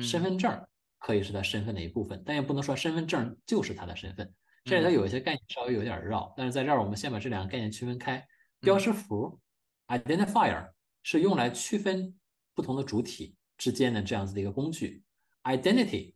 [0.01, 0.67] 身份证
[0.99, 4.33] 可以是他身份的一部分，但也不能说身份证就是他的身份。
[4.63, 8.27] 这里头有一些概念稍微有点绕，但是在这儿我们先把这两个概念区分开，
[8.59, 9.39] 标识符。
[9.87, 10.71] Identifier
[11.01, 12.13] 是用来区分
[12.53, 15.01] 不同的主体之间的这样子的一个工具
[15.43, 16.15] ，Identity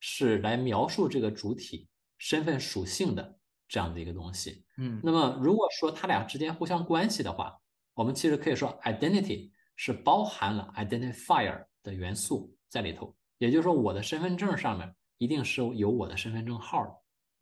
[0.00, 1.88] 是来描述这个主体
[2.18, 3.35] 身份属性的
[3.68, 4.64] 这样的一个东西。
[4.78, 7.56] 嗯，那么如果说它俩之间互相关系的话，
[7.94, 13.14] 我们其实可以说 Identity 是包含了 Identifier 的元素在里头。
[13.38, 16.84] 也就是说，我的身份证上面一定是有我的身份证号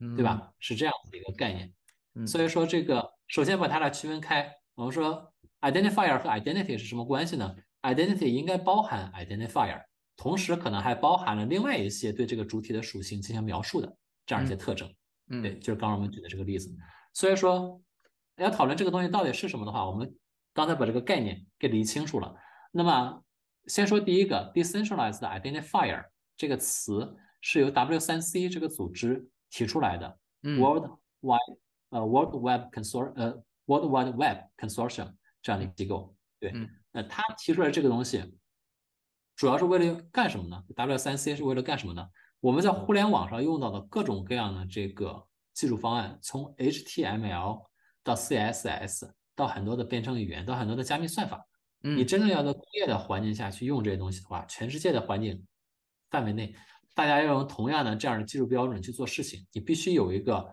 [0.00, 0.52] 的，对吧？
[0.58, 2.26] 是这样子的一个概念。
[2.26, 5.30] 所以说，这个首先把它俩区分开，我们说。
[5.60, 9.82] Identifier 和 identity 是什么关系呢？Identity 应该包含 identifier，
[10.14, 13.96] 同时可能还包含了另外一些对这个主体的属性进行描述的
[14.26, 14.86] 这样一些特征。
[14.86, 14.94] 嗯，
[15.28, 16.74] 对，就是刚刚我们举的这个例子。
[17.12, 17.80] 所以说，
[18.36, 20.14] 要讨论这个东西到底是什么的话，我们
[20.52, 22.34] 刚才把这个概念给理清楚了。
[22.72, 23.22] 那么，
[23.66, 26.04] 先说第一个 decentralized identifier
[26.36, 31.58] 这个词是由 W3C 这个组织提出来的，World Wide
[31.90, 35.14] 呃 World Web Consor 呃 World Wide Web Consortium。
[35.44, 36.54] 这样的机构，对，
[36.90, 38.34] 那他提出来这个东西，
[39.36, 42.08] 主要是为了干什么呢？W3C 是为了干什么呢？
[42.44, 47.62] 我们在互联网上用到的各种各样的这个技术方案，从 HTML
[48.02, 51.42] 到 CSS，到很多的编程语言，到很多的加密算法，
[51.80, 55.42] 你真正要在工业的环境下去用这些东西的话，全世界的环境
[56.10, 56.54] 范围内，
[56.94, 60.46] 大家要用同样的这样的技术标准去做事情，你必须有一个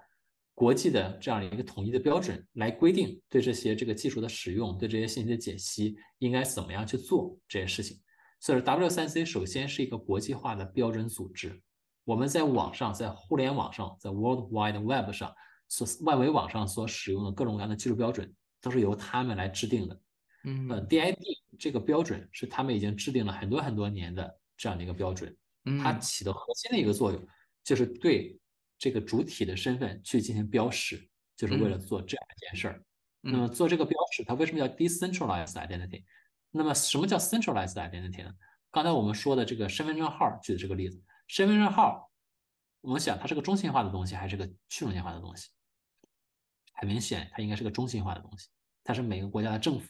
[0.53, 7.99] 国际的这样一个统一的标准来规定对这些这个技术的使用，对这些信息的解析应该怎么样去做这些事情。
[8.39, 11.61] 所以 W3C 首先是一个国际化的标准组织。
[12.03, 15.33] 我们在网上，在互联网上，在 World Wide Web 上
[15.67, 20.01] 所外围网上所使用的各种各样的技术标准，都是由他们来制定的。
[20.43, 21.15] 嗯呃，DID
[21.59, 25.35] 这个标准是他们已经制定了很多很多年的这样的一个标准，
[25.81, 27.27] 它嗯起的核心的一个作用
[27.63, 28.39] 就是对
[28.79, 31.07] 这个主体的身份去进行标识，
[31.37, 32.83] 就是为了做这样一件事儿。
[33.21, 36.03] 那么嗯做这个标识，它为什么叫 decentralized identity？
[36.49, 38.33] 那么什么叫 centralized identity 呢？
[38.71, 40.99] 刚才我们说的这个身份证号举的这个例子，
[41.31, 42.11] 身份证号，
[42.81, 45.47] 我们想它是个中心化的东西还是个去中心化的东西？
[46.73, 48.49] 很明显，它应该是个中心化的东西，
[48.83, 49.87] 它是每个国家的政府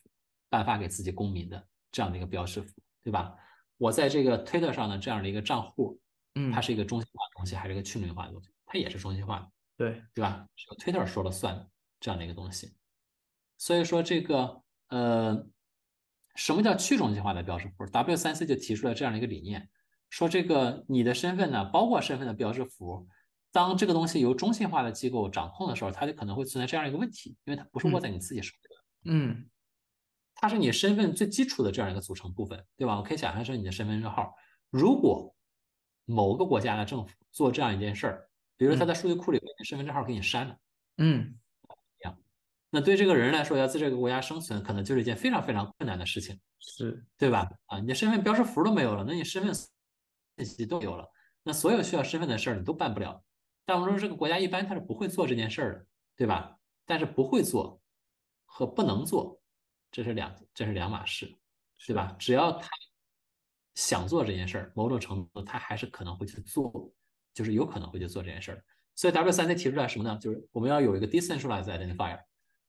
[0.49, 3.35] 颁发给自己公民的这样的一个标识符，对吧？
[3.77, 5.99] 我在这个 Twitter 上的这样的一个账户，
[6.35, 8.51] 嗯，它是一个中心化的东西还是一个去中心化的东西？
[8.67, 9.51] 它也是中心化的。
[9.77, 10.47] 对，对吧？
[10.55, 11.67] 是由 Twitter 说了算
[11.99, 12.71] 这样的一个东西。
[13.57, 15.43] 所以说这个呃，
[16.35, 19.67] 什么叫去中心化的标识符？W3C 就提出了这样的一个理念，
[20.11, 23.07] 说这个你的身份呢，包括身份的标识符，
[23.51, 29.49] 当这个东西由中心化的机构掌控的时候，它就可能会存在这样一个问题，因为它不是握在你自己手里的，嗯
[30.35, 32.97] 它是你身份最基础的这样一个组成部分，对吧？
[32.97, 34.35] 我可以想象是你的身份证号。
[34.69, 35.33] 如果
[36.05, 40.55] 某个国家的政府做这样一件事儿，比如说他在数据库里把你身份证号给你删了。
[40.97, 41.35] 嗯
[42.73, 47.45] 那对这个人来说，要在这个国家生存，可能就是一件非常非常困难的事情，是，对吧？
[47.65, 49.67] 啊，你的身份标识符都没有了，那你身份信
[50.43, 51.09] 息都有了，
[51.43, 53.23] 那所有需要身份的事儿你都办不了。
[53.65, 55.85] 但我们说这个国家一般他是不会做这件事儿的，
[56.17, 56.57] 对吧？
[56.85, 57.81] 但是不会做
[58.45, 59.39] 和不能做，
[59.91, 61.33] 这是两这是两码事，
[61.85, 62.15] 对吧？
[62.19, 62.69] 只要他
[63.75, 66.91] 想做这件事儿，某种程度他还是可能会去做，
[67.33, 68.65] 就是有可能会去做这件事儿。
[68.95, 70.17] 所以 W 三 C 提出来什么呢？
[70.17, 72.19] 就是我们要有一个 decentralized identifier，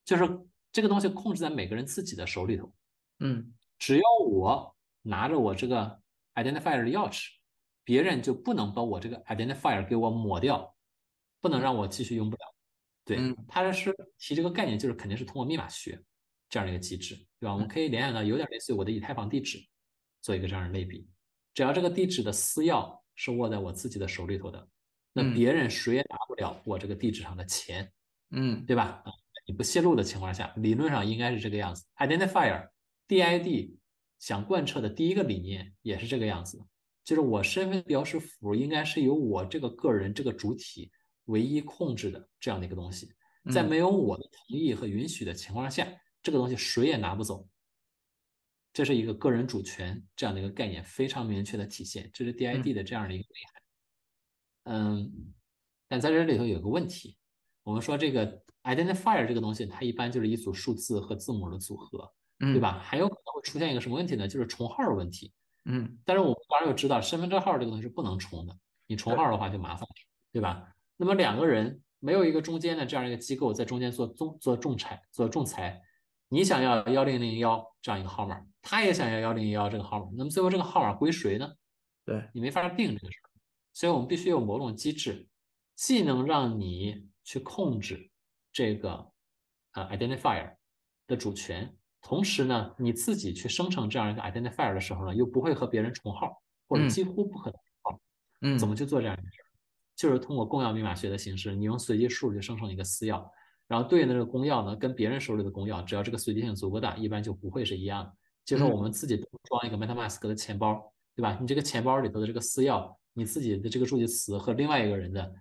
[0.04, 0.24] 就是
[0.70, 2.72] 这个东西控制在每个人自己的手里头。
[3.18, 6.00] 嗯只要我拿着我这个
[6.34, 7.30] identifier 的钥匙，
[7.84, 10.74] 别人就不能把我这个 identifier 给我抹掉，
[11.40, 12.42] 不能让我继续用不了。
[13.04, 16.00] 对嗯，他是提这个概念，就是肯定是通过密码学
[16.48, 17.52] 这样的一个机制，对吧？
[17.52, 19.58] 我们可以联想到有点类似于我的以太坊地址，
[20.20, 21.08] 做一个这样的类比。
[21.54, 24.68] 只要这个地址的私钥是握在我自己的手里头的，
[25.12, 27.92] 那嗯别人谁也拿不了我这个地址上的钱。
[28.30, 29.02] 嗯对吧？
[29.04, 29.12] 啊，
[29.46, 31.84] 你不泄露的情况下，理论上应该是这个样子。
[31.96, 32.68] Identifier
[33.08, 33.76] DID
[34.20, 36.64] 想贯彻的第一个理念也是这个样子，
[37.04, 40.90] 就是我身份标识符应该是由我这个个人这个主体
[41.26, 43.08] 唯一控制的这样的一个东西，
[43.52, 45.86] 在嗯没有我的同意和允许的情况下，
[46.22, 47.48] 这个东西谁也拿不走。
[48.72, 53.62] 这是一个个人主权这样的一个概念非常明确的体现，这是 DID 的这样的一个内涵。
[54.64, 55.34] 嗯，
[55.88, 57.18] 但在这里头有个问题，
[57.64, 62.60] 我们说这个 identifier 这个东西，它一般就是一组数字和字母的组合，嗯，对？
[62.60, 62.78] 吧？
[62.78, 64.26] 还有可能会出现一个什么问题呢？
[64.26, 65.32] 就是重号的问题。
[65.64, 68.56] 嗯但是我们当然又知道，身份证号这个东西是不能重的，
[68.86, 69.94] 你重号的话就麻烦了，
[70.32, 70.74] 对吧？
[70.96, 75.80] 那么两个人没有一个中间的这样一个机构在中间做仲做仲裁做仲裁，
[76.28, 81.48] 你想要幺零零幺这样一个号码，他也想要幺零零幺这个号码，那么最后这个号码归谁呢？
[82.04, 83.30] 对，你没法定这个事儿，
[83.72, 85.28] 所以我们必须有某种机制，
[85.76, 88.10] 既能让你去控制
[88.52, 89.10] 这个
[89.72, 90.56] 呃 identifier
[91.06, 98.00] 的主权，同时呢，你自己去生成这样一个 identifier 的时候呢，又不会和别人重号，或者嗯几乎不可能重号。
[98.42, 99.46] 嗯怎么去做这样一件事儿？
[99.94, 103.24] 就是通过公钥密码学的形式，你用随机数去生成一个私钥，
[103.68, 108.12] 然后对应的这个公钥呢，跟别人手里的公钥，只要这个随机性足够大，一般就不会是一样的。
[108.44, 111.38] 就是我们自己装一个 MetaMask 的钱包，对吧？
[111.40, 115.32] 你这个钱包里头的这个私钥，你自己的这个助记词和另外一个人的，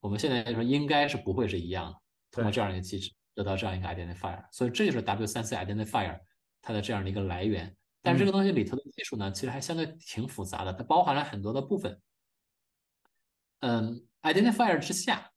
[0.00, 1.98] 我们现在来说应该是不会是一样的。
[2.32, 6.20] 通过这样一个机制得到这样一个 identifier，所以这就是 W3C identifier
[6.60, 7.74] 它的这样的一个来源。
[8.02, 11.98] 但是这个东西里头的技术呢，其实还相对挺复杂的，它包含了很多的部分。
[13.60, 15.30] 嗯，identifier 之下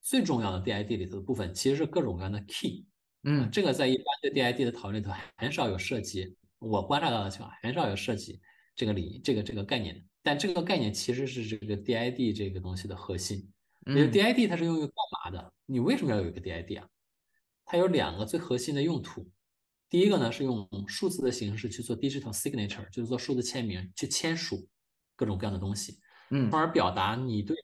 [0.00, 2.86] 最重要的 DID 里头的部分其实是各种各样的 key。
[3.24, 8.40] 嗯这个在一般的 DID 的讨论里头很少有涉及，我观察到的情况很少有涉及
[8.76, 10.00] 这个理这个这个概念的。
[10.22, 13.50] 但这个概念其实是这个 DID 这个东西的核心。
[13.86, 15.52] 因为嗯 DID 它是用于干嘛的？
[15.66, 16.88] 你为什么要有一个 DID 啊？
[17.64, 19.28] 它有两个最核心的用途。
[19.88, 24.68] 第一个呢是用数字的形式去做 digital signature，就是做数字签名，去签署
[25.14, 26.00] 各种各样的东西，
[26.30, 27.56] 嗯从而表达你对，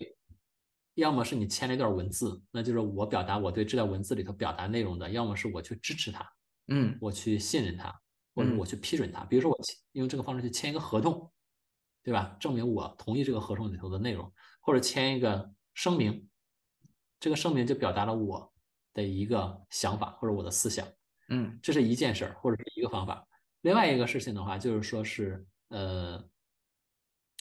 [0.95, 6.25] 要么是你签了一段文字，那就是我表达我对这段文字里头表达内容的；要么是我去支持它，
[6.69, 7.93] 嗯我去信任它，
[8.35, 9.25] 或者嗯我去批准它。
[9.25, 9.59] 比如说我
[9.93, 11.33] 用这个方式去签一个合同，
[12.05, 12.37] 对吧？
[12.39, 16.29] 证明我同意这个合同里头的内容，或者签一个声明，
[17.19, 18.50] 这个声明就表达了我
[19.03, 20.87] 的一个想法或者我的思想，
[21.29, 23.27] 嗯这是一件事儿或者是一个方法。
[23.63, 26.23] 另外一个事情的话，就是说是呃，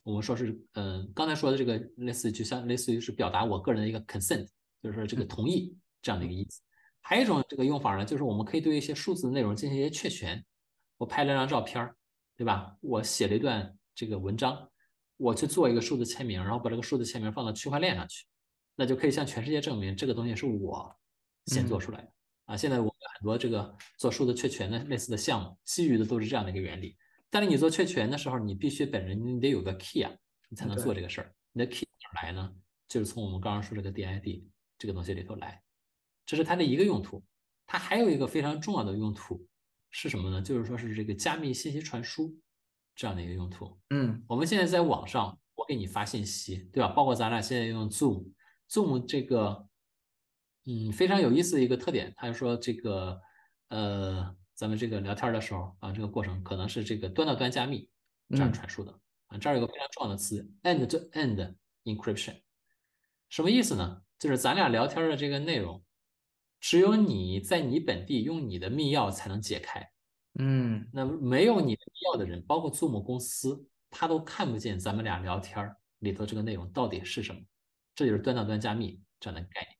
[0.03, 4.47] 我们说是呃，刚才说的这个类似于就像类似于是表达我个人的一个 consent，
[4.81, 6.61] 就是说这个同意这样的一个意思。
[7.01, 10.43] 还有一种这个用法呢，就是我们可以对一些数字的内容进行一些确权。
[10.97, 11.95] 我拍了张照片儿，
[12.35, 12.75] 对吧？
[12.81, 14.69] 我写了一段这个文章，
[15.15, 18.25] 我去做一个数字签名，然后把这个数字签名放到区块链上去，
[18.75, 20.93] 那就可以向全世界证明这个东西是我
[21.49, 22.13] 先做出来的
[22.45, 22.55] 啊。
[22.55, 26.95] 现在我们很多这个做数字确权的类似的项目，基于的都是这样的一个原理。
[27.29, 30.11] 但是你做确权的时候，你必须本人你得有个 key 啊，
[30.49, 31.33] 你才能做这个事儿。
[31.51, 32.53] 你的 key 哪来呢？
[32.87, 34.43] 就是从我们刚刚说这个 DID
[34.77, 35.61] 这个东西里头来，
[36.25, 37.23] 这是它的一个用途。
[37.67, 39.45] 它还有一个非常重要的用途。
[39.91, 40.39] 是什么呢？
[40.39, 42.35] 就是说是这个加密信息传输
[42.95, 43.79] 这样的一个用途。
[43.89, 46.89] 嗯，我们现在在网上，我给你发信息，对吧？
[46.89, 49.67] 包括咱俩现在用 Zoom，Zoom 这个，
[50.69, 53.19] 嗯，非常有意思的一个特点，他就说这个，
[53.69, 57.89] 呃，咱们这个聊天的时候啊，这个过程可能是这个端到端加密
[58.29, 58.91] 这样传输的
[59.25, 59.37] 啊。
[59.39, 61.55] 这儿有个非常重要的词，end-to-end
[61.85, 62.35] encryption，
[63.29, 64.03] 什么意思呢？
[64.19, 65.83] 就是咱俩聊天的这个内容。
[66.59, 69.89] 只有你在你本地用你的密钥才能解开，
[70.37, 77.41] 嗯，那没有你的密钥的人，包括 Zoom 公司，他都看不见咱们俩聊天里头这个内容到底是什么。
[77.95, 79.78] 这就是端到端加密这样的概念。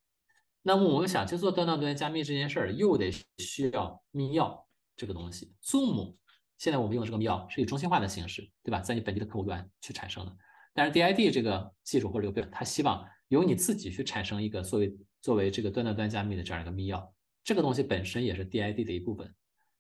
[0.70, 4.56] 那么我们想去做端到端加密这件事儿，又得需要密钥
[4.96, 5.52] 这个东西。
[5.64, 6.16] Zoom
[6.60, 8.80] 现在我们用的这个密钥是以中心化的形式，对吧？
[8.80, 10.38] 在你本地的客户端去产生的。
[10.72, 17.04] 但是 DID 这个技术或者这个标准，它希望由你自己去产生一个作为作为这个端到端加密的这样一个密钥，
[17.44, 19.34] 这个东西本身也是 DID 的一部分。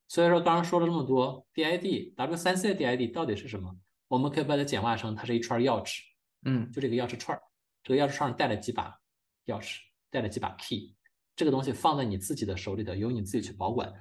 [0.07, 3.77] 所以说，刚刚说了这么多，DID W3C 的 DID 到底是什么？
[4.07, 5.99] 我们可以把它简化成它是一串钥匙，
[6.45, 7.43] 嗯，就这个钥匙串儿，
[7.83, 8.99] 这个钥匙串上带了几把
[9.45, 9.77] 钥匙，
[10.09, 10.95] 带了几把 key，
[11.35, 13.91] 这个东西放在你自己的手里头，由你自己去保管，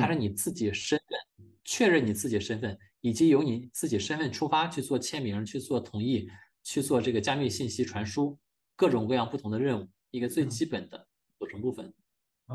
[0.00, 1.18] 它是你自己身份
[1.64, 6.28] 确认你自己身份，以及由你自己身份出发去做签名、去做同意、
[6.62, 8.38] 去做这个加密信息传输，
[8.76, 11.06] 各种各样不同的任务，一个最基本的
[11.38, 11.92] 组成部分。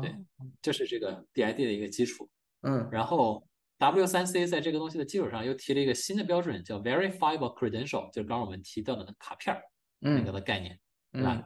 [0.00, 0.14] 对，
[0.62, 2.28] 这是这个 DID 的一个基础。
[2.62, 3.46] 嗯，然后
[3.78, 9.62] W3C 在这个东西的基础上又提了一个新的标准，叫 Verifiable Credential，就是刚刚我们提到的卡片儿
[9.98, 10.78] 那个的概念，
[11.12, 11.42] 对吧？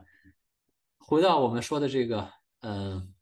[1.05, 2.31] 回到我们说的这个，
[2.61, 3.13] 嗯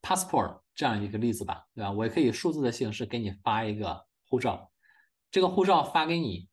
[0.00, 1.92] ，passport 这样一个例子吧，对吧？
[1.92, 4.72] 我也可以数字的形式给你发一个护照，
[5.30, 6.48] 这个护照发给你，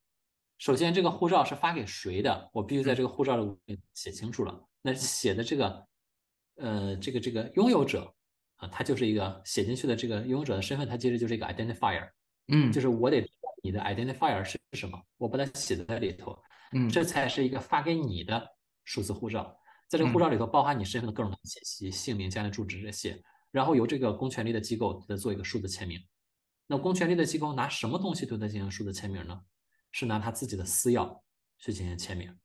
[0.58, 2.50] 首先这个护照是发给谁的？
[2.52, 4.68] 我必须在这个护照里写清楚了。
[4.82, 5.88] 那写的这个，
[6.58, 8.14] 呃，这个这个拥有者
[8.58, 12.10] 啊，他就是一个写进去的这个拥有者的身份，它其实就是一个 identifier，
[12.50, 16.38] 嗯，就是我得知道你的 identifier 是什么，我把它写在里头，
[16.74, 18.46] 嗯，这才是一个发给你的
[18.84, 19.57] 数字护照。
[19.88, 26.00] 在这个护照里头包含你身份的各种信息，姓名、家庭住址这些，然后由这个公权力的机构来做一个数字签名。
[26.68, 29.42] 那公权力的机构拿什么东西对它进行数字签名呢？
[29.94, 31.22] 是拿他自己的私钥
[31.58, 32.38] 去进行签名。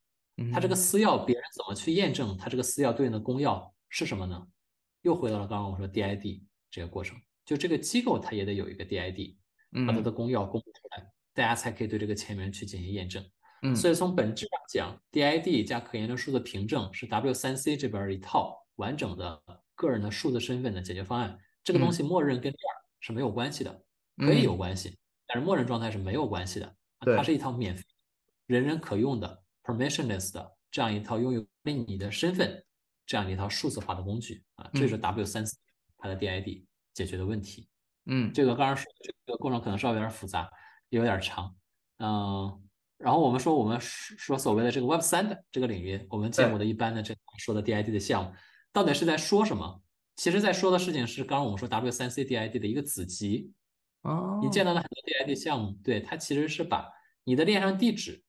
[0.52, 4.46] 他这个私钥别人怎么去验证他这个私钥对应的公钥是什么呢？
[5.02, 9.36] 又回到了刚刚我说 DID 这个过程，就这个机构它也得有一个 DID，
[9.86, 11.04] 把它的公钥公布出来，
[11.34, 13.22] 大家才可以对这个签名去进行验证。
[13.64, 19.40] 嗯，所以从本质上讲，DID 加可验证数字凭证是 W3C 这边一套完整的
[19.76, 21.38] 个人的数字身份的解决方案。
[21.62, 23.82] 这个东西默认跟这儿是没有关系的，
[24.18, 24.98] 可以有关系，
[25.28, 26.74] 但是默认状态是没有关系的。
[27.16, 27.84] 它是一套免费、
[28.46, 32.64] 人人可用的 permissionless 的这样一套拥有你的身份
[33.06, 35.52] 这样一套数字化的工具啊，这是 W3C
[35.98, 36.64] 它的 DID
[36.94, 37.68] 解决的问题。
[38.06, 40.50] 嗯，这个刚刚说这个过程可能稍微有点复杂，
[40.88, 41.54] 有点长。
[41.98, 42.60] 嗯。
[43.02, 48.32] 然后我们说，我们说所谓的这个 Web 三的这个领域，我们见过的一般的这说的 DID 的项目，
[48.72, 49.82] 到底是在说什么？
[50.14, 53.50] 其实，在说的事情是，刚刚我们说 W 三 C DID 的一个子集。
[54.02, 56.88] 哦，你见到了很多 DID 项目，对它其实是把
[57.24, 58.22] 你的链上地址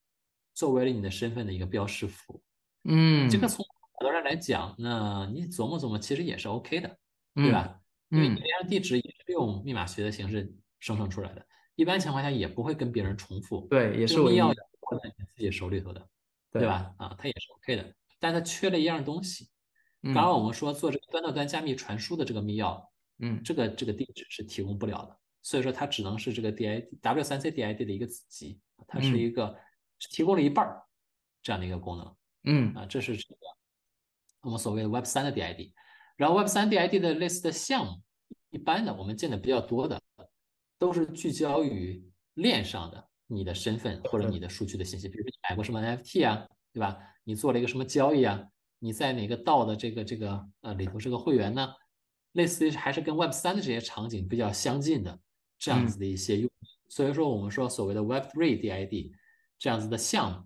[0.54, 2.42] 作为了你的身份的一个标识符。
[2.84, 3.66] 嗯，这个从
[4.00, 6.98] 很多人来讲，那你琢磨琢磨，其实也是 OK 的，
[7.36, 7.80] 对吧？
[8.10, 11.46] 因为你链上地址也是用密码学的形式生成出来的。
[11.76, 16.08] 一般情况下也不会跟别人重复，对，也是密钥握在你自己手里头的，
[16.52, 16.94] 对吧？
[16.98, 19.50] 啊，它也是 OK 的，但它缺了一样东西。
[20.04, 22.86] 刚刚我们说做这个端到端加密传输的这个密钥，
[23.20, 29.58] 嗯，这个这个地址是提供不了的，所以说它只能是这个 DID W3C DID 的一个子集，它是一个
[30.12, 30.84] 提供了一半儿
[31.42, 33.38] 这样的一个功能，嗯啊，这是这个
[34.42, 35.72] 我们所谓的 Web 三的 DID，
[36.18, 38.02] 然后 Web 三 DID 的类似的项目，
[38.50, 40.03] 一般的我们见的比较多的。
[40.84, 42.04] 都是聚焦于
[42.34, 46.98] 链上的你的身份或者你的数据的信息，比如说你买过什么 NFT 啊，对吧？
[47.24, 48.46] 你做了一个什么交易啊？
[48.80, 51.74] 你在哪个道的这个这个呃里头是个会员呢？
[52.34, 55.18] 类似于还是跟 Web 三的这些场景比较相近的
[55.58, 56.52] 这样子的一些用。
[56.90, 59.14] 所以说我们说所谓的 Web three DID
[59.58, 60.46] 这样子的项目，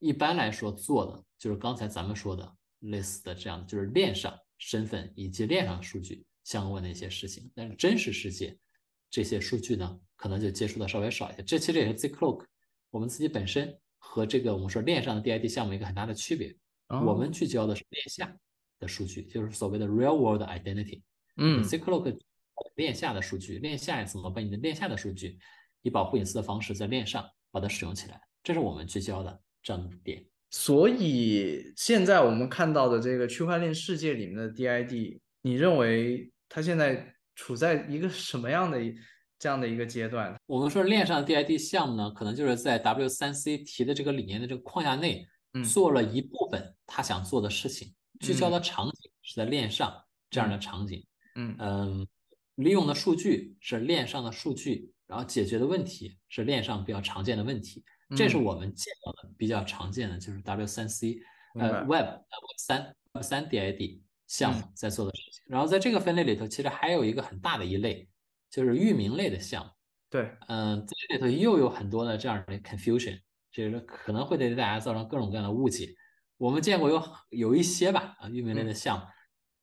[0.00, 7.48] 一般来说做的就是刚才咱们说的类似的这样，就是链上身份以及链上数据相关的一些事情。
[7.54, 8.58] 但是真实世界
[9.10, 11.42] 这些数据呢，可能就接触的稍微少一些。
[11.42, 12.44] 这其实也是 Zcloak
[12.90, 16.54] 我们自己本身和这个我们说链上的 DID 项目一个很大的区别。
[16.88, 18.36] 我们聚焦的是链下
[18.78, 21.02] 的数据，就是所谓的 real world identity。
[21.36, 22.16] 嗯，Zcloak
[22.76, 25.38] 链下的数据，链下怎么把你的链下的数据
[25.82, 30.24] 以保护隐私的方式在链上把它使用起来，这是我们聚焦的这样的点。
[30.50, 38.78] 所以现在我们看到的这个区块链世界里面的 DID，你认为它现在处在一个什么样的
[39.38, 40.34] 这样的一个阶段？
[40.46, 45.24] 我们说链上的 DID 项目呢，可能就是在 W3C 提的这个理念的这个框架内，
[45.70, 49.94] 做了一部分他想做的事情，聚焦的场景是在链上
[50.30, 51.06] 这样的场景。
[51.36, 51.54] 嗯。
[51.58, 52.08] 嗯，
[52.56, 57.84] 利用的数据是链上的数据，然后解决的问题是链上比较常见的问题，
[58.16, 61.18] 这是我们见到的比较常见的，就是 W 三 C
[61.58, 62.06] 呃 Web Web
[62.56, 65.42] 三 Web 三 DID 项目在做的事情。
[65.46, 68.08] 然后在这个分类里头，其实还有一个很大的一类，
[68.50, 69.70] 就是域名类的项目。
[70.08, 73.18] 对，嗯，在这里头又有很多的这样的 confusion，
[73.50, 75.94] 就是可能会对大家造成各种各样的误解。
[76.36, 79.04] 我们见过有有一些吧啊域名类的项目。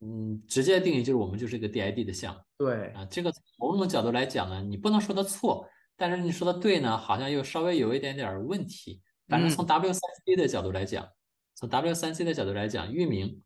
[0.05, 2.41] 嗯，直接定义就是我们就是一个 DID 的项目。
[2.57, 5.65] 对啊，这个某种角度来讲呢，你不能说它错，
[5.95, 9.01] 但是你说的对呢，好像又稍微有一点点问题。
[9.29, 11.07] 反正从 W3C 的角度来讲，
[11.55, 13.41] 从 W3C 的角度来讲，域名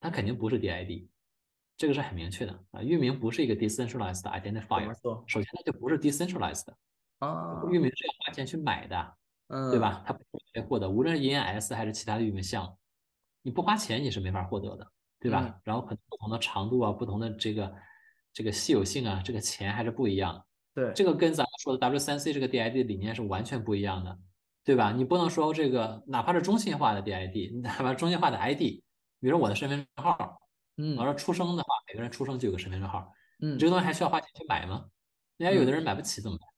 [0.00, 1.08] 它肯定不是 DID，
[1.76, 2.82] 这个是很明确的啊。
[2.82, 4.94] 域名不是一个 decentralized identifier，
[5.26, 6.76] 首先它就不是 decentralized 的
[7.18, 7.62] 啊。
[7.70, 9.14] 域名是要花钱去买的，
[9.48, 10.02] 嗯，对吧？
[10.06, 12.76] 它不是免费获得，无论是 ENS 还是其他的域名项目，
[13.42, 14.86] 你不花钱你是没法获得的。
[15.20, 15.60] 对吧？
[15.64, 17.74] 然后可能不同的长度啊，不同的这个
[18.32, 20.46] 这个稀有性啊，这个钱还是不一样。
[20.72, 24.16] 对，这个跟咱们说的 W3C 这个 DID 理念是完全不一样的，
[24.62, 24.92] 对吧？
[24.92, 28.80] 你不能说这个哪怕是中心化的 DID，哪怕中心化的 ID，
[29.20, 30.40] 比如我的身份证号，
[30.76, 34.86] 嗯，我说出生的话，每个人出生就有个身份证号，嗯，这个东西还需要花钱去买吗？
[35.36, 36.48] 人家有的人买不起怎么办？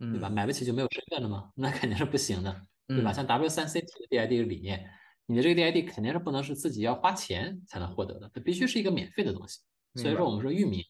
[0.00, 0.28] 嗯对吧？
[0.28, 1.50] 买不起就没有身份了吗？
[1.56, 3.12] 那肯定是不行的，对吧？
[3.12, 4.88] 像 W3C 的 DID 理念。
[5.26, 9.60] 你的这个 DID 肯定是不能是自己要花钱才能获得的，它必须是一个免费的东西。
[9.96, 10.82] 所以说我们说域名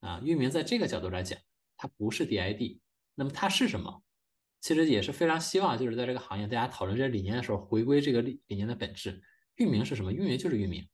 [0.00, 1.38] 啊，域名在这个角度来讲，
[1.76, 2.80] 它不是 DID，
[3.14, 4.02] 那么它是什么？
[4.60, 9.22] 其实也是非常希望就是在这个行业大家讨论这理念的时候，回归这个理理念的本质。
[9.56, 10.12] 域名是什么？
[10.12, 10.86] 域名就是域名，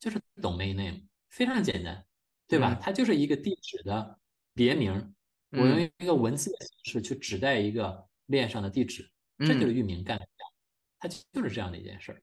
[0.00, 2.04] 就是 domain name，非常简单，
[2.46, 2.74] 对吧？
[2.80, 4.18] 它就是一个地址的
[4.54, 5.14] 别名，
[5.50, 10.26] 我用一个文字的形式去指代一个链上的地址，这就是域名干的，
[10.98, 12.22] 它就是这样的一件事儿。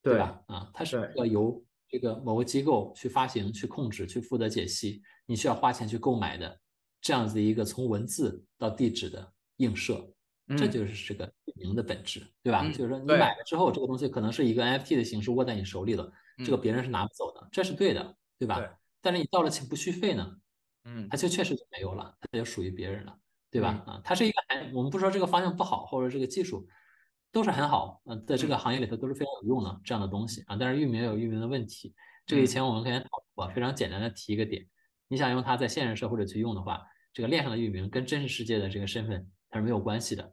[0.00, 0.42] 对吧？
[0.46, 6.58] 啊，它是要由这个某个机构去发行、去控制、去负责解析，你需要花钱去购买的
[7.00, 10.08] 这样子一个从文字到地址的映射，
[10.56, 12.66] 这就是这个域名的本质，对吧？
[12.70, 16.10] 就是说你买了之后，这个东西可能是一个 NFT 的形式握在你手里了，
[16.44, 18.62] 这个别人是拿不走的，这是对的，对吧？
[19.00, 20.36] 但是你到了钱不续费呢，
[20.84, 23.18] 嗯，它就确实就没有了，它就属于别人了，
[23.50, 23.82] 对吧？
[23.86, 24.36] 啊，它是一个，
[24.74, 26.68] 我们不说这个方向不好，或者这个技术。
[27.30, 30.56] 都是很好，嗯，在这个行业里头都是非常有用的这样的东西啊。
[30.58, 31.94] 但是域名有域名的问题，
[32.24, 34.66] 这个以前我们可以讨论过，非常简单的提一个点，
[35.08, 36.80] 你想用它在现实社会里去用的话，
[37.12, 40.32] 这个链上的域名跟真实世界的这个身份它是没有关系的，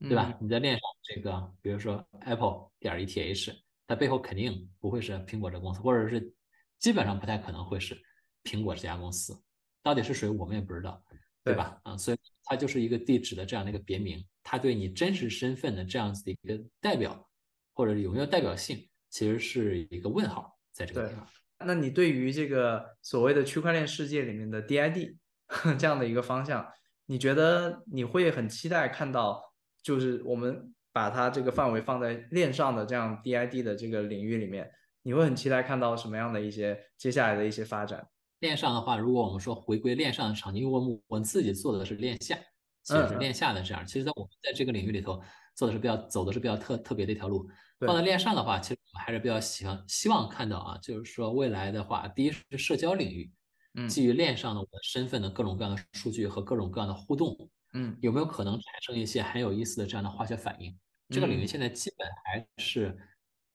[0.00, 0.36] 对吧？
[0.40, 3.54] 你在链上这个，比如说 Apple 点 ETH，
[3.86, 6.32] 它背后肯定不会是苹果这公司，或者是
[6.78, 7.96] 基本上不太可能会是
[8.44, 9.34] 苹果这家公司，
[9.82, 11.02] 到底是谁我们也不知道，
[11.42, 11.80] 对吧？
[11.84, 14.22] 啊，所以它就是一个地址的这样的一个别名。
[14.42, 17.28] 它对你真实身份的这样子的一个代表，
[17.72, 21.26] 或者有没有代表性，其实是一个问号在这个地方。
[21.58, 25.16] 那你对于这个所谓的区块链世界里面的 DID
[25.78, 26.64] 这样的一个方向，
[27.06, 29.45] 你觉得你会很期待看到，
[29.86, 34.68] 就是我们把它这个范围放在链上的这样 DID 的这个领域里面，
[35.02, 38.04] 你会很期待看到什么样的一些接下来的一些发展？
[38.40, 42.36] 链上的话，如果我们说回归链上的场景，因为我们我们自己做的是链下。
[42.82, 45.20] 其实是链下的这样，其实，在我们在这个领域里头
[45.56, 47.48] 做的是比较走的是比较特特别的一条路。
[47.80, 53.32] 放在链上的话，其实我们还是比较喜欢希望看到啊，就是说未来的话，第一是社交领域，
[53.74, 57.36] 嗯，基于链上的我的身份的各种各样的数据和各种各样的互动，
[57.76, 60.74] 嗯，有没有可能产生一些很有意思的这样的化学反应？
[61.10, 62.96] 这个领域现在基本还是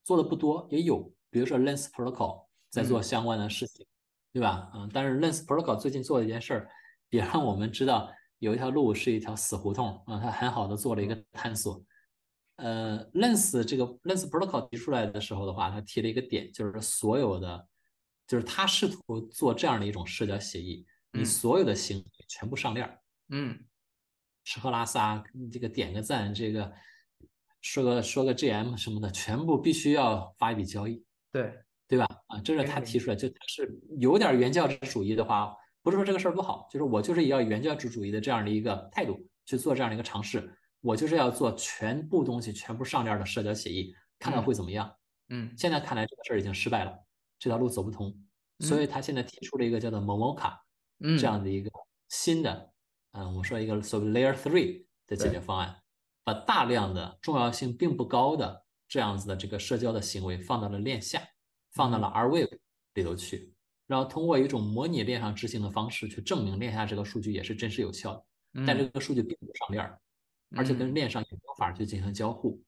[0.03, 3.85] 做的不多，也有，比如说 Lens Protocol 在做相关的事情，
[4.31, 4.71] 对吧？
[4.75, 6.69] 嗯，但是 Lens Protocol 最近做了一件事儿，
[7.09, 8.13] 也让我们知道。
[8.39, 11.79] 有一条路是一条死胡同啊，它很好的做了一个探索。
[12.55, 17.67] 呃，Lens 这个 Lens Protocol 提出来的时候的话，他提了一个点，就是所有的，
[18.25, 23.63] 就是他试图做这样的一种社交协议，你所有的行为全部上链，嗯，
[24.43, 26.71] 吃喝拉撒，这个点个赞，这个
[27.61, 31.53] 说个说个 GM 什么的，全部必须要发一笔交易，对
[31.87, 32.07] 对吧？
[32.27, 40.51] 啊，这是他提出来，就他是有点原教旨主义的话，不是说这个事儿不好，就是我就是要原教旨主义的这样的一个态度去做这样的一个尝试。
[40.81, 44.91] 我就是要做全部东西全部上链的社交协议，看看会怎么样。
[45.29, 46.91] 嗯，现在看来这个事儿已经失败了，
[47.37, 48.11] 这条路走不通，
[48.61, 50.57] 所以他现在提出了一个叫做 Momoka
[51.19, 51.69] 这样的一个
[52.09, 52.70] 新的，
[53.11, 55.81] 嗯，我们说一个所谓 Layer Three 的解决方案，
[56.23, 61.21] 把大量的重要性并不高的这样子的这个社交的行为放到了链下，
[61.71, 62.59] 放到了 R Wave
[62.93, 63.53] 里头去，
[63.87, 69.97] 然后通过一种模拟链上执行的方式去证明链下这个数据也是真实有效的，但这个数据并不上链。
[70.53, 72.61] 而且跟链上也没有法去进行交互，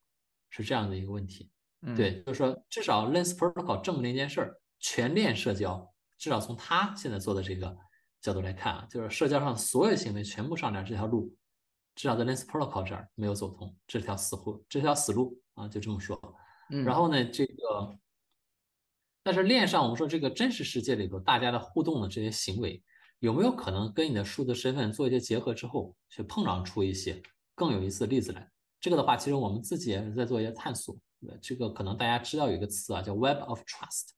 [0.50, 1.52] 是这样的一个问题。
[1.98, 7.78] 对，就是说，至少 Lens Protocol 证明了一件事儿：全链社交，至少从他现在做的这个
[8.24, 11.36] 角度来看啊，就是社交上所有行为全部上链这条路，
[11.94, 16.18] 至少在 Lens Protocol 这儿没有走通，这条死路，这条死路啊，就这么说。
[16.70, 18.00] 然后呢，这个，
[19.22, 22.82] 但是链上我们说这个真实世界里头大家的互动的这些行为，
[23.20, 27.22] 有没有可能跟你的数字身份做一些结合之后，去碰撞出一些？
[27.54, 30.98] 更有意思的例子来，这个的话，其实我们自己也是在做一些探索。
[31.42, 34.10] 这个可能大家知道有一个词啊，叫 Web of Trust，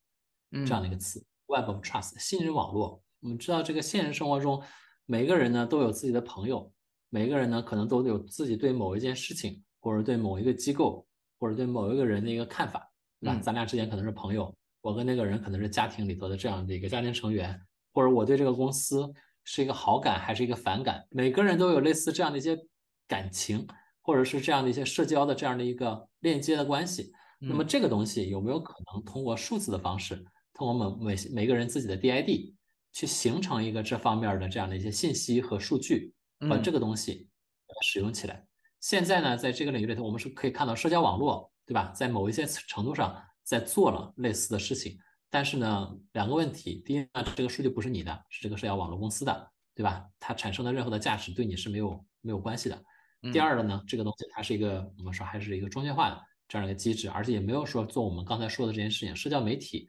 [0.51, 3.03] 这样的一个词，Web of Trust，信任网络。
[3.25, 4.61] 我们知道，这个现实生活中，
[5.07, 6.71] 每个人呢都有自己的朋友，
[7.09, 11.03] 每个人呢可能都有自己对某一件事情，或者对某一个机构，
[11.39, 12.87] 或者对某一个人的一个看法，
[13.19, 13.39] 对吧？
[13.41, 17.59] 咱俩之间可能是朋友，我跟那个人可能是家庭里头的这样的一个家庭成员，
[17.93, 19.11] 或者我对这个公司
[19.43, 22.55] 是一个好感还是一个反感，每个人都有类似这样的一些。
[23.07, 23.67] 感情，
[24.01, 32.54] 或者是这样的一些社交的这样的一个链接的关系，那么这个东西有没有可能通过数字的方式，通过每每每个人自己的 DID
[32.95, 36.13] 去形成一个这方面的这样的一些信息和数据，
[36.49, 37.29] 把这个东西
[37.83, 38.47] 使用起来？
[38.79, 41.91] 现在呢，在这个领域里头，我们是可以看到社交网络，对吧？
[41.93, 44.97] 在某一些程度上在做了类似的事情，
[45.29, 50.05] 但是呢，两个问题：第一呢，这个数据不是你的，是这个社交网络公司的，对吧？
[50.17, 52.81] 它产生的任何的价值对你是没有没有关系的。
[53.33, 59.13] 第二个呢，这个东西它是一个我们说还是一个中心化的这样一个机制，而且也没有说做我们刚才说的这件事情。
[59.13, 59.85] 社交媒体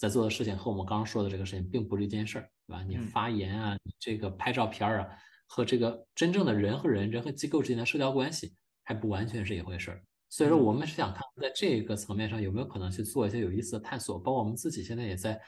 [0.00, 2.82] 在做的事情和我们刚刚说的这个事情并不是一件事儿，对吧？
[2.82, 5.06] 你发言啊，你这个拍照片啊，
[5.46, 10.02] 和这个真正的人和人、人和机构之间的社交关系还不完全是一回事儿。
[10.30, 15.38] 所以说，我们是想看在这个层面上有没有可能去做一些有意思的探索，包括我们自己现在也在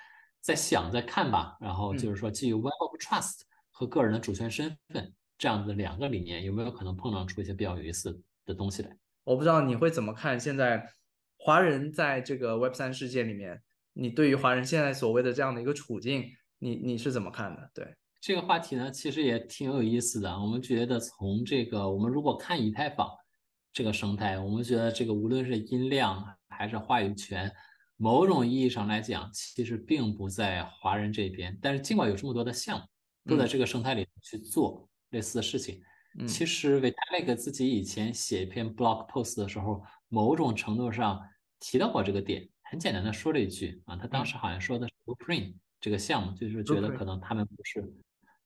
[0.43, 1.57] 在想、在看吧。
[1.59, 3.41] 然后就是说，基于 Web of Trust
[3.71, 5.15] 和个人的主权身份。
[5.39, 8.97] 这样的两个理念有没有可能碰撞出一些比较有意思的东西来？
[9.25, 10.39] 我不知道你会怎么看。
[10.39, 10.87] 现在
[11.37, 13.61] 华人在这个 Web 三世界里面，
[13.93, 16.25] 你对于华人现在所谓的这样的一个处境，
[16.59, 17.71] 你你是怎么看的？
[17.75, 17.87] 对
[18.21, 20.31] 这个话题呢，其实也挺有意思的。
[20.31, 23.09] 我们觉得从这个，我们如果看以太坊
[23.73, 27.53] 这个生态，我们觉得这个无论是音量还是话语权，
[27.97, 31.59] 某种意义上来讲，其实并不在华人这边。
[31.61, 32.87] 但是尽管有这么多的项目
[33.31, 34.89] 都在这个生态里去做。
[35.11, 35.79] 类似的事情，
[36.27, 41.21] 其实 Vitalik 自己以前写一篇 blog post 的时候，某种程度上
[41.61, 42.49] 提到过这个点。
[42.73, 47.85] 很简单的说了一句啊，他当时好像说的是 Blueprint 这个项目，就是觉得可能他们不是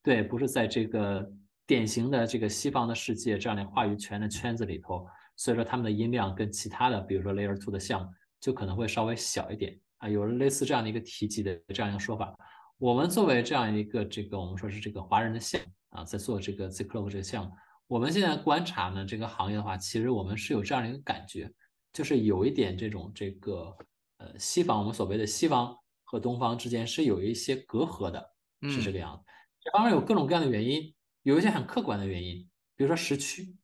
[0.03, 1.25] 对，不是在这个
[1.65, 5.07] 典型的这个西方的世界这样的话语权的圈子里头，
[5.37, 8.09] 所以说他们的音量跟其他的，比如说 Layer Two 的项目
[8.41, 12.35] 就可能会稍微小一点啊，有了类似这样的一个提及的这样一个说法。
[12.77, 15.61] 我们作为这样一个这个我们说是这个华人的项。
[15.91, 17.51] 啊，在做这个 Zclone 这个项目，
[17.87, 21.49] 我们现在观察呢，这个行业的话，其实我们是有这样的一个感觉，
[21.93, 23.73] 就是有一点这种这个
[24.17, 29.23] 呃西方我们所谓的西方和东方之间是有一些隔阂的，是这个样子。
[29.61, 32.37] 这方面有各种各样的原因，有一些很客观的原因，
[32.75, 33.55] 比如说时区，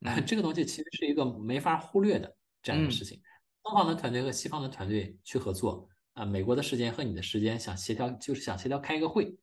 [0.26, 3.20] 这个东西其实是一个没法忽略的这样一个事情。
[3.62, 9.36] 东方的团队和西方的团队去合作啊，美国的时间和你的时间想协调，就是想协调开一个会，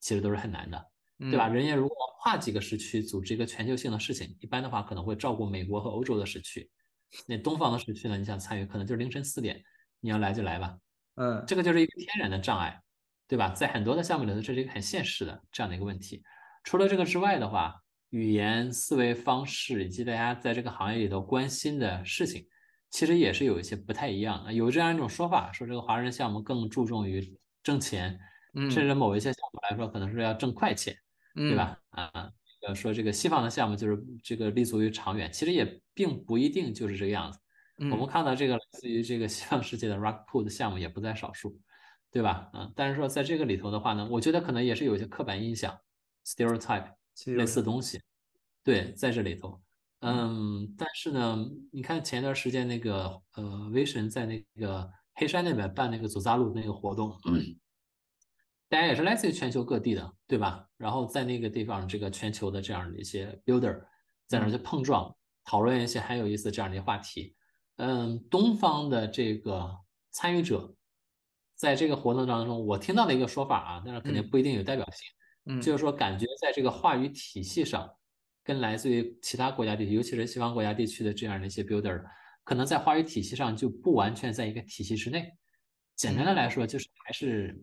[0.00, 0.90] 其实都是很难的。
[1.18, 1.48] 对吧？
[1.48, 6.70] 人家如果跨几个时区组织一个全球性的事情，一般的话可能会照顾美国和欧洲的时区。
[7.26, 8.18] 那东方的时区呢？
[8.18, 9.62] 你想参与，可能就是凌晨四点，
[10.06, 10.78] 你要来就来吧。
[11.16, 12.80] 嗯，这个就是一个天然的障碍，
[13.26, 13.48] 对吧？
[13.50, 16.22] 在很多的项目里头，这是一个很现实的这样的一个问题。
[16.62, 17.74] 除了这个之外的话，
[18.10, 22.46] 语言思维方式以及大家在这个行业里头关心的事情，
[22.90, 24.54] 其实也是有一些不太一样。
[24.54, 28.16] 有这样一种说法，说这个华人项目更注重于挣钱，
[28.70, 30.96] 甚至某一些项目来说，可能是要挣快钱。
[31.48, 31.78] 对吧？
[31.90, 32.30] 啊，
[32.62, 37.38] 个说这个西方的项目就是这个立足于长远，其实也并不一定就是这个样子。
[37.78, 41.60] 我们看到这个来自于这个西方世界的 rock pool 的项目也不在少数，
[42.10, 42.50] 对吧？
[42.54, 45.78] 嗯，但是说在这个里头的话呢，我觉得可能也是有些刻板印象
[46.24, 46.94] （stereotype）
[47.26, 48.00] 类似东西，
[48.64, 49.60] 对，在这里头。
[50.00, 57.18] 嗯，但是呢，你看前一段时间那个呃，Vision 在那个黑山那边办那个走扎路那个活动，
[58.68, 60.66] 大家也是来自于全球各地的，对吧？
[60.76, 63.82] 然后在那个地方，这个全球的这样的一些 builder
[64.26, 65.14] 在那去碰撞，
[65.44, 67.34] 讨论一些很有意思这样的一些话题。
[67.76, 69.76] 嗯，东方的这个
[70.10, 70.74] 参与者，
[71.54, 75.00] 在这个活动当中，我听到的一个说法啊，但是肯定不一定有代表性。
[75.44, 77.88] 嗯，就是说，感觉在这个话语体系上，
[78.42, 82.02] 跟来自于其他国家地区，尤其是西方国家地区的这样的一些 builder，
[82.44, 85.30] 可能在话语体系上就不完全在一个体系之内。
[85.94, 87.56] 简单的来说，就是还是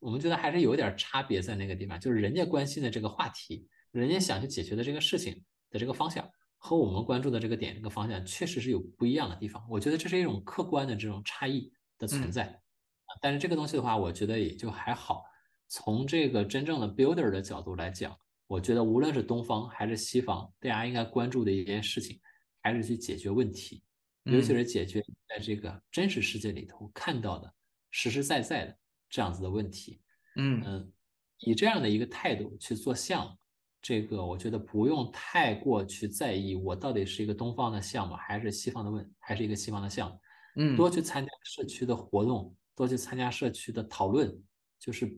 [0.00, 6.28] 我们觉得还是有点差别在那个地方，就是人家关心的这个话题，人家想去解决的这个事情的这个方向。
[6.64, 11.68] 和我们关注的这个点、这个方向确实是有不一样的地方，我觉得这是一种客观的这种差异
[11.98, 13.10] 的存在啊。
[13.20, 15.24] 但是这个东西的话，我觉得也就还好。
[15.66, 18.16] 从这个真正的 builder 的角度来讲，
[18.46, 22.20] 我觉得无论是东方还是西方，大家应该关注的一件事情，
[22.62, 23.82] 还是去解决问题，
[24.22, 27.52] 尤其是解决在这个真实世界里头看到的
[27.90, 28.78] 实实在在的
[29.10, 30.00] 这样子的问题。
[30.36, 30.92] 嗯嗯，
[31.40, 33.36] 以这样的一个态度去做项目。
[33.82, 40.18] 这个我觉得不用太过去在意，我到底是一个东方的项目，还是西方的问，还是一个西方的项目？
[40.54, 44.32] 嗯，多去参加社区的活动，多去参加社区的讨论，
[44.78, 45.12] 就是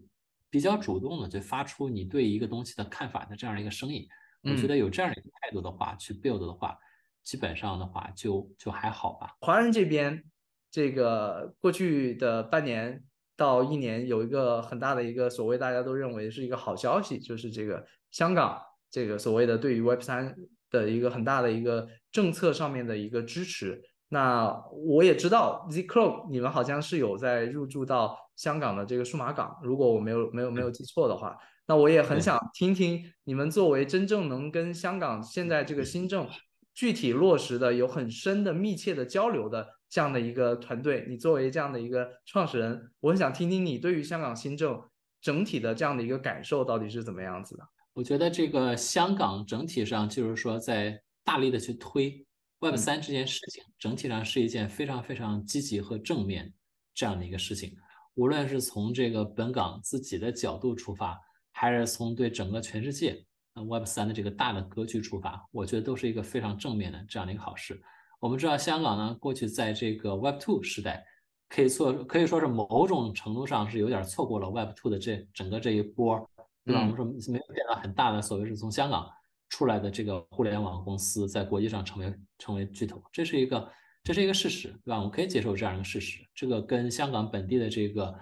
[0.49, 4.09] 比较主动的，去发出你对一个东西的看法的这样一个声音。
[4.43, 6.79] 我觉得有这样的一个态度的话，去 build 的话，
[7.23, 9.37] 基本上的话就就还好吧。
[9.41, 10.23] 华人这边，
[10.71, 13.03] 这个过去的半年
[13.37, 17.85] 到一年，有一个很大的一个所谓大家都认为是一个好消息，就是这个。
[18.11, 20.37] 香港这个所谓的对于 Web 三
[20.71, 36.29] 的一个很大的一个政策上面的一个支持，那我也知道 Z Club 你们好像是有在入驻到香港的这个数码港，如果我没有没有没有记错的话，那我也很想听听你们作为真正能跟香港现在这个新政
[36.73, 44.83] 具体落实的有很深的密切的交流的这样的一个团队，你作为这样的一个创始人，我很想听听你对于香港新政
[45.21, 47.65] 整体的这样的一个感受到底是怎么样子的。
[47.93, 52.27] 我觉得这个香港整体上就是说，在大力的去推
[52.59, 56.53] Web 三这件事情，整体上是一件非常非常积极和正面
[56.93, 57.77] 这样的一个事情。
[58.15, 61.17] 无论是从这个本港自己的角度出发，
[61.53, 67.81] 还是从对整个全世界 Web 三的这个大的格局出发，我觉得都是一个非常正面的这样的一个好事。
[68.25, 71.05] 我们知道，香港呢，过去在这个 Web two 时代，
[71.47, 76.27] 可以说可以说是某种程度上是有点错过了 Web two 的这整个这一波。
[76.65, 76.81] 对吧？
[76.81, 79.07] 我们说没有变到很大的，所谓是从香港
[79.51, 83.71] 出来的这个互联网公司，在国际上成为成为巨头，这是一个
[84.03, 84.97] 这是一个事实，对吧？
[84.97, 86.27] 我们可以接受这样一个事实。
[86.35, 88.15] 这个跟香港本地的这个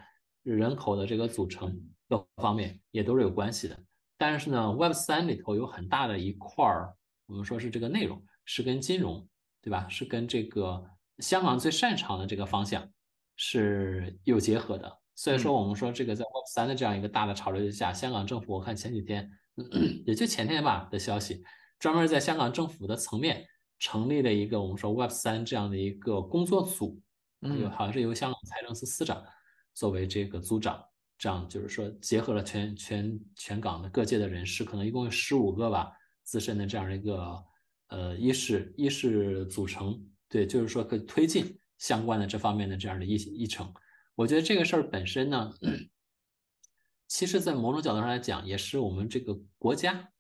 [0.43, 3.79] 人口的这个组成各方面也都是有关系的。
[4.19, 6.93] 但是呢，Web 三里头有很大的一块儿，
[7.27, 9.25] 我们说是这个内容是跟金融，
[9.63, 9.89] 对吧？
[9.89, 10.85] 是跟这个
[11.19, 12.87] 香港最擅长的这个方向
[13.37, 14.99] 是有结合的。
[15.15, 19.31] 所以说，我们说这个在 Web 三的这样一个大的潮流之下，香港政府我看前几天，
[20.05, 21.45] 也就前天吧的消息，
[21.79, 23.47] 专门在香港政府的层面
[23.79, 27.01] 成立了一个我们说 Web 三这样的一个工作组，
[27.41, 29.23] 有好像是由香港财政司司长
[29.75, 30.83] 作为这个组长，
[31.19, 35.93] 这样就是说结合了全全全港的各界的人士，可能一共有十五个吧
[36.25, 37.45] 资深的这样一个
[37.93, 43.73] 呃一是一是组成，对，就是说可以推进相关的这方面的这样的议议程。
[44.15, 45.53] 我觉得这个事儿本身呢，
[47.07, 50.11] 其实，在某种角度上来讲，也是我们这个国家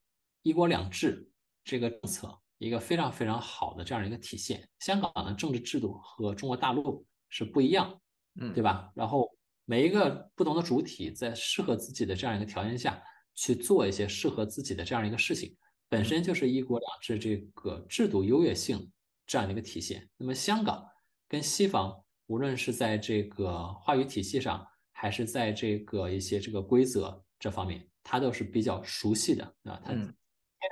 [0.42, 1.30] 一国两制
[1.64, 4.68] 这个政策一个非常非常好的这样一个体现。
[4.80, 7.98] 香港的政治制度和中国大陆是不一样，
[8.40, 8.92] 嗯，对吧？
[8.94, 9.28] 然后
[9.64, 13.02] 每一个不同的主体在适合自己的这样一个条件下
[13.34, 15.56] 去做一些适合自己的这样一个事情，
[15.92, 18.90] 本身就是一国两制这个制度优越性
[19.26, 20.08] 这样的一个体现。
[20.16, 20.82] 那么，香港
[21.28, 22.02] 跟西方。
[22.28, 29.78] 无论是在这个话语体系上，还是在这个一些这个规则这方面，它都是比较熟悉的啊。
[29.84, 29.92] 它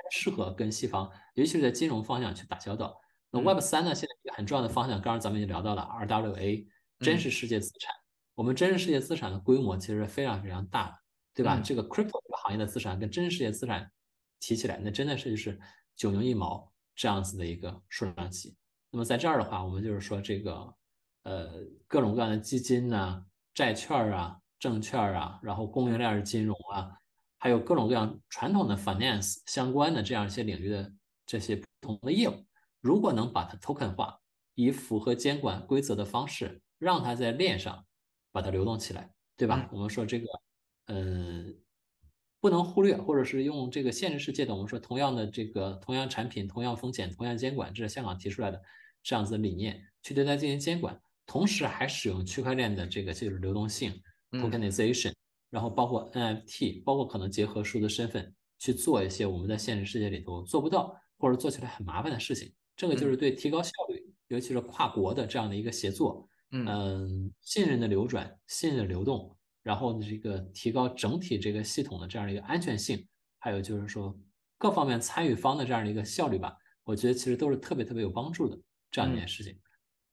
[0.09, 2.99] 适合跟西方，尤其是在金融方向去打交道。
[3.29, 6.65] 那 Web 三呢，现在一个很重要的方向，刚刚咱们已经聊到了 RWA，
[6.97, 7.93] 真实世界资产。
[8.33, 10.95] 我们真实世界资产的规模其实是非常非常大的，
[11.35, 11.61] 对吧？
[11.63, 13.91] 这个 Crypto 这个行业的资产跟真实世界资产
[14.41, 15.57] 提起来，那真的是就是
[15.95, 18.53] 九牛一毛这样子的一个数量级。
[18.89, 20.75] 那么在这儿的话，我们就是说这个。
[21.23, 26.97] 呃，各种各样的基金呐、债券啊、证券啊，然后供应链金融啊，
[27.37, 30.91] 还有各种各样传统的 finance 相关的这样一些领域的
[31.27, 32.43] 这些不同的业务，
[32.79, 34.19] 如果能把它 token 化，
[34.55, 37.85] 以符合监管规则的方式，让它在链上
[38.31, 39.69] 把它流动起来，对吧？
[39.71, 40.27] 我们说这个，
[40.87, 41.55] 嗯。
[42.41, 48.59] 不能忽略，或者是用这个现实世界的，我们说同样的这个同样产品、同样风险、同样监管，这是香港提出来的
[49.03, 53.93] 这样子的理念，去对它进行监管，同时还使用区块链的这个就是流动性
[54.31, 55.13] tokenization，
[55.51, 69.37] 然后包括 NFT，包括可能结合数字身份去做一些我们在现实世界里头做不到或者做起来很麻烦的事情，这个就是对提高效率，尤其是跨国的这样的一个协作，嗯，信任的流转、信任的流动。
[69.63, 73.07] 然后呢，这个提高整体这个系统的这样的一个安全性，
[73.39, 74.17] 还有就是说
[74.57, 78.59] 各方面参与方的这样的一个效率吧，我觉得其实都是特别特别有帮助的
[78.89, 79.57] 这样一件事情。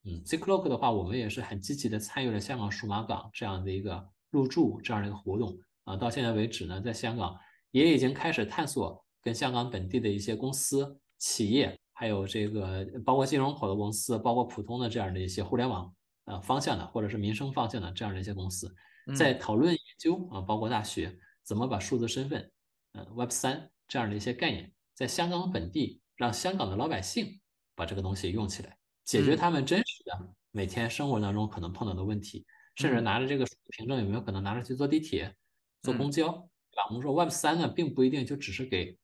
[0.04, 5.96] 嗯，Zclock 的话，我们也是很积极的参与了香港数码港这样的一个入驻这样的一个活动啊。
[5.96, 7.36] 到现在为止呢，在香港
[7.72, 15.92] 也已经开始探索跟香港本地的一些公司、企业，还有这个包括金融口的公司，包括普通的这样的一些互联网
[16.26, 18.72] 呃方向的或者是民生方向的这样的一些公司。
[19.14, 22.50] 在讨论研究啊，包括大学怎么把数字身份，
[22.92, 27.40] 嗯，Web 三这样的一些概念，在香港本地让香港的老百姓
[27.74, 32.44] 把这个东西用起来，解决他们真实的每天生活当中可能碰到的问题，
[32.76, 35.34] 甚至拿着这个凭证有没有可能拿着去坐地铁、
[35.82, 36.86] 坐公交，对吧？
[36.88, 38.98] 我们说 Web 三呢，并不一定就只是给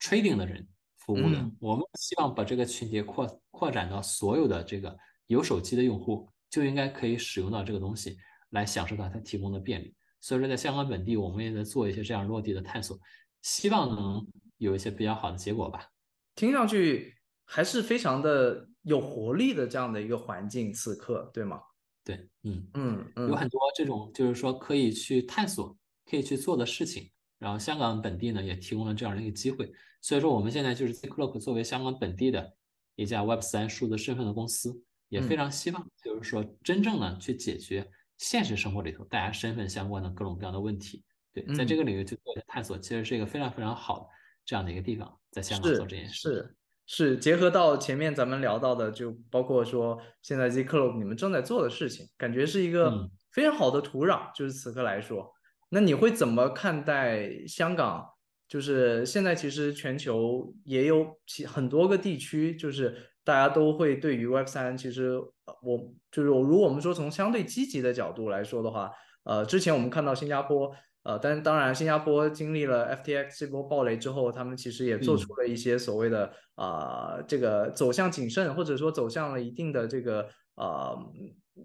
[0.00, 0.66] trading 的人
[0.98, 8.16] 服务的，我们希望把这个群体扩扩展到所有的这个有手机的用户就应该可以使用到这个东西。
[8.50, 12.98] 来享受到它提供的便利，所以说在香港本地，我们也在做一些这样落地的探索，
[13.42, 15.86] 希望能有一些比较好的结果吧。
[16.34, 21.60] 听上去还是非常的有活力的这样的一个环境，此刻对吗？
[22.04, 29.70] 对，嗯嗯嗯，有很多这种就是说可以去探索、可以去做的事情，然后香港本地呢也提供了这样的一个机会，
[30.00, 32.54] 所以说我们现在就是 Zclock 作为香港本地的
[32.94, 37.86] 一家 Web 三数字身份的公司，也非常希望就是说真正的去解决。
[38.18, 44.06] 现实生活里头，大家身份相关的各种各样的问题，对，在这个领域去做一些探索，其实是一个非常非常好的
[44.44, 46.14] 这样的一个地方，在香港做这件事。
[46.14, 46.56] 是
[46.86, 54.30] 是，结合到前面咱们聊到的，就包括说现在 Z Club 你们正在做的事情，感觉是一个非常好的土壤。
[54.34, 55.32] 就是此刻来说，
[55.68, 58.04] 那你会怎么看待香港？
[58.48, 62.96] 就是现在其实全球也有其很多个地区，就是。
[63.28, 65.18] 大家都会对于 Web 三，其实
[65.60, 65.78] 我
[66.10, 68.90] 就是我，如果我们说从相对积极的角度来说的话，
[69.24, 80.26] 呃，之前我们看到新加坡，呃，但当然新加坡经历了 FTX 这波暴雷之后，他们其实也做出了一些所谓的啊，这个走向谨慎，或者说走向了一定的这个
[80.56, 80.98] 呃，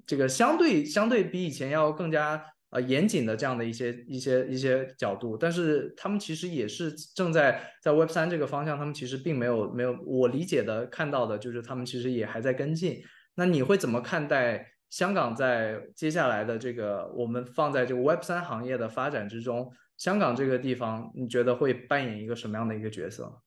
[0.06, 2.44] 这个相对相对比以前要更加。
[2.74, 13.00] 呃，严谨的这样的一些一些一些角度，但是他们其实也是正在在 Web 三这个方向，他们其实并没有没有我理解的看到的，就是他们其实也还在跟进。
[13.36, 23.40] 那你会怎么看待香港在接下来的这个我们放在这个 Web 三行业的发展之中，香港这个地方你觉得会扮演一个什么样的一个角色？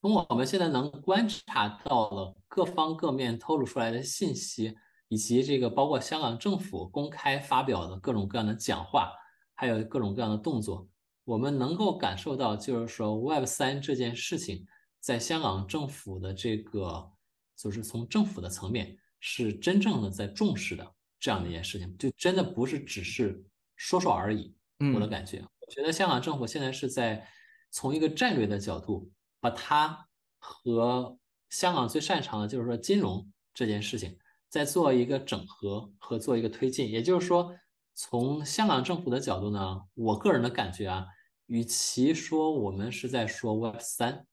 [0.00, 4.74] 从我们现在能观察到了各方各面透露出来的信息。
[5.12, 9.12] 以及这个包括香港政府公开发表的各种各样的讲话，
[9.52, 10.88] 还有各种各样的动作，
[11.24, 14.66] 我们能够感受到，就是说 Web 三这件事情
[15.00, 17.12] 在香港政府的这个，
[17.54, 23.44] 就是从政府的层面是真正的在重视的这样的一件事情，就真的不是只是
[23.76, 24.56] 说说而已。
[24.94, 27.28] 我的感觉，我觉得香港政府现在是在
[27.70, 30.08] 从一个战略的角度，把它
[30.38, 31.18] 和
[31.50, 34.16] 香港最擅长的就是说金融这件事情。
[34.52, 37.54] 在做一个整合和做一个推进，也就是说，
[37.94, 41.06] 从香港政府的角度呢，我个人的感觉啊，
[41.46, 44.26] 与其说我们是在说 Web 三，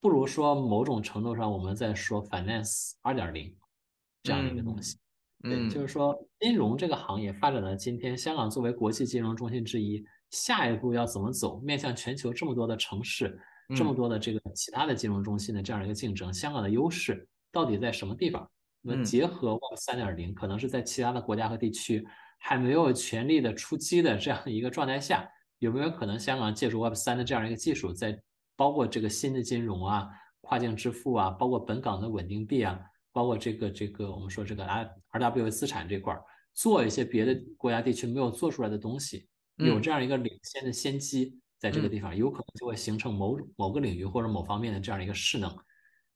[0.00, 3.56] 不如说某种程度上我们在说 Finance 二点零
[4.24, 4.98] 这样的一个东西。
[5.44, 11.60] 对，就是说金融这个行业发展到今天，香港作为国际金融中心之一，下一步要怎么走？
[11.60, 13.40] 面向全球这么多的城市，
[13.76, 18.50] 这么多的这个其他的金融中心的这样一个竞争，香港的优势到底在什么地方？
[18.82, 22.06] 那么结合 Web 三点零，可能是在其他的国家和地区
[22.38, 25.28] 还没有全力的出击的这样一个状态下，
[25.58, 28.18] 有没有可能香港借助 Web 三的这样一个技术，在
[28.56, 30.08] 包括这个新的金融啊、
[30.40, 32.80] 跨境支付啊、包括本港的稳定币啊、
[33.12, 45.54] 包括这个这个我们说这个 R RWA 资产这块儿，做一些别的国家地区没有做出来的东西，有这样一个领先的先机，在这个地方有可能就会形成某某个领域或者某方面的这样一个势能。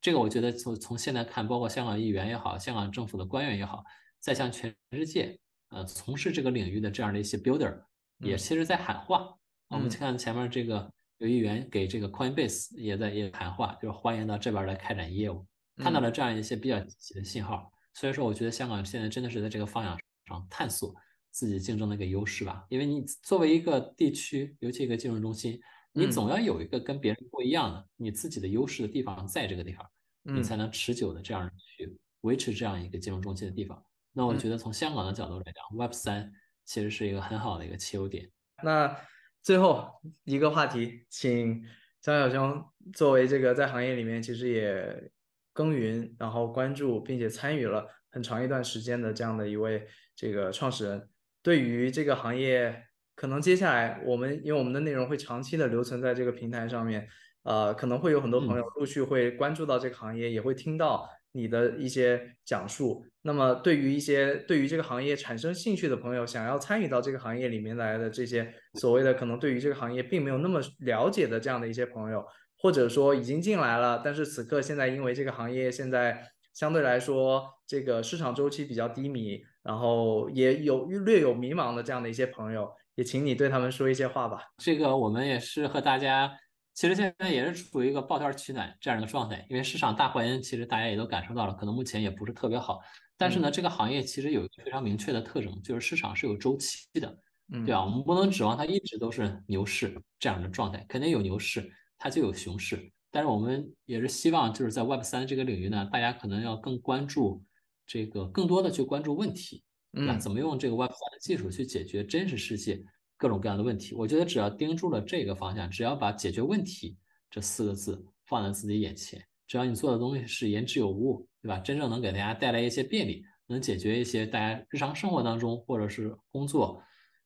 [0.04, 3.82] 这个我觉得从从现在看，包括香港议员也好，香港政府的官员也好，
[4.20, 7.74] 在向全世界呃从事这个领域的这样的一些 builder，
[8.18, 9.34] 也其实在喊话。
[9.68, 15.46] 我们看前面这个有议员给这个 Coinbase 也在也喊话，就是欢迎到这边来开展业务，
[15.78, 17.72] 看到了这样一些比较积极的信号。
[17.94, 20.94] 所以说，我觉得香港现在真的是在这个方向上探索
[21.30, 22.66] 自己竞争的一个优势吧。
[22.68, 25.58] 因为你作为一个地区，尤其一个金融中心，
[25.94, 29.90] 你总要有一个跟别人不一样的你自己的优势的地方，在这个地方，
[30.24, 33.84] 你才能持久的这样去维持这样一个金融中心的地方。
[34.12, 36.32] 那我觉得从香港的角度来讲，Web 三
[36.64, 38.30] 其实是一个很好的一个切入点。
[38.62, 38.96] 那
[39.42, 39.90] 最后
[40.24, 41.62] 一个话题，请
[42.00, 45.10] 张小兄作为这个在行业里面其实也
[45.52, 51.08] 耕耘，然后关注并且参与了很长一段时间的这样的一位这个创始人，
[51.42, 57.08] 对于这个行业，可能接下来我们因为我们的内容会长期的留存在这个平台上面，
[57.44, 63.04] 呃，可能会有很多朋友陆续会关注到这个行业，也会听到你的一些讲述。
[63.22, 72.24] 那么，对于一些对于这个行业产生兴趣的朋友，想要参与到这个行业里面来的这些所谓的可能对于这个行业并没有那么了解的这样的一些朋友，
[72.58, 84.38] 或者说已经进来了，但是此刻现在因为这个行业现在相对来说这个市场周期比较低迷，然后也有略有迷茫的这样的一些朋友，也请你对他们说一些话吧。
[84.58, 86.30] 这个我们也是和大家。
[86.74, 92.80] 其实现在也是处于一个抱团取暖这样的状态，因为市场大环境其实大家也都感受到了，可能目前也不是特别好。
[93.16, 97.16] 但是呢，这个行业其实有一个非常明确的特征，就是市场是有周期的，
[97.64, 97.84] 对吧？
[97.84, 102.90] 我们不能指望它一直都是牛市这样的状态，肯定有牛市，它就有熊市。
[103.12, 107.44] 但是我们也是希望，就是在 Web 三这个领域呢，大家可能要更关注
[107.86, 109.62] 这个，更多的去关注问题，
[109.92, 110.18] 对吧？
[110.18, 112.82] 怎么用这个 Web 三的技术去解决真实世界？
[113.16, 116.96] 各种各样的问题，我觉得只要盯住了这个方向，只要把解决问题
[117.30, 121.58] 这四个字放在自己眼前，只要你做的东西是言之有物，对吧？
[121.58, 126.82] 真正能给大家带来一些便利，能解决一些大家日常生活当中或者是工作、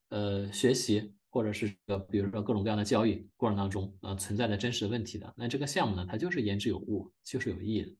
[0.09, 7.91] 呃学习或者是呃比如说各种各样的交易过程当中呃存在的真实的问题的，那这个项目呢，它就是言之有物，就是有意义的。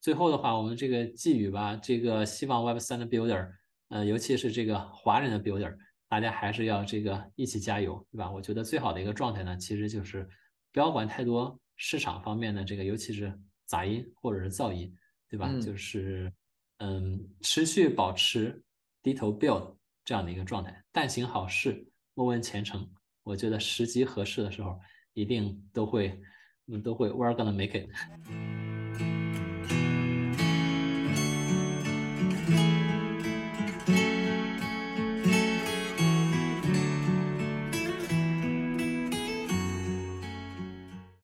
[0.00, 3.48] 最后的话，我们这个寄语吧，这个希望 Web 三的 Builder，
[3.88, 5.76] 呃，尤其是这个华人的 Builder。
[6.08, 8.30] 大家还是要这个一起加油，对吧？
[8.30, 10.28] 我觉得最好的一个状态呢，其实就是
[10.72, 13.32] 不要管太多市场方面的这个，尤其是
[13.66, 14.92] 杂音或者是噪音，
[15.28, 15.52] 对吧？
[15.60, 16.32] 就是
[16.78, 18.62] 嗯，持续保持
[19.02, 22.88] 低头 build 这样的一个状态，但行好事，莫问前程。
[23.24, 24.80] 我觉得时机合适的时候，
[25.12, 26.18] 一定都会，
[26.66, 28.67] 嗯，都会 we're gonna make it。